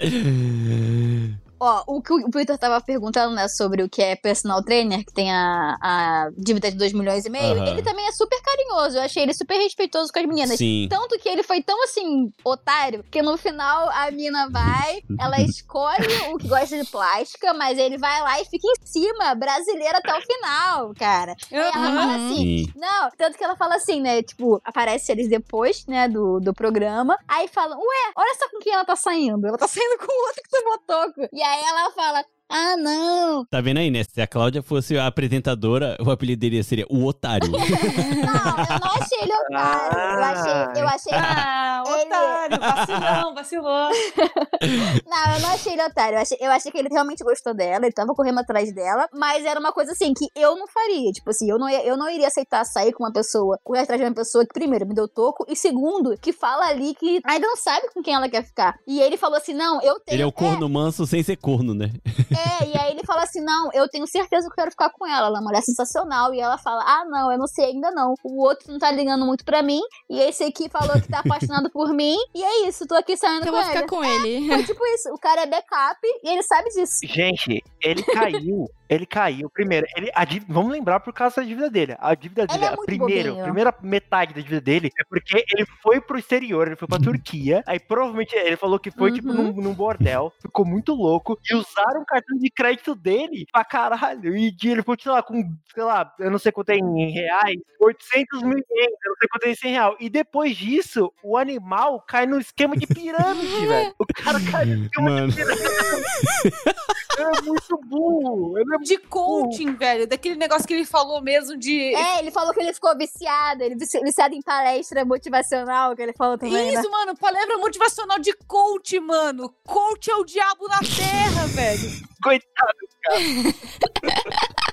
[1.64, 5.12] Ó, o que o Victor tava perguntando, né, sobre o que é personal trainer, que
[5.14, 7.68] tem a, a dívida de 2 milhões e meio, Aham.
[7.68, 8.96] ele também é super carinhoso.
[8.98, 10.58] Eu achei ele super respeitoso com as meninas.
[10.58, 10.86] Sim.
[10.90, 16.06] Tanto que ele foi tão assim, otário, que no final a mina vai, ela escolhe
[16.32, 20.12] o que gosta de plástica, mas ele vai lá e fica em cima, brasileira até
[20.18, 21.34] o final, cara.
[21.50, 22.26] Aí ela fala Uhum.
[22.26, 22.72] assim, Sim.
[22.76, 24.22] não, tanto que ela fala assim, né?
[24.22, 27.16] Tipo, aparece eles depois, né, do, do programa.
[27.28, 29.46] Aí fala, ué, olha só com quem ela tá saindo.
[29.46, 31.28] Ela tá saindo com o outro que tomou toco.
[31.32, 33.44] E aí ela fala, ah, não.
[33.46, 34.02] Tá vendo aí, né?
[34.04, 37.50] Se a Cláudia fosse a apresentadora, o apelido dele seria o Otário.
[37.54, 39.98] Não, eu não achei ele otário.
[39.98, 41.12] Eu achei, eu achei.
[41.14, 43.88] Ah, Ele- otário, vacilão, vacilou.
[45.06, 46.16] Não, eu não achei ele otário.
[46.16, 49.44] Eu achei, eu achei que ele realmente gostou dela, ele tava correndo atrás dela, mas
[49.44, 51.10] era uma coisa assim que eu não faria.
[51.12, 54.00] Tipo assim, eu não, ia, eu não iria aceitar sair com uma pessoa, correr atrás
[54.00, 57.46] de uma pessoa que, primeiro, me deu toco, e segundo, que fala ali que ainda
[57.46, 58.78] não sabe com quem ela quer ficar.
[58.86, 60.16] E ele falou assim: não, eu tenho.
[60.16, 61.90] ele é o corno manso sem ser corno, né?
[62.30, 65.06] É, e aí ele fala assim: não, eu tenho certeza que eu quero ficar com
[65.06, 65.26] ela.
[65.26, 66.32] Ela é uma mulher sensacional.
[66.34, 68.14] E ela fala: ah, não, eu não sei ainda não.
[68.22, 69.80] O outro não tá ligando muito pra mim.
[70.08, 72.16] E esse aqui falou que tá apaixonado por mim.
[72.34, 73.70] E é isso, tô aqui saindo eu com vou ele.
[73.70, 74.48] ficar com ele.
[74.48, 75.12] Foi tipo isso.
[75.12, 76.98] O cara é backup e ele sabe disso.
[77.04, 78.68] Gente, ele caiu.
[78.88, 79.48] Ele caiu.
[79.50, 81.96] Primeiro, ele, a dívida- vamos lembrar por causa da dívida dele.
[81.98, 83.44] A dívida dele, é a primeiro, bobinho.
[83.44, 87.62] primeira metade da dívida dele é porque ele foi pro exterior, ele foi pra Turquia.
[87.66, 89.52] Aí provavelmente ele falou que foi, tipo, Uhum.
[89.52, 90.32] num, num bordel.
[90.40, 91.38] Ficou muito louco.
[91.50, 94.36] E usaram o cartão de crédito dele pra caralho.
[94.36, 95.42] E ele foi, sei lá, com,
[95.74, 99.28] sei lá, eu não sei quanto é em reais, 800 mil ienes, eu não sei
[99.28, 99.96] quanto é em real.
[99.98, 103.94] E depois disso, o animal cai no esquema de pirâmide, velho.
[103.98, 105.28] O cara cai no esquema Mano.
[105.28, 105.64] de pirâmide.
[107.18, 108.58] é muito burro.
[108.58, 110.06] Ele é De coaching, velho.
[110.06, 111.94] Daquele negócio que ele falou mesmo de.
[111.94, 113.62] É, ele falou que ele ficou viciado.
[113.62, 116.80] Ele vici- viciado em palestra motivacional, que ele falou também, né?
[116.80, 119.54] Isso, mano, palavra motivacional de coach, mano.
[119.66, 121.90] Coach é o diabo na terra, velho.
[122.22, 122.78] Coitado.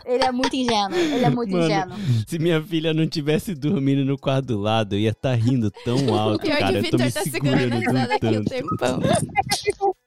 [0.05, 0.97] Ele é muito ingênuo.
[0.97, 1.97] Ele é muito Mano, ingênuo.
[2.27, 5.95] Se minha filha não tivesse dormindo no quarto do lado, eu ia estar rindo tão
[6.17, 6.71] alto, Pior cara.
[6.73, 8.49] que o eu tô me Victor tá segurando a risada aqui um tanto.
[8.49, 8.99] tempão.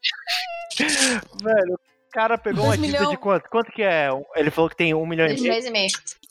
[1.42, 1.78] Velho, o
[2.14, 3.10] cara pegou uma dívida milhão.
[3.10, 3.48] de quanto?
[3.50, 4.08] Quanto que é?
[4.36, 5.88] Ele falou que tem um milhão e Dois meio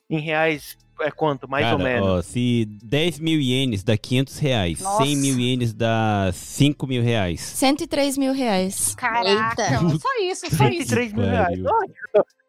[0.09, 0.77] e em reais.
[1.01, 2.07] é quanto, mais Cara, ou menos?
[2.07, 5.03] ó, se 10 mil ienes dá 500 reais, Nossa.
[5.03, 7.41] 100 mil ienes dá 5 mil reais.
[7.41, 8.95] 103 mil reais.
[8.95, 9.79] Caraca, Eita.
[9.99, 10.89] só isso, só isso.
[10.89, 11.59] 103 mil reais.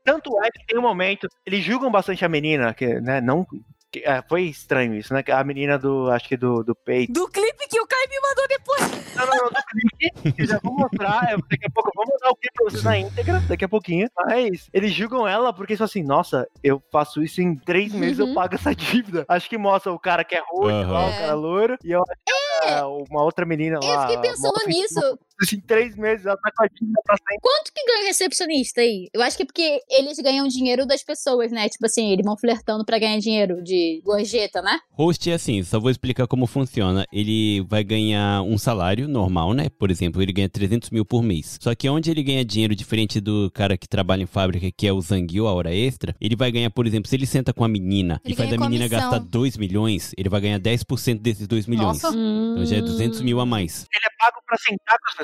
[0.05, 3.47] Tanto é que tem um momento, eles julgam bastante a menina, que, né, não...
[3.95, 5.23] que, é, foi estranho isso, né?
[5.33, 7.13] A menina do, acho que do, do peito.
[7.13, 9.15] Do clipe que o Caio me mandou depois.
[9.15, 12.05] Não, não, não, do clipe, eu já vou mostrar, eu- daqui a pouco eu vou
[12.13, 14.09] mandar o clipe pra vocês na íntegra, daqui a pouquinho.
[14.27, 18.27] Mas eles julgam ela porque são assim, nossa, eu faço isso em três meses, eu
[18.27, 18.35] Uhum.
[18.35, 19.25] pago essa dívida.
[19.29, 20.93] Acho que mostra o cara que é roxo Aham.
[20.93, 21.19] lá, o É.
[21.19, 24.09] cara loiro, e eu acho que a- uma outra menina Eu lá.
[24.09, 25.19] fiquei pensando nisso.
[25.53, 27.39] Em três meses, ela tá com a dívida pra sempre.
[27.43, 29.09] Quanto que ganha o recepcionista aí?
[29.13, 31.69] Eu acho que é porque eles ganham dinheiro das pessoas, né?
[31.69, 34.79] Tipo assim, eles vão flertando pra ganhar dinheiro de gorjeta, né?
[34.93, 37.05] Host é assim, só vou explicar como funciona.
[37.13, 39.69] Ele vai ganhar um salário normal, né?
[39.79, 41.59] Por exemplo, ele ganha 300 mil por mês.
[41.61, 44.93] Só que onde ele ganha dinheiro diferente do cara que trabalha em fábrica, que é
[44.93, 47.69] o zanguil, a hora extra, ele vai ganhar, por exemplo, se ele senta com a
[47.69, 49.11] menina Ele e faz a menina comissão.
[49.11, 52.03] gastar 2 milhões, ele vai ganhar 10% desses 2 milhões.
[52.03, 52.17] Nossa.
[52.17, 53.87] Então já é 200 mil a mais.
[53.93, 55.24] Ele é pago pra sentar com as pessoas,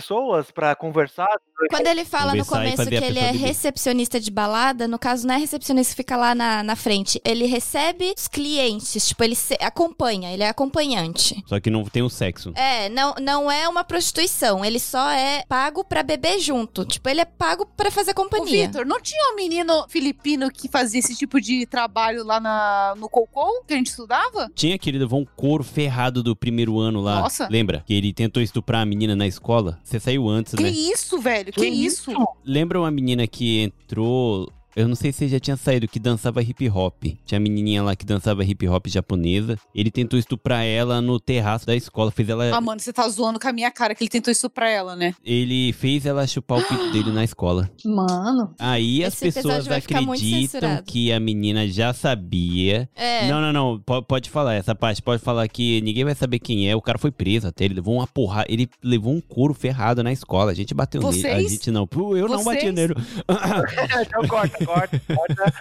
[0.54, 1.28] pra conversar.
[1.68, 5.26] Quando ele fala no Conversar e começo que ele é recepcionista de balada, no caso
[5.26, 7.20] não é recepcionista que fica lá na, na frente.
[7.24, 11.42] Ele recebe os clientes, tipo, ele se- acompanha, ele é acompanhante.
[11.46, 12.52] Só que não tem o sexo.
[12.54, 16.84] É, não, não é uma prostituição, ele só é pago pra beber junto.
[16.86, 18.66] Tipo, ele é pago pra fazer companhia.
[18.66, 23.08] Vitor, não tinha um menino filipino que fazia esse tipo de trabalho lá na, no
[23.08, 24.48] Cocom, que a gente estudava?
[24.54, 27.20] Tinha que ele levou um couro ferrado do primeiro ano lá.
[27.20, 27.48] Nossa.
[27.50, 27.82] Lembra?
[27.86, 29.78] Que ele tentou estuprar a menina na escola?
[29.90, 30.70] Você saiu antes, Que né?
[30.70, 31.52] isso, velho?
[31.52, 32.12] Que, isso?
[32.44, 34.48] Lembra uma menina que entrou.
[34.76, 37.04] Eu não sei se já tinha saído, que dançava hip hop.
[37.24, 39.56] Tinha a menininha lá que dançava hip hop japonesa.
[39.74, 42.10] Ele tentou estuprar ela no terraço da escola.
[42.10, 42.54] Fez ela.
[42.56, 44.94] Ah, mano, você tá zoando com a minha cara que ele tentou isso pra ela,
[44.96, 45.14] né?
[45.24, 47.70] Ele fez ela chupar o pito dele na escola.
[47.84, 48.54] Mano.
[48.58, 52.88] Aí as pessoas vai ficar muito acreditam que a menina já sabia.
[52.94, 53.28] É.
[53.28, 53.80] Não, não, não.
[53.80, 55.02] po- Pode falar essa parte.
[55.02, 56.76] Pode falar que ninguém vai saber quem é.
[56.76, 57.64] O cara foi preso até.
[57.64, 58.46] Ele levou uma porrada.
[58.48, 60.50] Ele levou um couro ferrado na escola.
[60.52, 61.26] A gente bateu nele.
[61.26, 61.50] A Vocês?
[61.50, 61.88] gente não.
[62.16, 62.74] Eu não bati Vocês?
[62.74, 62.94] nele.
[64.02, 65.52] então corta, corta, corta.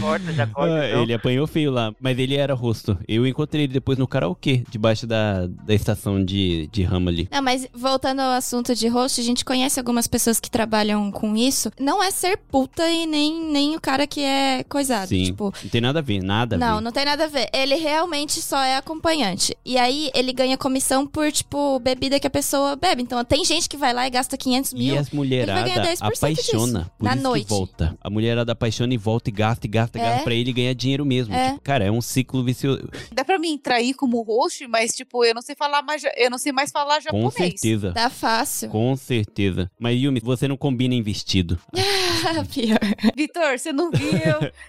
[0.00, 0.72] Corta, já corta.
[0.74, 1.02] Ah, então.
[1.02, 2.96] ele apanhou feio lá, mas ele era rosto.
[3.08, 7.28] Eu encontrei ele depois no karaokê, debaixo da, da estação de, de rama ali.
[7.30, 11.36] Não, mas voltando ao assunto de host, a gente conhece algumas pessoas que trabalham com
[11.36, 11.70] isso.
[11.78, 15.08] Não é ser puta e nem, nem o cara que é coisado.
[15.08, 15.24] Sim.
[15.24, 16.82] Tipo, Não tem nada a ver, nada a não, ver.
[16.84, 17.48] não tem nada a ver.
[17.52, 19.56] Ele realmente só é acompanhante.
[19.64, 23.02] E aí ele ganha comissão por, tipo, bebida que a pessoa bebe.
[23.02, 24.98] Então tem gente que vai lá e gasta 500 E mil.
[24.98, 26.78] as mulheradas ele vai ganhar 10% apaixona.
[26.80, 27.42] disso, Por na isso noite.
[27.44, 27.98] que volta.
[28.00, 30.04] A mulherada apaixona e volta e gasta e gasta e É.
[30.04, 31.34] gasta pra ele ganhar dinheiro mesmo.
[31.34, 31.50] É.
[31.50, 32.88] Tipo, cara, é um ciclo vicioso.
[33.12, 36.02] Dá pra mim entrar aí como host, mas, tipo, eu não sei falar mais.
[36.16, 37.34] Eu não sei mais falar Com japonês.
[37.34, 37.92] certeza.
[37.92, 38.68] Tá fácil.
[38.70, 39.70] Com certeza.
[39.78, 41.58] Mas Yumi, você não combina em vestido.
[42.52, 42.78] Pior.
[43.16, 44.10] Vitor, você não viu?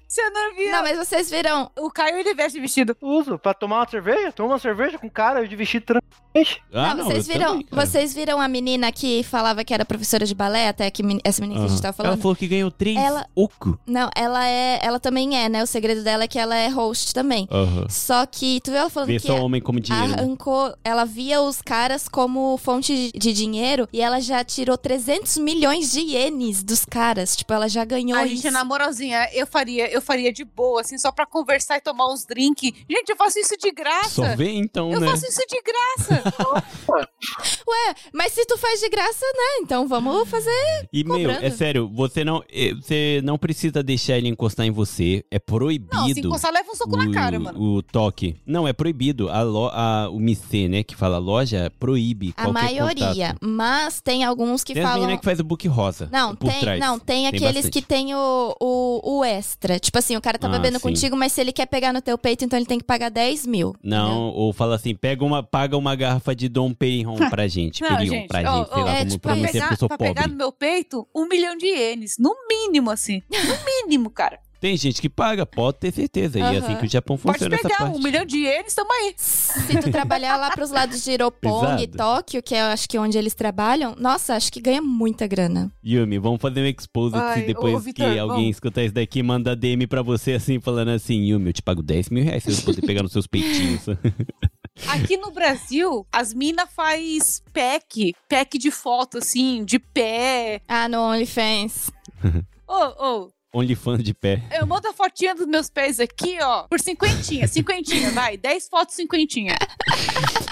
[0.07, 0.72] Você não viu?
[0.72, 1.69] Não, mas vocês viram.
[1.80, 2.95] O Caio, ele veste vestido.
[3.02, 4.32] Uso pra tomar uma cerveja?
[4.32, 6.61] Toma uma cerveja com cara de vestido tranquilamente.
[6.73, 7.48] Ah, não, não, vocês viram.
[7.61, 11.41] também, vocês viram a menina que falava que era professora de balé, até que essa
[11.41, 11.82] menina que a gente Aham.
[11.82, 12.14] tava falando?
[12.14, 13.78] Ela falou que ganhou três Ela- oco.
[13.86, 14.80] Não, ela é.
[14.82, 15.63] Ela também é, né?
[15.63, 17.47] O segredo dela é que ela é host também.
[17.89, 20.07] Só que tu viu ela falando Vê que só homem como dinheiro.
[20.09, 20.15] né?
[20.19, 25.38] arrancou, ela via os caras como fonte de- de dinheiro e ela já tirou 300
[25.38, 27.35] milhões de ienes dos caras.
[27.35, 28.43] Tipo, ela já ganhou A isso.
[28.43, 32.11] gente, na moralzinha, eu faria, eu faria de boa, assim, só pra conversar e tomar
[32.11, 32.72] uns drinks.
[32.89, 34.09] Gente, eu faço isso de graça.
[34.09, 35.07] Só vê então, eu né?
[35.09, 36.23] faço isso de graça.
[37.68, 39.59] Ué, mas se tu faz de graça, né?
[39.61, 40.88] Então vamos fazer.
[40.91, 41.45] E, meu, cobrando.
[41.45, 44.81] é sério, você não, eh, você não precisa deixar ele encostar em você.
[45.30, 45.95] É proibido.
[45.95, 47.60] Não, se encostar, leva um soco na cara, mano.
[47.62, 48.36] O toque.
[48.45, 49.30] Não, é proibido.
[49.30, 53.28] A lo, a, o MIC, né, que fala loja, proíbe A qualquer maioria.
[53.34, 53.38] contato.
[53.41, 54.99] Mas tem alguns que Tem falam.
[55.02, 56.10] meninas que faz o book rosa.
[56.12, 56.80] Não, por tem, trás.
[56.80, 57.72] não, tem Tem aqueles bastante.
[57.72, 59.80] que tem o, o, o extra.
[59.80, 60.84] Tipo assim, o cara tá Ah, bebendo sim.
[60.84, 63.45] contigo, mas se ele quer pegar no teu peito, então ele tem que pagar 10
[63.48, 63.74] mil.
[63.84, 67.82] Não, ou fala assim, pega uma, paga uma garrafa de Dom Perignon pra gente.
[67.82, 69.74] Não, Perignon gente, pra ó, gente, sei ó, lá é, como tipo, pra pegar, porque
[69.74, 70.14] eu sou pra pobre.
[70.14, 72.16] pegar no meu peito, um milhão de ienes.
[72.20, 73.22] No mínimo, assim.
[73.30, 73.38] No
[73.88, 74.40] mínimo, cara.
[74.61, 76.38] Tem gente que paga, pode ter certeza.
[76.38, 77.97] E é assim que o Japão Pode funciona essa pegar parte.
[77.97, 79.15] um milhão de ienes, tamo aí.
[79.17, 81.88] Se tu trabalhar lá pros lados de Iropong e.
[81.88, 85.71] Tóquio, que é acho que onde eles trabalham, nossa, acho que ganha muita grana.
[85.83, 88.49] Yumi, vamos fazer um expose Ai, depois ô, Vitor, que alguém vamos.
[88.51, 92.09] escutar isso daqui manda DM pra você assim, falando assim, Yumi, eu te pago 10
[92.09, 93.85] mil reais se eu poder pegar nos seus peitinhos.
[94.88, 100.61] Aqui no Brasil, as minas faz pack, pack de foto, assim, de pé.
[100.67, 101.89] Ah, no OnlyFans.
[102.67, 102.73] Ô,
[103.03, 104.41] ô, OnlyFans de pé.
[104.57, 108.95] eu mando a fotinha dos meus pés aqui, ó, por cinquentinha, cinquentinha, vai, 10 fotos,
[108.95, 109.57] cinquentinha.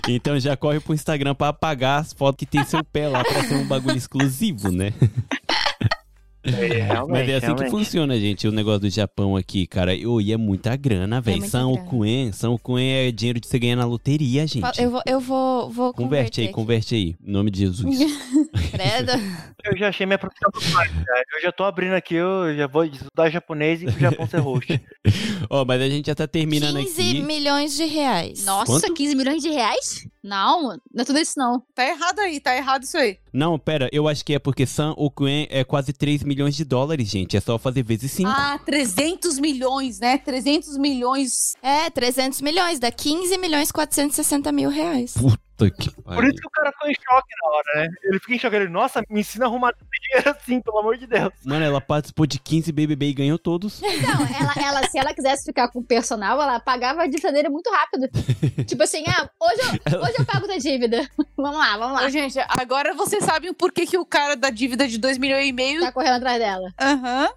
[0.08, 3.44] Então já corre pro Instagram pra apagar as fotos que tem seu pé lá pra
[3.44, 4.92] ser um bagulho exclusivo, né?
[6.44, 9.92] Realmente, Mas é assim que funciona, gente, o negócio do Japão aqui, cara.
[10.08, 11.38] Ô, E é muita grana, velho.
[11.40, 11.74] muita São.
[11.74, 14.82] Okuen, São Okuen é dinheiro de você ganhar na loteria, gente.
[14.82, 17.16] Eu vou, eu vou, vou Converte aí, converter converte aí.
[17.26, 18.02] Em nome de Jesus.
[18.02, 18.70] aqui.
[18.72, 19.12] Credo.
[19.66, 21.24] Eu já achei minha profissão do pai, cara.
[21.36, 24.82] Eu já tô abrindo aqui, eu já vou estudar japonês e pro Japão ser host.
[25.50, 27.22] Ó, mas a gente já tá terminando 15 aqui.
[27.22, 28.46] milhões de reais.
[28.46, 28.94] Nossa, Quanto?
[28.94, 30.08] 15 milhões de reais?
[30.24, 31.64] Não, não é tudo isso não.
[31.74, 33.18] Tá errado aí, tá errado isso aí.
[33.32, 37.08] Não, pera, eu acho que é porque San Okuen é quase 3 milhões de dólares,
[37.08, 37.38] gente.
[37.38, 38.30] É só fazer vezes 5.
[38.30, 40.18] Ah, 300 milhões, né?
[40.18, 41.56] 300 milhões.
[41.62, 45.14] É, 300 milhões, dá 15 milhões 460 mil reais.
[45.14, 47.88] Puta que Por isso que o cara ficou em choque na hora, né?
[48.04, 48.56] Ele fica em choque.
[48.56, 51.34] Ele, nossa, me ensina a arrumar tanto dinheiro assim, pelo amor de Deus.
[51.46, 53.82] Mano, ela participou de 15 BBB e ganhou todos.
[53.82, 57.50] Não, ela, ela, se ela quisesse ficar com o personal, ela pagava a dívida dele
[57.50, 58.10] muito rápido.
[58.66, 61.08] tipo assim, ah, hoje eu, hoje eu pago tua dívida.
[61.36, 62.06] vamos lá, vamos lá.
[62.06, 65.48] Ô, gente, agora vocês sabem o porquê que o cara da dívida de 2 milhões
[65.48, 65.82] e meio.
[65.82, 66.72] Tá correndo atrás dela.
[66.80, 67.30] Aham.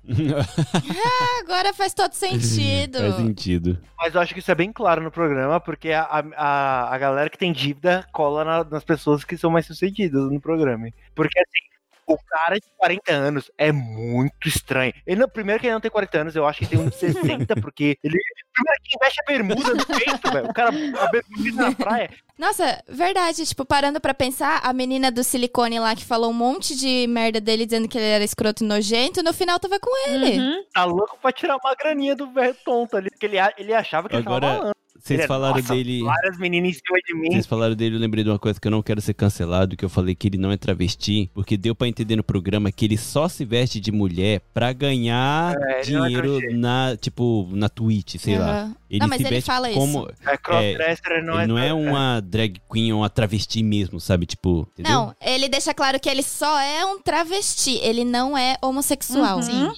[1.40, 2.98] Agora faz todo sentido.
[2.98, 3.78] Faz sentido.
[4.02, 7.30] Mas eu acho que isso é bem claro no programa, porque a, a, a galera
[7.30, 10.88] que tem dívida cola na- nas pessoas que são mais sucedidas no programa.
[11.14, 11.72] Porque assim,
[12.06, 14.92] o cara de 40 anos é muito estranho.
[15.06, 17.54] Ele, não- primeiro que ele não tem 40 anos, eu acho que tem uns 60,
[17.56, 18.18] porque ele.
[18.54, 20.50] Primeiro que investe a bermuda no peito, velho.
[20.50, 22.10] O cara, a bermuda na praia.
[22.38, 23.46] Nossa, verdade.
[23.46, 27.40] Tipo, parando pra pensar, a menina do silicone lá que falou um monte de merda
[27.40, 30.38] dele dizendo que ele era escroto e nojento, no final tava com ele.
[30.38, 30.64] Uhum.
[30.74, 33.08] Tá louco pra tirar uma graninha do velho tonto ali.
[33.10, 34.76] Porque ele, ele achava que ele tava Agora, malandro.
[34.98, 36.02] Vocês falaram "Nossa, dele.
[36.02, 37.32] Várias meninas em cima de mim.
[37.32, 39.84] Vocês falaram dele, eu lembrei de uma coisa que eu não quero ser cancelado, que
[39.84, 42.96] eu falei que ele não é travesti, porque deu pra entender no programa que ele
[42.96, 46.56] só se veste de mulher pra ganhar É, é dinheiro travesti.
[46.56, 48.50] na, tipo, na Twitch, sei lá.
[48.62, 48.76] Aham.
[48.92, 51.46] Ele Não, mas se ele veste fala como É crossdresser, não ele é.
[51.46, 54.26] não é uma drag queen ou uma travesti mesmo, sabe?
[54.26, 54.92] Tipo, entendeu?
[54.92, 59.40] Não, ele deixa claro que ele só é um travesti, ele não é homossexual.
[59.42, 59.70] Sim.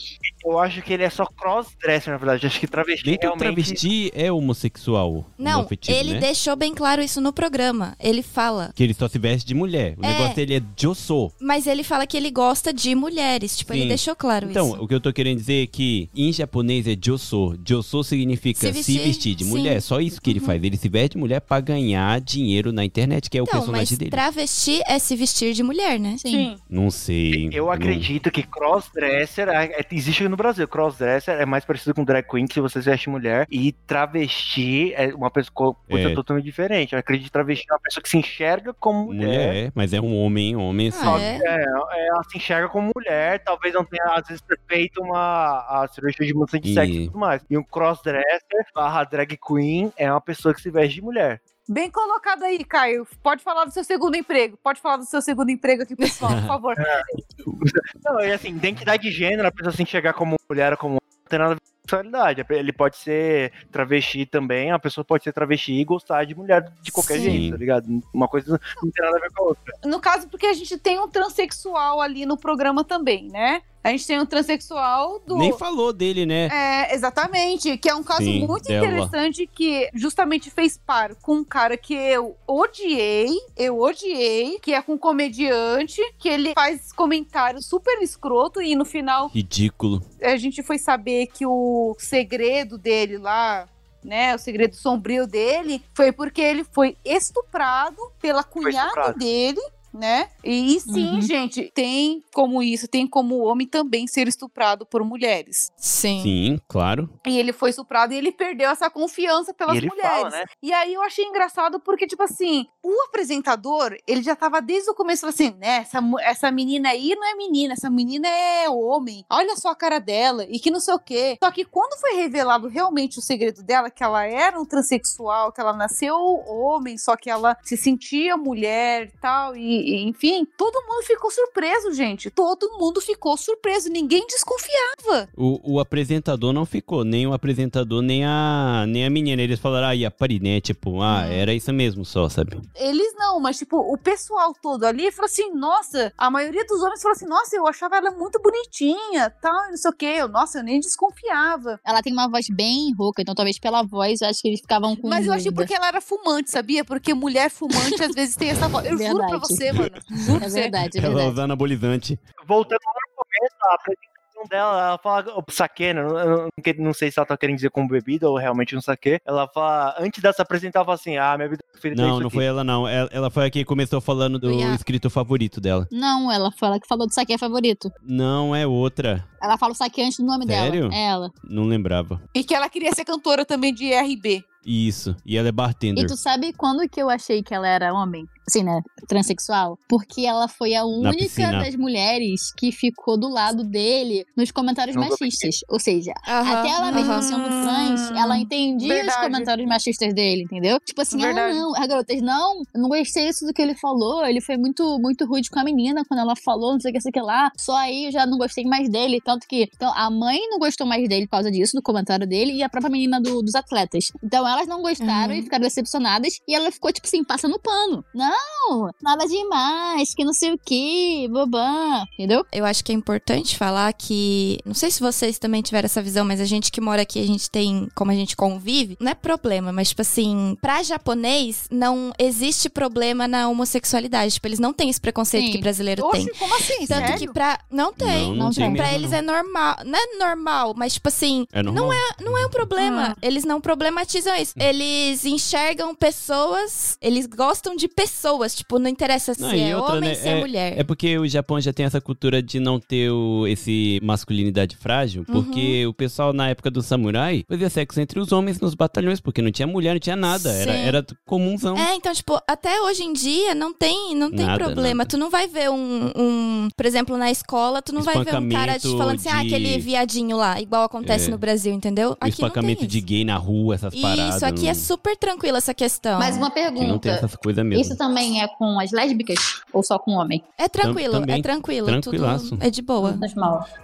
[0.44, 2.46] Eu acho que ele é só crossdresser, na verdade.
[2.46, 3.38] Acho que travesti Nem realmente.
[3.40, 5.24] travesti é homossexual.
[5.38, 6.20] Não, afetivo, ele né?
[6.20, 7.96] deixou bem claro isso no programa.
[7.98, 8.70] Ele fala.
[8.74, 9.94] Que ele só se veste de mulher.
[9.98, 10.08] O É.
[10.12, 11.32] negócio dele é Jossô.
[11.40, 13.56] Mas ele fala que ele gosta de mulheres.
[13.56, 13.88] Tipo, ele Sim.
[13.88, 14.82] deixou claro Então, isso.
[14.82, 17.56] o que eu tô querendo dizer é que em japonês é Jossô.
[17.66, 19.50] Jossô significa Se se vestir, vestir, de sim.
[19.50, 19.80] mulher.
[19.80, 20.62] Só isso que ele faz.
[20.62, 23.64] Ele se veste de mulher pra ganhar dinheiro na internet, que é o Então, mas
[23.66, 24.10] personagem dele.
[24.10, 26.16] travesti é se vestir de mulher, né?
[26.18, 26.56] Sim.
[26.68, 27.48] Não sei.
[27.52, 30.66] Eu não- acredito que crossdresser é- é- existe no Brasil.
[30.68, 33.46] Crossdresser é mais parecido com drag queen, que se você se veste mulher.
[33.50, 36.14] E travesti é uma pessoa, coisa É.
[36.14, 36.92] totalmente diferente.
[36.92, 39.26] Eu acredito que travesti é uma pessoa que se enxerga como mulher.
[39.26, 41.06] Mulher, mas é um homem, homem assim.
[41.06, 41.36] Ah, é?
[41.36, 45.88] É, é, ela se enxerga como mulher, talvez não tenha, às vezes, feito uma a
[45.88, 47.44] cirurgia de mudança de E- sexo e tudo mais.
[47.48, 51.40] E um crossdresser barra drag queen é uma pessoa que se veste de mulher.
[51.68, 53.06] Bem colocado aí, Caio.
[53.22, 54.58] Pode falar do seu segundo emprego.
[54.62, 56.74] Pode falar do seu segundo emprego aqui, pessoal, por favor.
[58.04, 61.00] Não, e assim, identidade de gênero, a pessoa se enxergar como mulher ou como homem,
[61.22, 62.46] não tem nada a ver com sexualidade.
[62.50, 66.92] Ele pode ser travesti também, a pessoa pode ser travesti e gostar de mulher de
[66.92, 67.30] qualquer Sim.
[67.30, 68.02] jeito, tá ligado?
[68.12, 69.74] Uma coisa não tem nada a ver com a outra.
[69.86, 73.62] No caso, porque a gente tem um transexual ali no programa também, né?
[73.84, 75.36] A gente tem um transexual do.
[75.36, 76.48] Nem falou dele, né?
[76.50, 77.76] É, exatamente.
[77.76, 78.86] Que é um caso Sim, muito dela.
[78.86, 84.80] interessante que justamente fez par com um cara que eu odiei, eu odiei, que é
[84.80, 90.02] com um comediante, que ele faz comentários super escroto e no final Ridículo.
[90.22, 93.68] a gente foi saber que o segredo dele lá,
[94.02, 99.18] né, o segredo sombrio dele, foi porque ele foi estuprado pela cunhada estuprado.
[99.18, 99.60] dele.
[99.94, 100.28] Né?
[100.42, 101.22] E sim, Uhum.
[101.22, 105.70] gente, tem como isso, tem como o homem também ser estuprado por mulheres.
[105.76, 106.20] Sim.
[106.22, 107.08] Sim, claro.
[107.24, 110.10] E ele foi estuprado e ele perdeu essa confiança pelas E ele mulheres.
[110.10, 110.44] fala, né?
[110.60, 114.94] E aí eu achei engraçado porque, tipo assim, o apresentador, ele já tava desde o
[114.94, 115.76] começo falando assim, né?
[115.82, 119.24] Essa, essa menina aí não é menina, essa menina é homem.
[119.30, 121.38] Olha só a cara dela e que não sei o quê.
[121.42, 125.60] Só que quando foi revelado realmente o segredo dela, que ela era um transexual, que
[125.60, 126.16] ela nasceu
[126.46, 131.30] homem, só que ela se sentia mulher e tal, e, e, enfim, todo mundo ficou
[131.30, 132.30] surpreso, gente.
[132.30, 135.28] Todo mundo ficou surpreso, ninguém desconfiava.
[135.36, 139.42] O, o apresentador não ficou, nem o apresentador, nem a, nem a menina.
[139.42, 141.32] Eles falaram, ah, e a Pariné, tipo, ah, Hum.
[141.32, 142.60] era isso mesmo só, sabe?
[142.74, 147.00] Eles não, mas tipo, o pessoal todo ali falou assim: nossa, a maioria dos homens
[147.02, 150.14] falou assim: nossa, eu achava ela muito bonitinha, tal, e não sei o quê.
[150.18, 151.80] Eu, nossa, eu nem desconfiava.
[151.84, 154.96] Ela tem uma voz bem rouca, então talvez pela voz eu acho que eles ficavam
[154.96, 155.62] com Mas eu achei dúvida.
[155.62, 156.84] porque ela era fumante, sabia?
[156.84, 158.84] Porque mulher fumante às vezes tem essa voz.
[158.86, 159.46] Eu juro pra Verdade.
[159.48, 159.90] você, mano.
[160.10, 161.30] Juro É verdade, é Ela verdade.
[161.32, 162.18] usa anabolizante.
[162.46, 164.14] Voltando lá no começo, a apresentação
[164.50, 166.00] dela, ela fala o saque, né?
[166.02, 169.18] Eu não, não- sei se ela tá querendo dizer como bebida ou realmente um saque.
[169.24, 172.10] Ela fala, antes dela se apresentar, ela fala assim: ah, minha bebida preferida é Não,
[172.12, 172.36] isso não aqui.
[172.36, 172.86] foi ela, não.
[172.88, 175.86] Ela, ela foi a que começou falando do escrito favorito dela.
[175.90, 177.90] Não, ela foi ela que falou do saque favorito.
[178.02, 179.24] Não, é outra.
[179.44, 180.88] Ela fala o saque antes do nome Sério?
[180.88, 180.94] dela.
[180.94, 181.30] É ela.
[181.48, 182.20] Não lembrava.
[182.34, 184.42] E que ela queria ser cantora também de RB.
[184.66, 185.14] Isso.
[185.26, 186.04] E ela é bartender.
[186.04, 188.24] E tu sabe quando que eu achei que ela era homem?
[188.46, 188.80] Assim, né?
[189.08, 189.78] Transexual?
[189.88, 195.08] Porque ela foi a única das mulheres que ficou do lado dele nos comentários Não
[195.08, 195.60] machistas.
[195.68, 199.20] Ou seja, Aham, até ela mesma sendo trans, ela entendia os Verdade.
[199.22, 200.78] comentários machistas dele, entendeu?
[200.80, 201.56] Tipo assim, Verdade.
[201.56, 204.56] ah, não, as garotas, não, eu não gostei isso do que ele falou, ele foi
[204.58, 207.12] muito, muito rude com a menina quando ela falou, não sei o que, sei o
[207.12, 207.50] que lá.
[207.58, 210.86] Só aí eu já não gostei mais dele, tanto que então, a mãe não gostou
[210.86, 214.06] mais dele por causa disso, do comentário dele, e a própria menina do- dos atletas.
[214.22, 215.38] Então elas não gostaram Uhum.
[215.40, 218.04] e ficaram decepcionadas, e ela ficou, tipo assim, passando pano.
[218.14, 222.44] Não, nada demais, que não sei o que, bobã, entendeu?
[222.52, 224.58] Eu acho que é importante falar que.
[224.64, 227.26] Não sei se vocês também tiveram essa visão, mas a gente que mora aqui, a
[227.26, 227.88] gente tem.
[227.94, 233.26] Como a gente convive, não é problema, mas, tipo assim, pra japonês, não existe problema
[233.28, 234.34] na homossexualidade.
[234.34, 235.52] Tipo, eles não têm esse preconceito Sim.
[235.52, 236.34] que brasileiro Oxe, tem.
[236.38, 236.86] como assim?
[236.86, 237.18] Tanto Sério?
[237.18, 237.58] que pra.
[237.70, 238.28] Não tem.
[238.28, 238.74] Não, não não tem tem.
[238.76, 239.18] Pra mesmo, eles não.
[239.18, 239.76] é normal.
[239.84, 241.46] Não é normal, mas, tipo assim.
[241.52, 241.84] É normal.
[241.86, 243.12] Não é, não é um problema.
[243.12, 243.16] Ah.
[243.20, 244.52] Eles não problematizam isso.
[244.56, 246.96] Eles enxergam pessoas.
[247.00, 248.54] Eles gostam de pessoas.
[248.54, 250.78] Tipo, não interessa se Não, e é outra, homem, né, se é, mulher.
[250.78, 255.24] É porque o Japão já tem essa cultura de não ter o, esse masculinidade frágil,
[255.28, 255.42] Uhum.
[255.42, 259.40] porque o pessoal na época do samurai fazia sexo entre os homens nos batalhões, porque
[259.42, 260.78] não tinha mulher, não tinha nada, era, Sim.
[260.78, 261.76] era comunzão.
[261.76, 264.98] É, então, tipo, até hoje em dia não tem, não tem Nada, problema.
[264.98, 265.10] nada.
[265.10, 268.48] Tu não vai ver um, um- por exemplo, na escola, tu não vai ver um
[268.48, 271.30] cara te Espancamento falando assim, ah, de- aquele viadinho lá, igual acontece É.
[271.30, 272.10] no Brasil, entendeu?
[272.10, 273.06] o Aqui não espancamento de isso.
[273.06, 274.36] gay na rua, essas paradas.
[274.36, 276.18] Isso, aqui é não, super tranquila essa questão.
[276.18, 277.08] Mas uma aqui não tem pergunta.
[277.10, 277.80] essas coisas mesmo.
[277.82, 279.38] Isso também é com as lésbicas
[279.72, 280.42] ou só com homem?
[280.58, 281.86] É tranquilo, também, é tranquilo.
[281.86, 282.50] tranquilaço.
[282.50, 283.18] Tudo é de boa.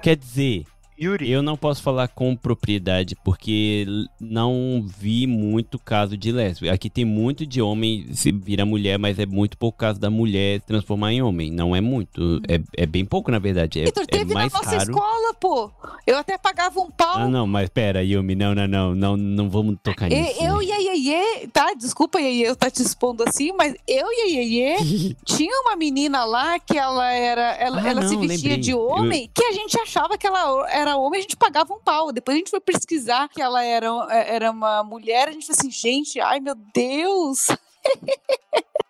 [0.02, 0.64] Quer dizer,
[1.01, 1.31] Yuri.
[1.31, 3.86] eu não posso falar com propriedade, porque
[4.20, 6.72] não vi muito caso de lésbica.
[6.72, 10.60] Aqui tem muito de homem se vira mulher, mas é muito pouco caso da mulher
[10.60, 11.51] se transformar em homem.
[11.51, 12.40] Não é muito.
[12.48, 13.81] É, é bem pouco, na verdade.
[13.81, 14.82] É, Vitor, é teve na mais nossa raro.
[14.90, 15.70] escola, pô.
[16.06, 17.16] Eu até pagava um pau.
[17.18, 20.40] Ah, não, mas pera, Yumi, não, não, não, não, não vamos tocar nisso.
[20.40, 20.64] E- eu né?
[20.64, 21.72] e a Iê, tá?
[21.74, 24.77] Desculpa, Iê, eu tá te expondo assim, mas eu e a Iê
[25.24, 27.52] tinha uma menina lá que ela era.
[27.55, 28.59] Ela, Ah, ela se não, vestia lembrei.
[28.59, 32.12] de homem, que a gente achava que ela era homem, a gente pagava um pau.
[32.12, 35.70] Depois a gente foi pesquisar que ela era, era uma mulher, a gente falou assim,
[35.70, 37.48] gente, ai meu Deus.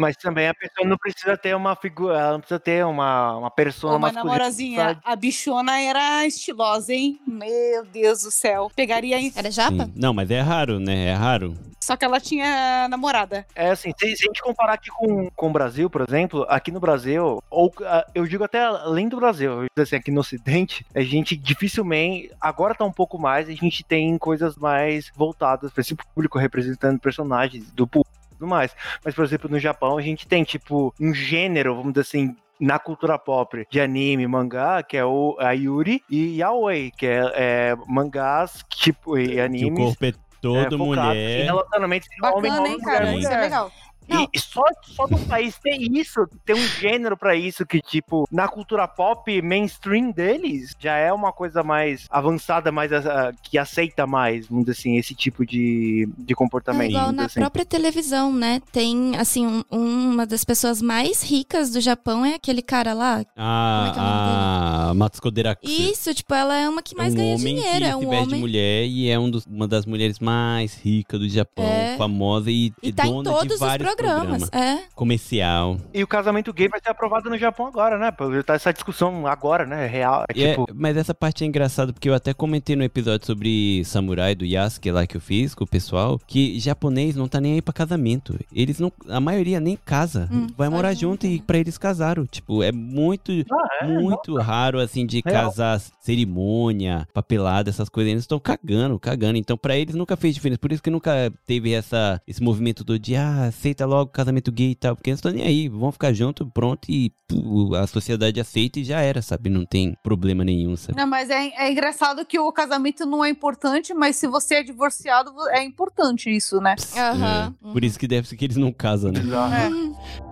[0.00, 3.50] Mas também a pessoa não precisa ter uma figura, ela não precisa ter uma, uma
[3.50, 4.38] persona Ô, mas masculina.
[4.38, 7.20] namorazinha, a bichona era estilosa, hein?
[7.26, 8.70] Meu Deus do céu.
[8.74, 9.30] Pegaria em...
[9.36, 9.84] Era japa?
[9.84, 9.92] Sim.
[9.94, 11.08] Não, mas é raro, né?
[11.08, 11.54] É raro.
[11.78, 13.46] Só que ela tinha namorada.
[13.54, 16.70] É assim, se, se a gente comparar aqui com, com o Brasil, por exemplo, aqui
[16.70, 20.20] no Brasil, ou ah, eu digo até além do Brasil, eu digo assim, aqui no
[20.20, 25.72] Ocidente, a gente dificilmente, agora tá um pouco mais, a gente tem coisas mais voltadas
[25.72, 28.09] para esse público, representando personagens do público
[28.40, 28.74] tudo mais.
[29.04, 32.78] Mas, por exemplo, no Japão, a gente tem, tipo, um gênero, vamos dizer assim, na
[32.78, 37.76] cultura pop de anime, mangá, que é o a Yuri, e Yaoi, que é, é
[37.86, 39.78] mangás, tipo, e Que o animes.
[39.84, 41.44] corpo é todo é, focado Em mulher.
[41.44, 43.06] relacionamentos Bacana, homem, hein, mulher, cara?
[43.06, 43.18] Sim.
[43.18, 43.40] Isso é mulher.
[43.42, 43.72] legal.
[44.10, 44.28] Não.
[44.32, 48.48] E só, só no país tem isso, tem um gênero pra isso que, tipo, na
[48.48, 54.46] cultura pop mainstream deles, já é uma coisa mais avançada, mais ah, que aceita mais,
[54.48, 56.90] vamos dizer assim, esse tipo de, de É comportamento.
[56.90, 57.40] igual vamos na assim.
[57.40, 58.60] própria televisão, né?
[58.72, 63.16] Tem, assim, um- uma das pessoas mais ricas do Japão é aquele cara lá.
[63.16, 65.72] Como é que é o Ah, a Matsuko Derakutsu.
[65.72, 67.78] Isso, tipo, ela é uma que mais é um ganha homem dinheiro.
[67.78, 68.40] que É um veste de homem.
[68.40, 71.96] mulher e é um dos- uma das mulheres mais ricas do Japão, É.
[71.96, 74.48] famosa e, E tá todos de os vários programas.
[74.52, 74.78] É.
[74.94, 75.78] Comercial.
[75.92, 78.12] E o casamento gay vai ser aprovado no Japão agora, né?
[78.44, 79.86] Tá essa discussão agora, né?
[79.86, 80.24] Real.
[80.34, 83.82] É, é- tipo, mas essa parte é engraçada porque eu até comentei no episódio sobre
[83.84, 87.54] Samurai do Yasuke lá que eu fiz com o pessoal, que japonês não tá nem
[87.54, 88.38] aí pra casamento.
[88.52, 90.28] Eles não, a maioria nem casa.
[90.30, 92.26] Hum, vai morar junto e pra eles casaram.
[92.26, 95.50] Tipo, é muito ah, é, muito raro, assim, de Real.
[95.50, 98.10] casar cerimônia, papelada, essas coisas.
[98.10, 99.38] Eles estão cagando, cagando.
[99.38, 100.58] Então, pra eles nunca fez diferença.
[100.58, 104.70] Por isso que nunca teve essa, esse movimento todo de, ah, aceita logo casamento gay
[104.70, 104.94] e tal.
[104.94, 108.84] Porque eles estão nem aí, vão ficar juntos, pronto, e pô, a sociedade aceita e
[108.84, 109.50] já era, sabe?
[109.50, 110.96] Não tem problema nenhum, sabe?
[110.96, 114.62] Não, mas é, é engraçado que o casamento não é importante, mas se você é
[114.62, 116.76] divorciado, é importante isso, né?
[116.96, 117.54] Aham.
[117.64, 119.20] É, Por isso que deve ser que eles não casam, né?
[119.20, 119.54] bizarro.
[119.54, 120.29] É.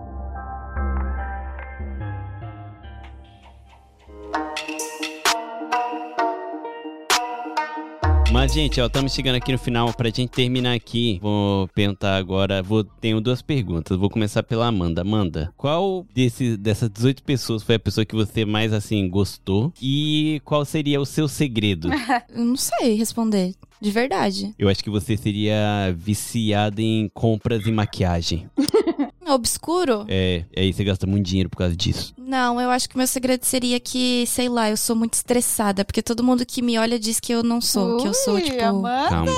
[8.31, 9.91] Mas, gente, ó, estamos chegando aqui no final.
[9.91, 12.61] Pra gente terminar aqui, vou perguntar agora.
[12.61, 13.97] Vou, tenho duas perguntas.
[13.97, 15.01] Vou começar pela Amanda.
[15.01, 19.73] Amanda, qual desse, dessas 18 pessoas foi a pessoa que você mais, assim, gostou?
[19.81, 21.89] E qual seria o seu segredo?
[22.29, 23.55] Eu não sei responder.
[23.81, 24.53] De verdade.
[24.57, 28.49] Eu acho que você seria viciada em compras e maquiagem.
[29.27, 30.05] Obscuro?
[30.07, 32.13] É, e aí você gasta muito dinheiro por causa disso.
[32.17, 35.85] Não, eu acho que meu segredo seria que, sei lá, eu sou muito estressada.
[35.85, 37.97] Porque todo mundo que me olha diz que eu não sou.
[37.97, 38.63] que eu sou, Ui, tipo.
[38.63, 39.09] Amanda!
[39.09, 39.31] Calma.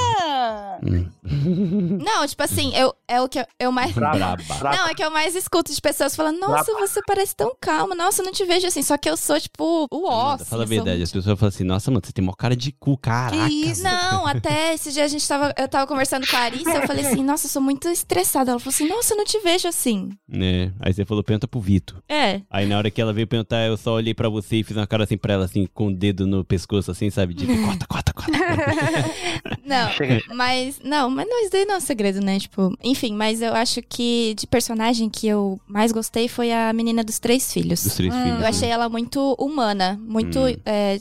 [0.83, 1.99] Hum.
[2.03, 3.91] Não, tipo assim, eu, é o que eu, eu mais.
[3.91, 4.37] Braba.
[4.63, 8.21] Não, é que eu mais escuto de pessoas falando, nossa, você parece tão calma, nossa,
[8.21, 8.81] eu não te vejo assim.
[8.81, 10.29] Só que eu sou, tipo, o ó.
[10.29, 11.03] Amanda, fala a assim, sou verdade.
[11.03, 13.49] As pessoas falam assim, nossa, mano, você tem mó cara de cu, caraca.
[13.49, 13.83] isso?
[13.83, 15.53] Não, até esse dia a gente tava.
[15.57, 18.51] Eu tava conversando com a Arissa, eu falei assim, nossa, eu sou muito estressada.
[18.51, 20.09] Ela falou assim, nossa, eu não te vejo assim.
[20.27, 20.71] Né?
[20.79, 22.01] Aí você falou, pergunta pro Vitor.
[22.09, 22.41] É.
[22.49, 24.87] Aí na hora que ela veio perguntar, eu só olhei pra você e fiz uma
[24.87, 27.33] cara assim pra ela, assim, com o dedo no pescoço, assim, sabe?
[27.33, 28.31] De corta, corta, corta.
[29.65, 30.21] Não, Chega.
[30.41, 30.79] Mas.
[30.83, 32.39] Não, mas não, isso daí não é um segredo, né?
[32.39, 37.03] Tipo, enfim, mas eu acho que de personagem que eu mais gostei foi a menina
[37.03, 37.83] dos três filhos.
[37.83, 38.41] Dos três filhos.
[38.41, 40.39] Eu achei ela muito humana, muito.
[40.39, 40.55] Hum.
[40.65, 40.99] é.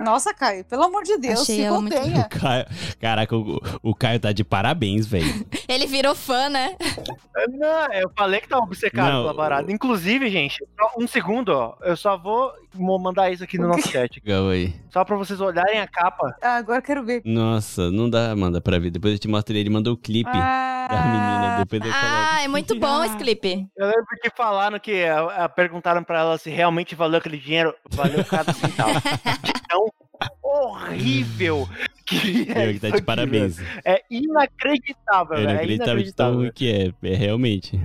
[0.00, 1.96] Nossa, Caio, pelo amor de Deus, Achei se ela muito-.
[1.96, 2.66] O Caio,
[2.98, 5.46] caraca, o, o Caio tá de parabéns, velho.
[5.68, 6.76] ele virou fã, né?
[7.50, 9.70] Não, eu falei que tava obcecado Não, pela parada.
[9.70, 11.76] Inclusive, gente, só um segundo, ó.
[11.82, 14.20] Eu só vou mo- mandar isso aqui no nosso chat.
[14.24, 14.74] Legal aí.
[14.90, 16.34] Só pra vocês olharem a capa.
[16.42, 17.22] Ah, agora eu quero ver.
[17.24, 18.90] Nossa, não dá, Amanda, pra ver.
[18.90, 21.56] Depois eu te mostro ele, mandou o clipe Ah, da menina.
[21.64, 21.90] Depois eu.
[21.94, 23.66] Ah, é muito bom esse clipe.
[23.76, 27.74] Eu lembro que falaram que ah, ah, perguntaram pra ela se realmente valeu aquele dinheiro.
[27.90, 28.92] Valeu cada centavo.
[29.42, 29.88] De tão
[30.42, 31.68] horrível
[32.06, 32.68] que é.
[32.68, 33.58] Eu que tá isso de parabéns.
[33.84, 35.36] É inacreditável.
[35.38, 36.52] É acreditava de inacreditável.
[36.52, 37.08] que é.
[37.10, 37.80] É realmente.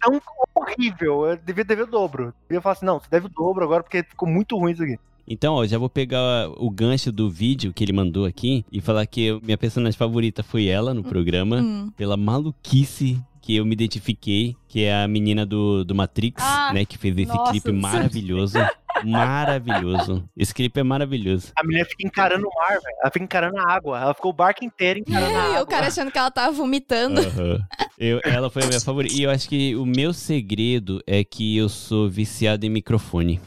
[0.00, 0.20] Tão
[0.54, 1.26] horrível.
[1.26, 2.24] Eu devia dever o dobro.
[2.24, 4.82] Eu devia falar assim, não, você deve o dobro agora porque ficou muito ruim isso
[4.82, 4.98] aqui.
[5.30, 9.04] Então, ó, já vou pegar o gancho do vídeo que ele mandou aqui e falar
[9.06, 11.92] que minha personagem favorita foi ela no programa, Hum.
[11.96, 16.84] pela maluquice que eu me identifiquei, que é a menina do, do Matrix, Ah, né?
[16.84, 18.58] Que fez esse nossa, clipe maravilhoso.
[19.02, 20.22] maravilhoso.
[20.36, 21.50] Esse clipe é maravilhoso.
[21.56, 22.96] A menina fica encarando o mar, velho.
[23.00, 23.98] Ela fica encarando a água.
[24.02, 25.62] Ela ficou o barco inteiro encarando a E água.
[25.62, 27.22] o cara achando que ela tava vomitando.
[27.22, 27.58] Aham.
[27.98, 29.14] Eu, ela foi a minha favorita.
[29.14, 33.40] E eu acho que o meu segredo é que eu sou viciado em microfone.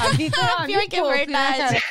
[0.00, 1.58] A Vitor, ah, Pior que é poupe, né, verdade.
[1.58, 1.82] cara?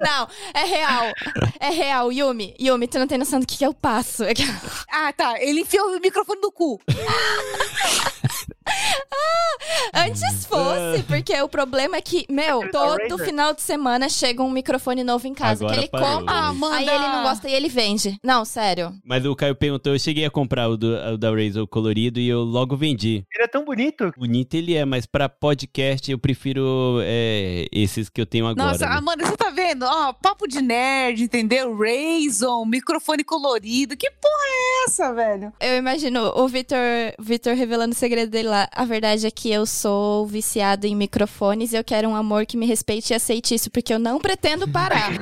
[0.00, 1.12] Não, é real.
[1.60, 2.54] É real, Yumi.
[2.60, 4.24] Yumi, tu não tem noção do que, que eu passo.
[4.24, 4.42] É que-
[4.90, 5.40] Ah, tá.
[5.40, 6.80] Ele enfiou o microfone no cu.
[9.94, 13.26] Antes fosse, porque o problema é que, meu, todo Razer.
[13.26, 15.64] final de semana chega um microfone novo em casa.
[15.64, 16.34] Agora que ele parou, compra?
[16.34, 18.18] Ah, aí ele não gosta e ele vende.
[18.22, 18.94] Não, sério.
[19.04, 22.28] Mas o Caio perguntou, eu cheguei a comprar o, do, o da Razer colorido e
[22.28, 23.24] eu logo vendi.
[23.34, 24.12] Ele é tão bonito.
[24.16, 28.68] Bonito ele é, mas pra podcast eu prefiro é, esses que eu tenho agora.
[28.68, 28.96] Nossa, né?
[28.96, 29.84] Amanda, você tá vendo?
[29.84, 31.76] Ó, papo de nerd, entendeu?
[31.76, 33.96] Raison, microfone colorido.
[33.96, 35.52] Que porra é essa, velho?
[35.60, 36.78] Eu imagino o Vitor,
[37.18, 38.61] Vitor revelando o segredo dele lá.
[38.72, 42.56] A verdade é que eu sou viciado em microfones e eu quero um amor que
[42.56, 45.10] me respeite e aceite isso, porque eu não pretendo parar.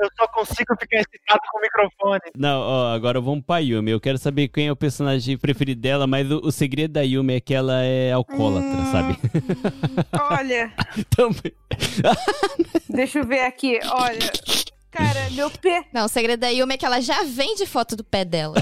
[0.00, 2.20] Eu só consigo ficar excitado com o microfone.
[2.36, 3.90] Não, ó, agora vamos pra Yumi.
[3.90, 7.34] Eu quero saber quem é o personagem preferido dela, mas o, o segredo da Yumi
[7.34, 8.92] é que ela é alcoólatra, Hum.
[8.92, 9.18] sabe?
[10.38, 10.72] Olha,
[11.10, 11.52] Também.
[12.88, 13.80] deixa eu ver aqui.
[13.90, 14.30] Olha,
[14.92, 15.84] cara, meu pé.
[15.92, 18.54] Não, o segredo da Yumi é que ela já vende foto do pé dela.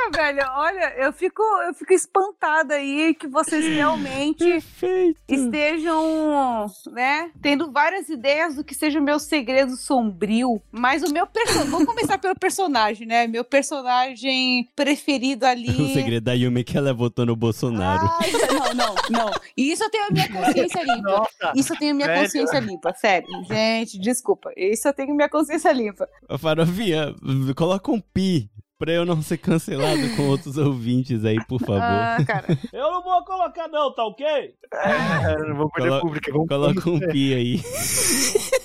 [0.00, 5.18] Caraca, velho, olha, eu fico, eu fico espantada aí que vocês realmente Perfeito.
[5.28, 10.62] estejam, né, tendo várias ideias do que seja o meu segredo sombrio.
[10.70, 11.70] Mas o meu personagem.
[11.70, 13.26] Vamos começar pelo personagem, né?
[13.26, 15.70] Meu personagem preferido ali.
[15.90, 18.08] O segredo da Yumi que ela votou no Bolsonaro.
[18.20, 19.30] Ai, não, não, não.
[19.56, 21.10] Isso eu tenho a minha consciência limpa.
[21.10, 21.52] Nossa.
[21.56, 22.22] Isso eu tenho minha Velho.
[22.22, 23.28] consciência limpa, sério.
[23.44, 24.52] Gente, desculpa.
[24.56, 26.08] Isso eu tenho minha consciência limpa.
[26.38, 27.14] Farofinha,
[27.56, 28.50] coloca um pi
[28.80, 31.82] pra eu não ser cancelado com outros ouvintes aí, por favor.
[31.82, 32.58] Ah, cara.
[32.72, 34.26] Eu não vou colocar não, tá ok?
[34.26, 36.32] É, não vamos perder Colo- público.
[36.32, 37.60] Vamos Coloca um pi aí.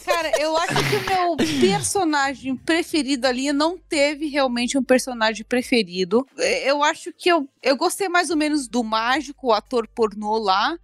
[0.05, 6.25] Cara, eu acho que o meu personagem preferido ali não teve realmente um personagem preferido.
[6.63, 10.77] Eu acho que eu, eu gostei mais ou menos do mágico, o ator pornô lá.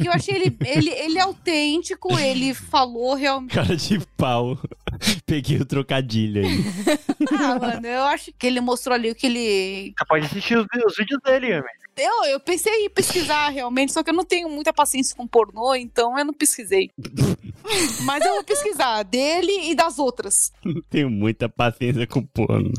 [0.00, 3.52] Porque eu achei ele, ele, ele autêntico, ele falou realmente.
[3.54, 4.58] Cara de pau.
[5.26, 6.64] Peguei o trocadilho aí.
[7.38, 9.92] Ah, mano, eu acho que ele mostrou ali o que ele.
[9.96, 11.64] Você pode assistir os, os vídeos dele, velho.
[11.98, 15.74] Eu, eu pensei em pesquisar realmente, só que eu não tenho muita paciência com pornô,
[15.74, 16.90] então eu não pesquisei.
[18.04, 20.50] Mas eu vou pesquisar dele e das outras.
[20.64, 22.72] Não tenho muita paciência com porno.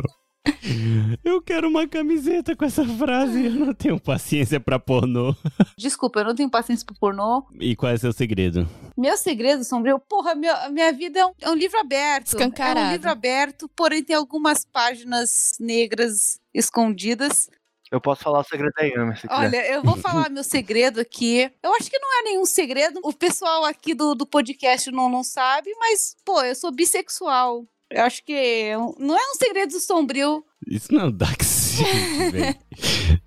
[1.23, 3.45] Eu quero uma camiseta com essa frase.
[3.45, 5.35] Eu não tenho paciência pra pornô.
[5.77, 7.45] Desculpa, eu não tenho paciência pro pornô.
[7.59, 8.67] E qual é seu segredo?
[8.97, 12.33] Meu segredo sombrio, porra, minha, minha vida é um, é um livro aberto.
[12.33, 12.89] É Escancarado.
[12.89, 17.49] um livro aberto, porém tem algumas páginas negras escondidas.
[17.91, 19.33] Eu posso falar o segredo da Yumi, se quiser.
[19.33, 21.51] Olha, eu vou falar meu segredo aqui.
[21.61, 23.01] Eu acho que não é nenhum segredo.
[23.03, 27.65] O pessoal aqui do, do podcast não, não sabe, mas, pô, eu sou bissexual.
[27.91, 30.43] Eu acho que é não é um segredo sombrio.
[30.67, 31.43] Isso não dá que
[32.31, 32.55] velho.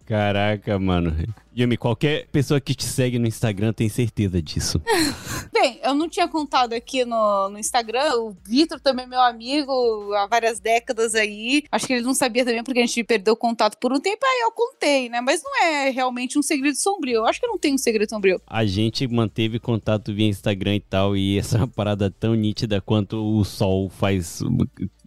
[0.06, 1.14] Caraca, mano.
[1.56, 4.80] Yumi, qualquer pessoa que te segue no Instagram tem certeza disso.
[5.52, 8.14] Bem, eu não tinha contado aqui no, no Instagram.
[8.16, 11.62] O Vitor também é meu amigo há várias décadas aí.
[11.70, 14.24] Acho que ele não sabia também porque a gente perdeu o contato por um tempo.
[14.24, 15.20] Aí eu contei, né?
[15.20, 17.18] Mas não é realmente um segredo sombrio.
[17.18, 18.40] Eu acho que não tem um segredo sombrio.
[18.46, 22.80] A gente manteve contato via Instagram e tal, e essa é uma parada tão nítida
[22.80, 24.42] quanto o sol faz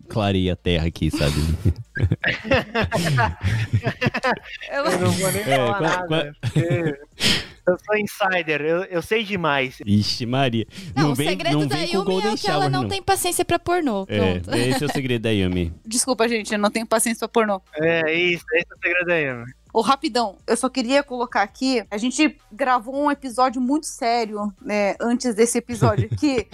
[0.07, 1.33] clareia a terra aqui, sabe?
[4.71, 6.07] Eu- não vou nem É, falar qua- nada.
[6.07, 6.99] qua- porque
[7.67, 9.79] Eu sou insider, eu, eu sei demais.
[9.85, 10.65] Ixi, Maria.
[10.95, 13.03] Não, Não, o vem, segredo não da Yumi Golden é que ela Shower, não, tem
[13.03, 14.05] paciência pra pornô.
[14.07, 14.55] É, Pronto.
[14.55, 15.73] esse é o segredo da Yumi.
[15.85, 17.61] Desculpa, gente, eu não tenho paciência pra pornô.
[17.75, 19.51] É isso, esse é o segredo da Yumi.
[19.77, 21.85] Ô, rapidão, eu só queria colocar aqui.
[21.91, 26.47] A gente gravou um episódio muito sério, né, antes desse episódio aqui.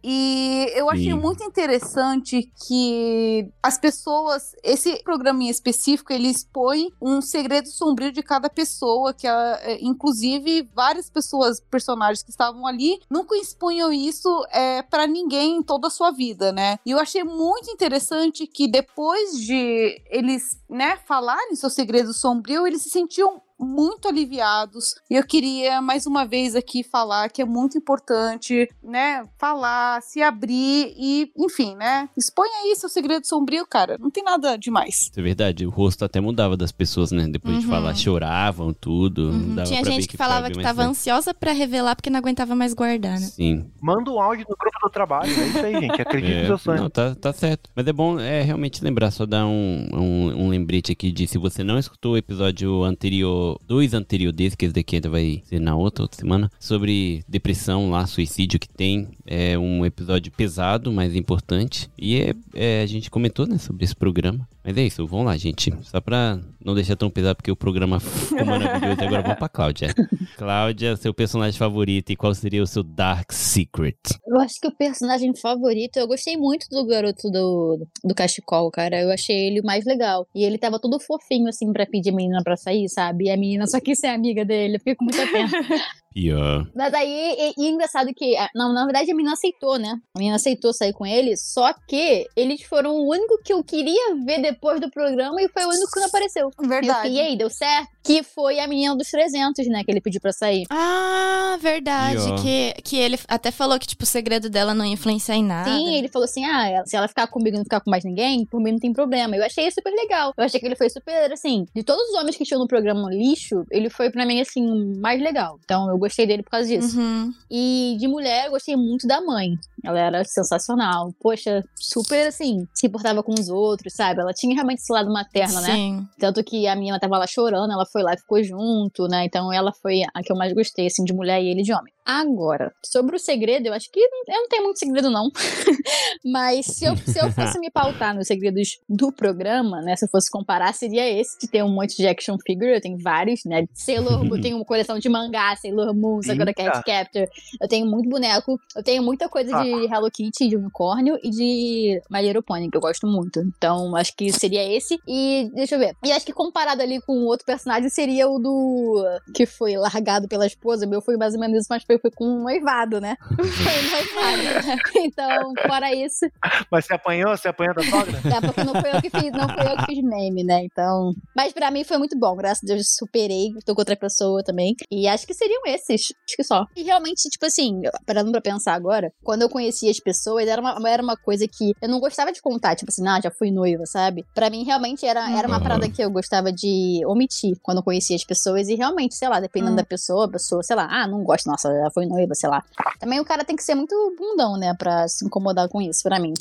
[0.00, 1.18] e eu achei Sim.
[1.18, 4.54] muito interessante que as pessoas.
[4.62, 10.68] Esse programa em específico, ele expõe um segredo sombrio de cada pessoa, que é, inclusive
[10.72, 15.90] várias pessoas, personagens que estavam ali, nunca expunham isso é, para ninguém em toda a
[15.90, 16.78] sua vida, né?
[16.86, 22.82] E eu achei muito interessante que depois de eles, né, falarem seu segredo sombrio, eles
[22.82, 24.94] se sentiam muito aliviados.
[25.10, 30.20] E eu queria mais uma vez aqui falar que é muito importante, né, falar, se
[30.22, 33.96] abrir e, enfim, né, expõe aí seu segredo sombrio, cara.
[33.98, 35.02] Não tem nada demais.
[35.10, 37.26] Isso é verdade, o rosto até mudava das pessoas, né?
[37.28, 37.70] Depois de Uhum.
[37.70, 39.30] falar, choravam, tudo.
[39.30, 39.54] Uhum.
[39.54, 40.90] dava Tinha pra gente ver que falava que mais tava leve.
[40.90, 43.26] ansiosa pra revelar porque não aguentava mais guardar, né?
[43.26, 43.70] Sim.
[43.80, 46.02] Manda um áudio no grupo do trabalho, é isso aí, gente.
[46.02, 46.80] Acredite no É, seu sonho.
[46.82, 47.70] não, tá, tá certo.
[47.74, 51.38] Mas é bom é, realmente lembrar, só dar um, um, um lembrete aqui de se
[51.38, 55.60] você não escutou o episódio anterior, dois anterior desse, que esse daqui ainda vai ser
[55.60, 59.08] na outra, outra semana, sobre depressão lá, suicídio que tem.
[59.26, 61.90] É um episódio pesado, mas importante.
[61.98, 64.48] E é, é, a gente comentou, né, sobre esse programa.
[64.64, 65.72] Mas é isso, vamos lá, gente.
[65.82, 69.00] Só pra não deixar tão pesado, porque o programa ficou maravilhoso.
[69.02, 69.88] Agora vamos pra Cláudia.
[70.38, 73.98] Cláudia, seu personagem favorito e qual seria o seu Dark Secret?
[74.26, 79.00] Eu acho que o personagem favorito, eu gostei muito do garoto do, do cachecol, cara.
[79.00, 80.26] Eu achei ele o mais legal.
[80.34, 83.24] E ele tava todo fofinho, assim, pra pedir a menina pra sair, sabe?
[83.24, 84.76] E a menina só quis ser amiga dele.
[84.76, 85.50] Eu fiquei com muita pena.
[86.12, 86.66] Pior.
[86.74, 89.98] Mas aí, e, e engraçado que, ah, não, na verdade, a menina aceitou, né?
[90.14, 94.14] A menina aceitou sair com ele, só que eles foram o único que eu queria
[94.24, 96.50] ver depois do programa e foi o único que não apareceu.
[96.60, 97.08] Verdade.
[97.08, 97.88] Eu, e aí, deu certo?
[98.04, 99.84] Que foi a menina dos 300, né?
[99.84, 100.64] Que ele pediu pra sair.
[100.70, 102.20] Ah, verdade.
[102.42, 105.70] Que, que ele até falou que, tipo, o segredo dela não ia influenciar em nada.
[105.70, 108.44] Sim, ele falou assim: ah, se ela ficar comigo e não ficar com mais ninguém,
[108.46, 109.36] por mim não tem problema.
[109.36, 110.32] Eu achei super legal.
[110.36, 113.08] Eu achei que ele foi super, assim, de todos os homens que tinham no programa
[113.10, 115.58] lixo, ele foi pra mim, assim, o mais legal.
[115.64, 116.98] Então eu gostei dele por causa disso.
[116.98, 117.32] Uhum.
[117.50, 119.56] E de mulher, eu gostei muito da mãe.
[119.84, 121.12] Ela era sensacional.
[121.20, 124.20] Poxa, super assim, se importava com os outros, sabe?
[124.20, 125.74] Ela tinha realmente esse lado materno, né?
[125.74, 126.08] Sim.
[126.18, 129.24] Tanto que a menina tava lá chorando, ela foi lá e ficou junto, né?
[129.24, 131.92] Então ela foi a que eu mais gostei, assim, de mulher e ele de homem.
[132.04, 135.30] Agora, sobre o segredo, eu acho que eu não tenho muito segredo, não.
[136.24, 139.94] Mas se eu, se eu fosse me pautar nos segredos do programa, né?
[139.96, 142.70] Se eu fosse comparar, seria esse de ter um monte de action figure.
[142.70, 143.66] Eu tenho vários, né?
[143.72, 146.52] Sailor Moon, eu tenho uma coleção de mangá, Sailor Moon, Sakura.
[146.52, 147.28] Cat Captor.
[147.60, 148.58] Eu tenho muito boneco.
[148.74, 152.76] Eu tenho muita coisa de Hello Kitty, de unicórnio e de My Little Pony, que
[152.76, 153.40] eu gosto muito.
[153.40, 154.98] Então, acho que seria esse.
[155.06, 155.96] E deixa eu ver.
[156.04, 159.04] E acho que comparado ali com o outro personagem, seria o do.
[159.34, 160.84] que foi largado pela esposa.
[160.84, 163.16] O meu foi mais ou menos isso, mas foi, foi com um noivado, né?
[163.28, 164.82] Foi um noivado.
[164.96, 166.26] Então, fora isso.
[166.70, 167.36] Mas você apanhou?
[167.36, 168.18] Você apanhou da sogra?
[168.24, 170.62] É, porque não foi eu que fiz, não foi eu que fiz meme, né?
[170.64, 171.12] Então.
[171.36, 172.34] Mas pra mim foi muito bom.
[172.36, 173.48] Graças a Deus superei.
[173.66, 174.74] Tô com outra pessoa também.
[174.90, 176.00] E acho que seriam esses.
[176.02, 176.66] Acho que só.
[176.76, 180.88] E realmente, tipo assim, parando pra pensar agora, quando eu conhecia as pessoas, era uma,
[180.88, 182.74] era uma coisa que eu não gostava de contar.
[182.76, 184.24] Tipo assim, ah, já fui noiva, sabe?
[184.34, 185.62] Pra mim, realmente, era, era uma Uhum.
[185.62, 188.68] parada que eu gostava de omitir quando eu conhecia as pessoas.
[188.68, 189.76] E realmente, sei lá, dependendo Hum.
[189.76, 192.64] da pessoa, a pessoa, sei lá, ah, não gosto, nossa, já foi noiva, sei lá.
[192.98, 194.74] Também o cara tem que ser muito bundão, né?
[194.74, 196.32] Pra se incomodar com isso, pra mim.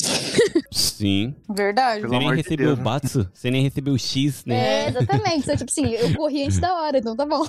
[0.72, 1.36] Sim.
[1.50, 2.02] Verdade.
[2.02, 2.84] Você nem de recebeu o né?
[2.84, 4.56] Batsu, você nem recebeu o X, né?
[4.56, 5.40] É, exatamente.
[5.40, 7.46] Então, tipo assim, eu corri antes da hora, então tá bom.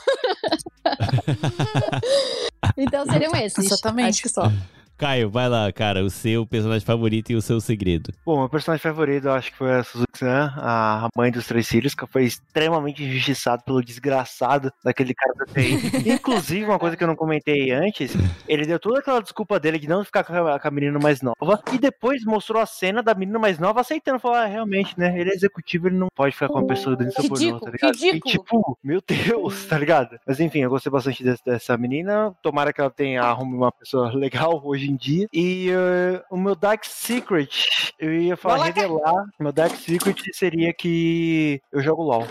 [2.76, 3.66] então seriam esses.
[3.66, 4.08] Exatamente.
[4.08, 4.50] Acho que só.
[4.96, 6.04] Caio, vai lá, cara.
[6.04, 8.12] O seu personagem favorito e o seu segredo.
[8.24, 11.94] Bom, meu personagem favorito eu acho que foi a Suzuki-san, a mãe dos três filhos,
[11.94, 16.08] que foi extremamente injustiçado pelo desgraçado daquele cara da TI.
[16.12, 18.12] Inclusive, uma coisa que eu não comentei antes,
[18.46, 21.20] ele deu toda aquela desculpa dele de não ficar com a, com a menina mais
[21.22, 25.18] nova, e depois mostrou a cena da menina mais nova aceitando, falar, ah, realmente, né,
[25.18, 27.94] ele é executivo, ele não pode ficar com uma pessoa dentro da pornô, tá ligado?
[27.94, 28.22] ridículo.
[28.26, 30.18] E tipo, meu Deus, tá ligado?
[30.26, 34.12] Mas enfim, eu gostei bastante dessa, dessa menina, tomara que ela tenha, arrume uma pessoa
[34.12, 39.52] legal hoje em dia, e eh, o meu Dark Secret, eu ia falar, revelar, meu
[39.52, 42.26] Dark Secret seria que eu jogo LOL.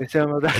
[0.00, 0.56] Esse é o meu Dark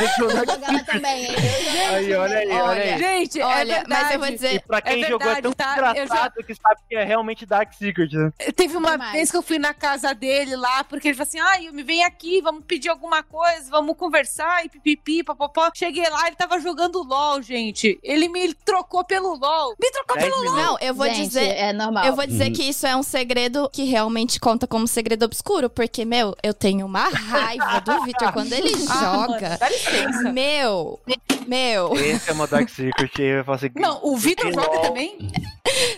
[0.00, 1.34] Esse é o Eu jogava também, hein?
[1.34, 2.98] Eu jogava Aí, olha aí, olha, Olha, aí.
[2.98, 3.88] Gente, é Olha, verdade.
[3.88, 4.62] mas eu vou E dizer.
[4.66, 5.80] pra quem É jogou é tão verdade, tá?
[5.80, 8.32] Eu já- engraçado que sabe que é realmente Dark Secret, né?
[8.54, 9.12] Teve uma Demais.
[9.12, 12.04] vez que eu fui na casa dele lá, porque ele falou assim: ai, me vem
[12.04, 15.70] aqui, vamos pedir alguma coisa, vamos conversar e pipipi, papapó.
[15.74, 17.98] Cheguei lá, ele tava jogando LOL, gente.
[18.02, 19.74] Ele me trocou pelo LOL.
[19.80, 20.42] Me trocou pelo LOL.
[20.42, 20.62] minutos.
[20.64, 21.56] Não, eu vou Gente, dizer.
[21.56, 22.04] É normal.
[22.04, 26.04] Eu vou dizer que isso é um segredo que realmente conta como segredo obscuro, porque,
[26.12, 29.40] meu, eu tenho uma raiva do Victor quando ele Ah, joga.
[29.48, 30.30] mano, dá licença.
[30.30, 31.00] Meu,
[31.46, 31.94] meu.
[31.96, 33.18] Esse é o meu Dark Secret.
[33.18, 34.80] Eu falo assim, Não, o Vitor que joga LOL.
[34.82, 35.16] também?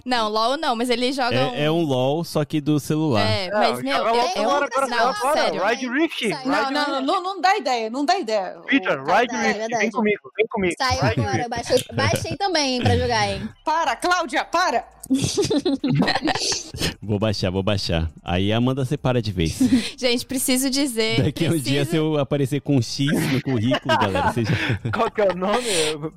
[0.04, 1.54] Não, LOL não, mas ele joga um.
[1.54, 3.28] É, é um LOL, só que do celular.
[3.28, 4.42] É, Não, mas, meu, joga eu,
[4.88, 5.64] não, agora, sério.
[5.64, 6.28] Ride Rift.
[6.46, 8.56] Não, não, não, não, não dá ideia, não dá ideia.
[8.84, 9.78] Tá, Ride é Rift.
[9.78, 10.74] Vem comigo, vem comigo.
[10.78, 13.48] Saiu agora, baixei, baixei também hein, pra jogar, hein?
[13.64, 14.84] Para, Cláudia, para!
[17.00, 18.10] Vou baixar, vou baixar.
[18.22, 19.58] Aí a Amanda separa de vez.
[19.98, 21.22] Gente, preciso dizer.
[21.22, 21.96] Daqui a um dia, se preciso...
[21.96, 24.52] eu aparecer com um X no currículo, galera, seja
[24.92, 25.64] Qual que é o nome?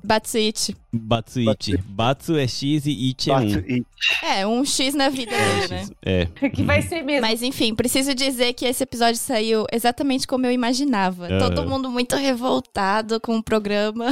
[0.02, 0.74] Batsuit.
[0.92, 1.76] Batsuichi.
[1.86, 3.60] Batsu é X e Ichi é Batsu- 1.
[3.70, 3.86] e-
[4.24, 5.86] É, um X na vida dele, né?
[6.02, 6.48] É.
[6.48, 7.20] Que vai ser mesmo.
[7.20, 11.26] Mas enfim, preciso dizer que esse episódio saiu exatamente como eu imaginava.
[11.26, 11.38] Ah.
[11.38, 14.06] Todo mundo muito revoltado com o programa.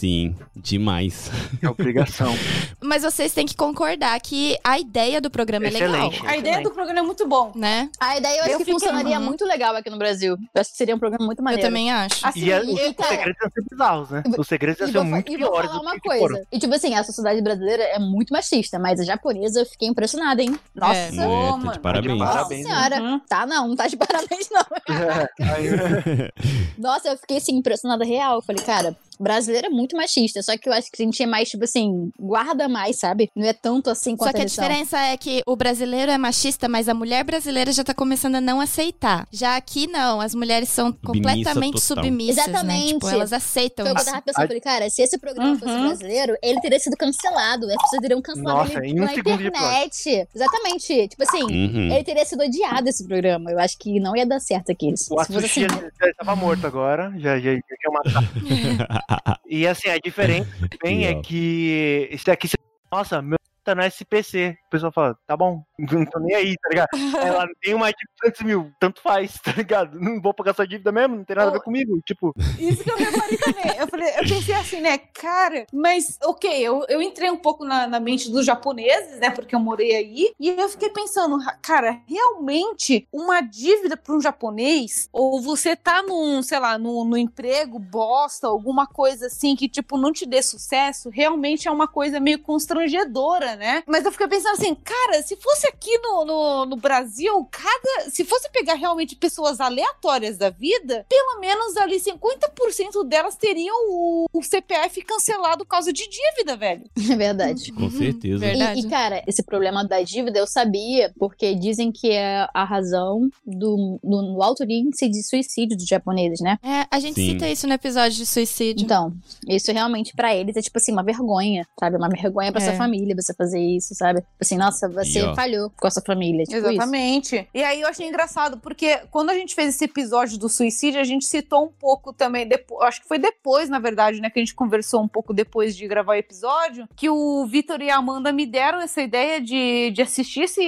[0.00, 1.30] Sim, demais.
[1.62, 2.32] É obrigação.
[2.80, 5.90] Mas vocês têm que concordar que a ideia do programa é legal.
[6.08, 6.26] Excelente.
[6.26, 7.52] A ideia do programa é muito bom.
[7.54, 7.90] Né?
[8.00, 9.26] A ideia eu acho Eu que funcionaria Uhum.
[9.26, 10.38] muito legal aqui no Brasil.
[10.54, 11.62] Eu acho que seria um programa muito maneiro.
[11.66, 12.26] Eu também acho.
[12.26, 14.22] Assim, E a- e- os e, cara, segredos iam ser bizarros, né?
[14.38, 16.46] Os segredos iam E ser vou, fa- muito e vou piores falar do uma coisa.
[16.50, 20.40] E tipo assim, a sociedade brasileira é muito machista, mas a japonesa eu fiquei impressionada,
[20.42, 20.58] hein?
[20.74, 21.10] Nossa, É.
[21.14, 21.72] É, Ô, tá mano.
[21.72, 22.18] de parabéns.
[22.18, 22.72] nossa Parabéns, né?
[22.74, 23.02] senhora.
[23.02, 23.20] Uhum.
[23.28, 24.64] Tá não, não tá de parabéns não.
[25.54, 26.30] Aí-
[26.78, 28.36] Nossa, eu fiquei assim, impressionada real.
[28.36, 30.42] Eu falei, cara, brasileiro é muito machista.
[30.42, 33.30] Só que eu acho que a gente é mais, tipo assim, guarda mais, sabe?
[33.36, 34.64] Não é tanto assim quanto Só que a são.
[34.64, 38.40] diferença é que o brasileiro é machista, mas a mulher brasileira já tá começando a
[38.40, 39.26] não aceitar.
[39.32, 42.04] Já aqui não, as mulheres são completamente total.
[42.04, 42.42] submissas, né?
[42.44, 42.92] Exatamente.
[42.94, 44.10] Tipo, elas aceitam Foi o que eu isso.
[44.12, 45.86] tava pensando, falei, cara, se esse programa fosse Uhum.
[45.88, 47.66] brasileiro, ele teria sido cancelado.
[47.66, 50.26] As pessoas teriam cancelado Nossa, ele em um na internet.
[50.34, 51.08] Exatamente.
[51.08, 51.94] Tipo assim, Uhum.
[51.94, 53.50] ele teria sido odiado esse programa.
[53.50, 54.96] Eu acho que não ia dar certo aqui.
[54.96, 58.26] Se O fosse Atsushi assim, já estava morto agora, já, já, já tinha matado.
[59.46, 62.48] E assim, a diferença também é que esse aqui,
[62.90, 64.56] nossa, meu tá no SPC.
[64.66, 65.62] O pessoal fala, tá bom,
[65.92, 66.88] não tô nem aí, tá ligado?
[67.16, 69.98] Ela tem uma dívida de 200 mil, tanto faz, tá ligado?
[70.00, 72.00] Não vou pagar essa dívida mesmo, não tem nada a ver comigo.
[72.04, 73.76] Tipo, Isso que eu reparei também.
[73.78, 77.86] Eu, falei, eu pensei assim, né, cara, mas ok, eu, eu entrei um pouco na,
[77.86, 82.00] na mente dos japoneses, né, porque eu morei aí, e eu fiquei pensando, ra- cara,
[82.06, 87.78] realmente uma dívida para um japonês, ou você tá num, sei lá, no, no emprego,
[87.78, 92.38] bosta, alguma coisa assim, que tipo, não te dê sucesso, realmente é uma coisa meio
[92.40, 93.82] constrangedora, né?
[93.86, 98.10] Mas eu fiquei pensando assim, cara, se fosse aqui no, no, no Brasil, cada.
[98.10, 104.26] Se fosse pegar realmente pessoas aleatórias da vida, pelo menos ali 50% delas teriam o,
[104.32, 106.84] o CPF cancelado por causa de dívida, velho.
[107.10, 107.72] é verdade.
[107.72, 108.34] Com certeza.
[108.34, 108.40] Uhum.
[108.40, 108.80] Verdade.
[108.80, 113.28] E, e, cara, esse problema da dívida eu sabia, porque dizem que é a razão
[113.46, 116.58] do, do, do alto índice de suicídio dos japoneses, né?
[116.62, 117.32] É, a gente Sim.
[117.32, 118.84] cita isso no episódio de suicídio.
[118.84, 119.12] Então,
[119.48, 121.96] isso realmente pra eles é tipo assim, uma vergonha, sabe?
[121.96, 122.64] Uma vergonha pra É.
[122.64, 124.20] sua família você fazer isso, sabe?
[124.20, 125.34] Tipo Assim, nossa, você E, ó.
[125.34, 126.44] falhou com a sua família.
[126.44, 126.68] Tipo isso.
[126.68, 127.48] Exatamente.
[127.52, 131.04] E aí eu achei engraçado, porque quando a gente fez esse episódio do suicídio, a
[131.04, 134.42] gente citou um pouco também, depois, acho que foi depois, na verdade, né, que a
[134.42, 138.32] gente conversou um pouco depois de gravar o episódio, que o Vitor e a Amanda
[138.32, 140.62] me deram essa ideia de, de assistir esse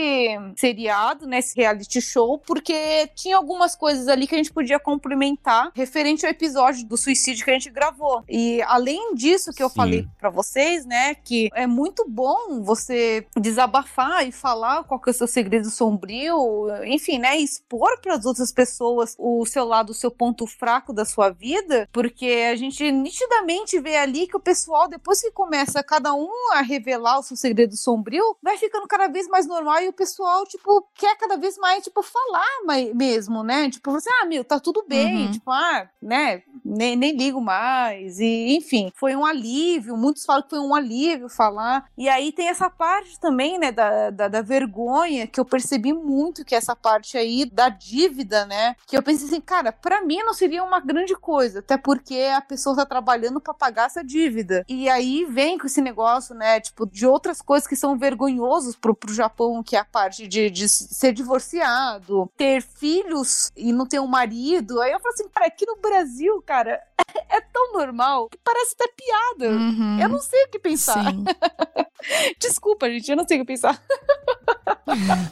[0.56, 5.70] seriado, né, esse reality show, porque tinha algumas coisas ali que a gente podia complementar
[5.74, 8.22] referente ao episódio do suicídio que a gente gravou.
[8.28, 9.74] E além disso que eu Sim.
[9.74, 15.10] falei pra vocês, né, que é muito bom você desabafar e falar revelar qual que
[15.10, 19.90] é o seu segredo sombrio, enfim, né, expor para as outras pessoas o seu lado,
[19.90, 24.40] o seu ponto fraco da sua vida, porque a gente nitidamente vê ali que o
[24.40, 29.08] pessoal, depois que começa cada um a revelar o seu segredo sombrio, vai ficando cada
[29.08, 33.42] vez mais normal e o pessoal, tipo, quer cada vez mais, tipo, falar mais, mesmo,
[33.42, 33.70] né?
[33.70, 35.30] Tipo, você, ah, meu, tá tudo bem, Uhum.
[35.32, 40.50] tipo, ah, né, nem, nem ligo mais, e enfim, foi um alívio, muitos falam que
[40.50, 45.26] foi um alívio falar, e aí tem essa parte também, né, da, da, da vergonha,
[45.26, 49.40] que eu percebi muito que essa parte aí da dívida, né, que eu pensei assim,
[49.40, 53.52] cara, pra mim não seria uma grande coisa, até porque a pessoa tá trabalhando pra
[53.52, 57.76] pagar essa dívida, e aí vem com esse negócio, né, tipo, de outras coisas que
[57.76, 63.50] são vergonhosos pro, pro Japão, que é a parte de, de ser divorciado, ter filhos
[63.56, 66.80] e não ter um marido, aí eu falo assim, cara, aqui no Brasil, cara,
[67.28, 69.54] é tão normal que parece até piada.
[69.54, 70.00] Uhum.
[70.00, 71.04] Eu não sei o que pensar.
[71.10, 71.24] Sim.
[72.40, 73.80] Desculpa, gente, eu não sei o que pensar.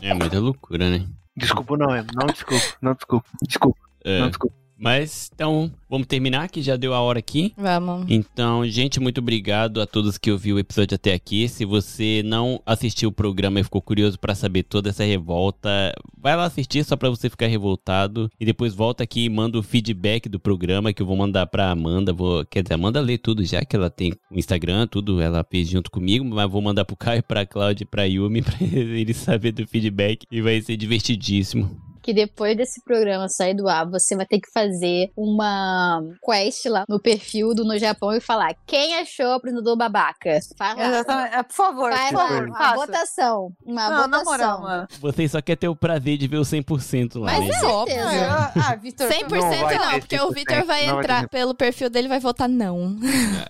[0.03, 1.07] É muita loucura, né?
[1.37, 2.05] Desculpa, não, é.
[2.15, 3.29] Não desculpa, não desculpa.
[3.43, 4.21] Desculpa, É.
[4.21, 4.57] não desculpa.
[4.81, 7.53] Mas então, vamos terminar que já deu a hora aqui.
[7.55, 8.07] Vamos.
[8.09, 11.47] Então, gente, muito obrigado a todos que ouviu o episódio até aqui.
[11.49, 16.35] Se você não assistiu o programa e ficou curioso pra saber toda essa revolta, vai
[16.35, 20.31] lá assistir só pra você ficar revoltado e depois volta aqui e manda o feedback
[20.31, 22.13] do programa que eu vou mandar pra Amanda.
[22.13, 25.69] Vou, quer dizer, Amanda lê tudo já que ela tem o Instagram, tudo ela fez
[25.69, 29.69] junto comigo, mas vou mandar pro Caio, pra Cláudia pra Yumi pra eles saberem do
[29.69, 31.90] feedback e vai ser divertidíssimo.
[32.11, 36.85] Que depois desse programa sair do ar, você vai ter que fazer uma quest lá
[36.89, 40.31] no perfil do No Japão e falar quem achou o apresentador babaca.
[40.31, 41.35] Exatamente.
[41.35, 43.53] É, por favor, Faz por lá, favor, uma votação.
[43.65, 44.09] Uma Não, votação.
[44.09, 44.89] na moral, mano.
[45.01, 47.55] Você só quer ter o prazer de ver o 100% lá, Mas né?
[47.55, 47.95] é óbvio.
[47.97, 48.53] certeza.
[48.57, 49.09] Ah, Vitor.
[49.09, 51.29] 100% Não vai não, porque o 100%, Vitor vai não vai entrar ter.
[51.29, 52.97] pelo perfil dele e vai votar não.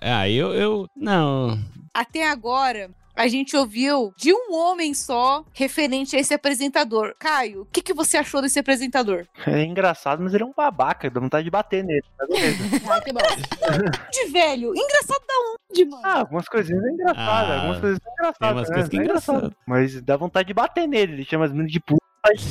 [0.01, 1.59] Ah, eu, eu, não,
[1.95, 2.91] Até agora,
[3.21, 7.15] a gente ouviu de um homem só referente a esse apresentador.
[7.19, 9.27] Caio, o que, que você achou desse apresentador?
[9.47, 12.03] É engraçado, mas ele é um babaca, dá vontade de bater nele.
[12.17, 12.25] tá.
[12.91, 13.21] Ah, que bom.
[14.11, 14.73] De velho.
[14.75, 15.35] Engraçado da
[15.71, 16.03] onde, mano?
[16.05, 18.39] Ah, algumas coisinhas é engraçado, Ah, algumas coisas são engraçadas.
[18.41, 18.75] tem umas né?
[18.75, 19.57] coisas que é engraçado.
[19.67, 21.13] Mas dá vontade de bater nele.
[21.13, 22.01] Ele chama as meninas de puta,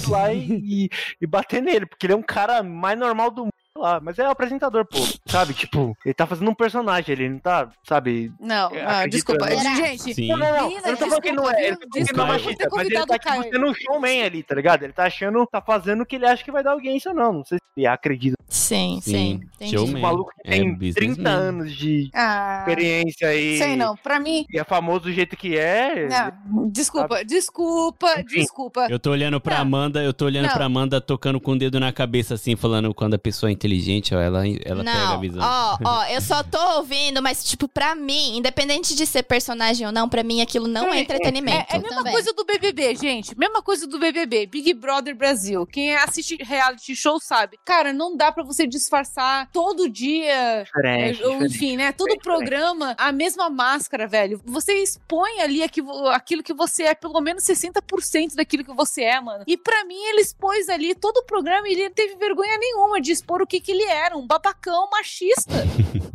[0.07, 0.87] lá e,
[1.19, 3.99] e bater nele, porque ele é um cara mais normal do mundo lá.
[4.01, 4.97] Mas é o apresentador, pô.
[5.27, 5.53] Sabe?
[5.53, 8.31] Tipo, ele tá fazendo um personagem, ele não tá, sabe?
[8.39, 9.45] Não, ah, desculpa.
[9.45, 9.75] né?
[9.75, 10.27] Gente, Sim.
[10.27, 10.67] Não, não, não.
[10.69, 11.67] Menina, eu não tô falando que não é.
[11.67, 14.55] Ele tá que não é machista, mas ele tá tipo, sendo um showman ali, tá
[14.55, 14.83] ligado?
[14.83, 17.33] Ele tá achando, tá fazendo o que ele acha que vai dar audiência ou não.
[17.33, 18.35] Não sei se ele acredita.
[18.47, 19.11] Sim, sim.
[19.11, 19.71] Sim, entendi.
[19.77, 19.95] showman.
[19.97, 21.15] O maluco que É tem businessman.
[21.15, 23.57] 30 anos de ah, experiência aí.
[23.57, 23.95] sei não.
[23.95, 26.07] Pra mim, E é famoso do jeito que é.
[26.07, 26.69] não.
[26.69, 28.39] Desculpa, desculpa, Enfim.
[28.41, 28.87] desculpa.
[28.89, 29.61] Eu tô olhando pra Não.
[29.61, 30.53] Amanda, eu tô olhando Não.
[30.53, 33.68] pra Amanda tocando com o dedo na cabeça, assim, falando quando a pessoa é inteligente,
[34.15, 35.41] ó, ela, ela pega a Não, visão.
[35.41, 39.91] ó, ó, eu só tô ouvindo, mas, tipo, pra mim, independente de ser personagem ou
[39.93, 41.57] não, pra mim aquilo não é É, entretenimento.
[41.71, 42.13] É, é a mesma Também.
[42.13, 43.37] coisa do BBB, gente.
[43.37, 44.45] Mesma coisa do BBB.
[44.47, 45.65] Big Brother Brasil.
[45.65, 47.57] Quem assiste reality show sabe.
[47.65, 50.63] Cara, não dá pra você disfarçar todo dia.
[50.63, 51.91] Diferente, é, ou, enfim, né?
[51.91, 54.41] Todo Diferente, programa, a mesma máscara, velho.
[54.45, 59.19] Você expõe ali aquilo, aquilo que você é, pelo menos 60% daquilo que você é,
[59.19, 59.43] mano.
[59.47, 62.99] E pra mim, ele expôs ali todo o programa e ele não teve vergonha nenhuma
[63.01, 64.17] de expor o que, que ele era.
[64.17, 65.53] Um babacão machista.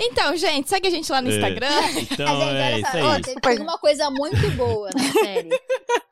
[0.00, 1.34] Então, gente, segue a gente lá no É.
[1.34, 1.68] Instagram.
[2.10, 3.58] Então, Mas, gente, é olha isso só, aí.
[3.58, 5.50] ó, uma coisa muito boa na série.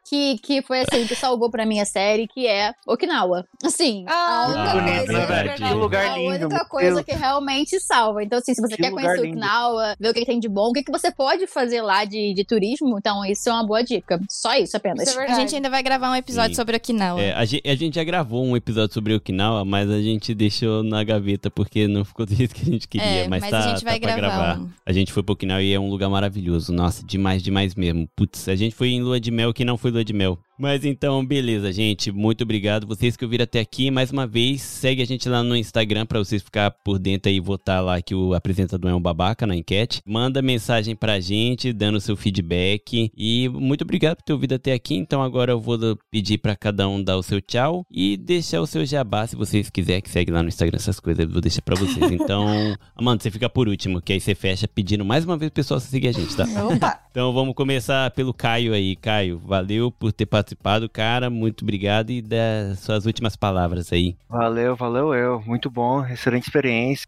[0.08, 3.44] Que, que foi assim, que salvou pra mim a série, que é Okinawa.
[3.64, 5.12] Assim, Ah, a única Ah, bonito, coisa.
[5.12, 5.48] né, verdade.
[5.60, 5.68] velho?
[5.68, 6.30] Que lugar a lindo.
[6.30, 8.22] única meu coisa que realmente salva.
[8.22, 9.28] Então, assim, se você Que quer conhecer lindo.
[9.38, 12.34] Okinawa, ver o que tem de bom, o que, que você pode fazer lá de,
[12.34, 14.20] de turismo, então isso é uma boa dica.
[14.28, 15.08] Só isso apenas.
[15.08, 16.56] Isso é A gente ainda vai gravar um episódio Sim.
[16.56, 17.20] sobre Okinawa.
[17.20, 20.82] É, a, gente, a gente já gravou um episódio sobre Okinawa, mas a gente deixou
[20.82, 23.06] na gaveta porque não ficou do jeito que a gente queria.
[23.06, 24.60] É, mas, mas tá, a gente vai tá pra gravar gravar.
[24.60, 24.70] um.
[24.84, 26.72] A gente foi pro Okinawa e é um lugar maravilhoso.
[26.72, 28.08] Nossa, demais, demais mesmo.
[28.14, 30.38] Putz, a gente foi em lua de mel que não foi lua de mel.
[30.60, 32.12] Mas então, beleza, gente.
[32.12, 32.86] Muito obrigado.
[32.86, 36.18] Vocês que ouviram até aqui, mais uma vez, segue a gente lá no Instagram pra
[36.18, 39.56] vocês ficar por dentro aí e votar lá que o apresentador é um babaca na
[39.56, 40.02] enquete.
[40.04, 43.10] Manda mensagem pra gente, dando seu feedback.
[43.16, 44.96] E muito obrigado por ter ouvido até aqui.
[44.96, 45.78] Então agora eu vou
[46.10, 49.70] pedir pra cada um dar o seu tchau e deixar o seu jabá, se vocês
[49.70, 51.24] quiserem, que segue lá no Instagram essas coisas.
[51.24, 51.98] Eu vou deixar pra vocês.
[52.20, 55.62] Então, Amanda, você fica por último, que aí você fecha pedindo mais uma vez pro
[55.62, 56.44] pessoal seguir a gente, tá?
[56.66, 57.00] Opa.
[57.10, 58.94] Então vamos começar pelo Caio aí.
[58.94, 60.49] Caio, valeu por ter participado,
[60.88, 61.30] cara.
[61.30, 64.16] Muito obrigado e dá suas últimas palavras aí.
[64.28, 65.42] Valeu, valeu eu.
[65.46, 67.06] Muito bom, excelente experiência.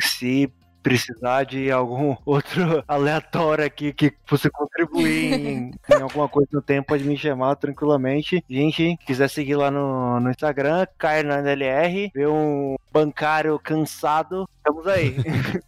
[0.00, 0.50] Se
[0.84, 6.88] precisar de algum outro aleatório aqui que você contribuir em, em alguma coisa no tempo,
[6.88, 8.44] pode me chamar tranquilamente.
[8.48, 14.86] Gente, quiser seguir lá no, no Instagram, Caio na NLR, ver um bancário cansado, estamos
[14.86, 15.16] aí.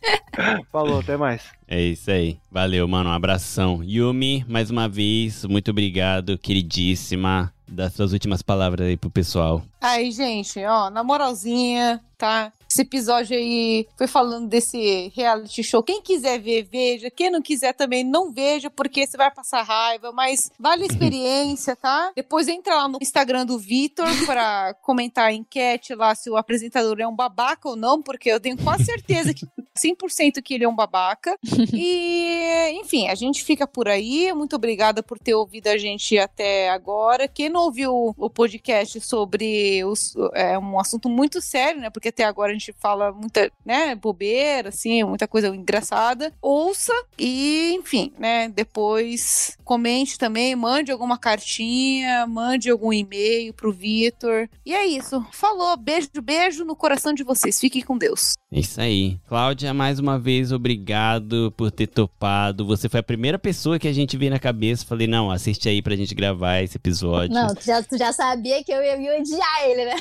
[0.70, 1.44] Falou, até mais.
[1.66, 2.38] É isso aí.
[2.52, 3.08] Valeu, mano.
[3.08, 3.82] Um abração.
[3.82, 7.52] Yumi, mais uma vez, muito obrigado, queridíssima.
[7.66, 9.62] Dá suas últimas palavras aí pro pessoal.
[9.80, 12.52] Aí, gente, ó, na moralzinha, tá?
[12.76, 15.82] Esse episódio aí foi falando desse reality show.
[15.82, 17.10] Quem quiser ver, veja.
[17.10, 20.12] Quem não quiser também, não veja, porque você vai passar raiva.
[20.12, 22.12] Mas vale a experiência, tá?
[22.14, 27.00] Depois entra lá no Instagram do Vitor pra comentar a enquete lá se o apresentador
[27.00, 29.46] é um babaca ou não, porque eu tenho quase certeza que
[29.76, 31.38] 100% que ele é um babaca.
[31.72, 34.32] E, enfim, a gente fica por aí.
[34.32, 37.28] Muito obrigada por ter ouvido a gente até agora.
[37.28, 41.90] Quem não ouviu o podcast sobre os, é um assunto muito sério, né?
[41.90, 46.32] Porque até agora a gente fala muita, né, bobeira, assim, muita coisa engraçada.
[46.40, 54.48] Ouça e, enfim, né, depois comente também, mande alguma cartinha, mande algum e-mail pro Vitor.
[54.64, 55.24] E é isso.
[55.32, 57.58] Falou, beijo, beijo no coração de vocês.
[57.58, 58.34] Fiquem com Deus.
[58.50, 59.18] É isso aí.
[59.28, 62.64] Cláudia, mais uma vez, obrigado por ter topado.
[62.66, 64.86] Você foi a primeira pessoa que a gente veio na cabeça.
[64.86, 67.34] Falei, não, assiste aí pra gente gravar esse episódio.
[67.34, 69.96] Não, tu já, tu já sabia que eu ia me odiar ele, né?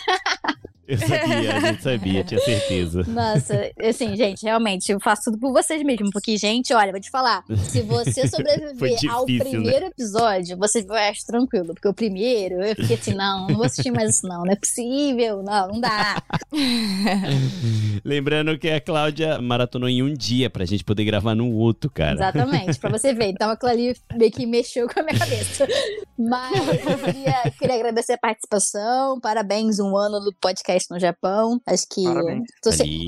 [0.87, 2.54] Eu sabia, a gente sabia, tinha certeza.
[3.07, 6.09] Nossa, assim, gente, realmente, eu faço tudo por vocês mesmo.
[6.11, 7.43] Porque, gente, olha, vou te falar.
[7.69, 9.39] Se você sobreviver difícil, ao né?
[9.39, 11.73] primeiro episódio, você vai achar tranquilo.
[11.73, 14.43] Porque o primeiro, eu fiquei assim, não, não vou assistir mais isso, não.
[14.43, 16.21] Não é possível, não, não dá.
[18.03, 22.13] Lembrando que a Cláudia maratonou em um dia pra gente poder gravar no outro, cara.
[22.13, 23.27] Exatamente, pra você ver.
[23.27, 25.67] Então aquilo ali meio que mexeu com a minha cabeça.
[26.17, 29.19] Mas eu queria, queria agradecer a participação.
[29.19, 31.59] Parabéns, um ano do podcast no Japão.
[31.65, 32.44] Acho que Parabéns.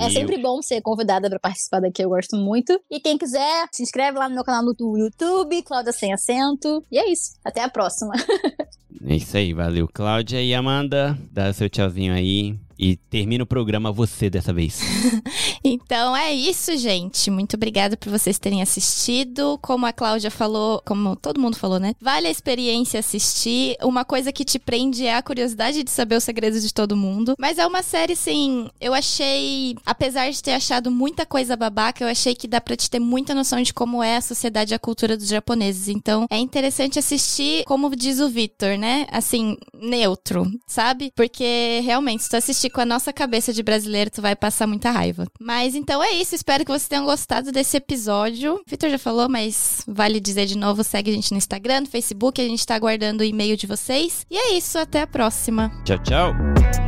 [0.00, 2.80] É sempre bom ser convidada pra participar daqui, eu gosto muito.
[2.90, 6.82] E quem quiser, se inscreve lá no meu canal no YouTube, Cláudia Sem Acento.
[6.90, 7.32] E é isso.
[7.44, 8.12] Até a próxima.
[9.06, 9.86] É isso aí, valeu.
[9.86, 12.58] Cláudia e Amanda, dá seu tchauzinho aí.
[12.78, 14.80] E termina o programa você dessa vez.
[15.64, 17.30] Então é isso, gente.
[17.30, 19.58] Muito obrigada por vocês terem assistido.
[19.60, 21.94] Como a Cláudia falou, como todo mundo falou, né?
[22.00, 23.76] Vale a experiência assistir.
[23.82, 27.34] Uma coisa que te prende é a curiosidade de saber os segredos de todo mundo.
[27.38, 28.70] Mas é uma série, sim.
[28.80, 32.88] Eu achei, apesar de ter achado muita coisa babaca, eu achei que dá pra te
[32.88, 35.88] ter muita noção de como é a sociedade e a cultura dos japoneses.
[35.88, 39.06] Então é interessante assistir, como diz o Victor, né?
[39.10, 41.12] Assim, neutro, sabe?
[41.14, 44.90] Porque realmente, se tu assistir com a nossa cabeça de brasileiro, tu vai passar muita
[44.90, 45.26] raiva.
[45.40, 48.60] Mas então é isso, espero que vocês tenham gostado desse episódio.
[48.66, 52.40] Vitor já falou, mas vale dizer de novo, segue a gente no Instagram, no Facebook,
[52.40, 54.26] a gente tá aguardando o e-mail de vocês.
[54.30, 55.70] E é isso, até a próxima.
[55.84, 56.87] Tchau, tchau.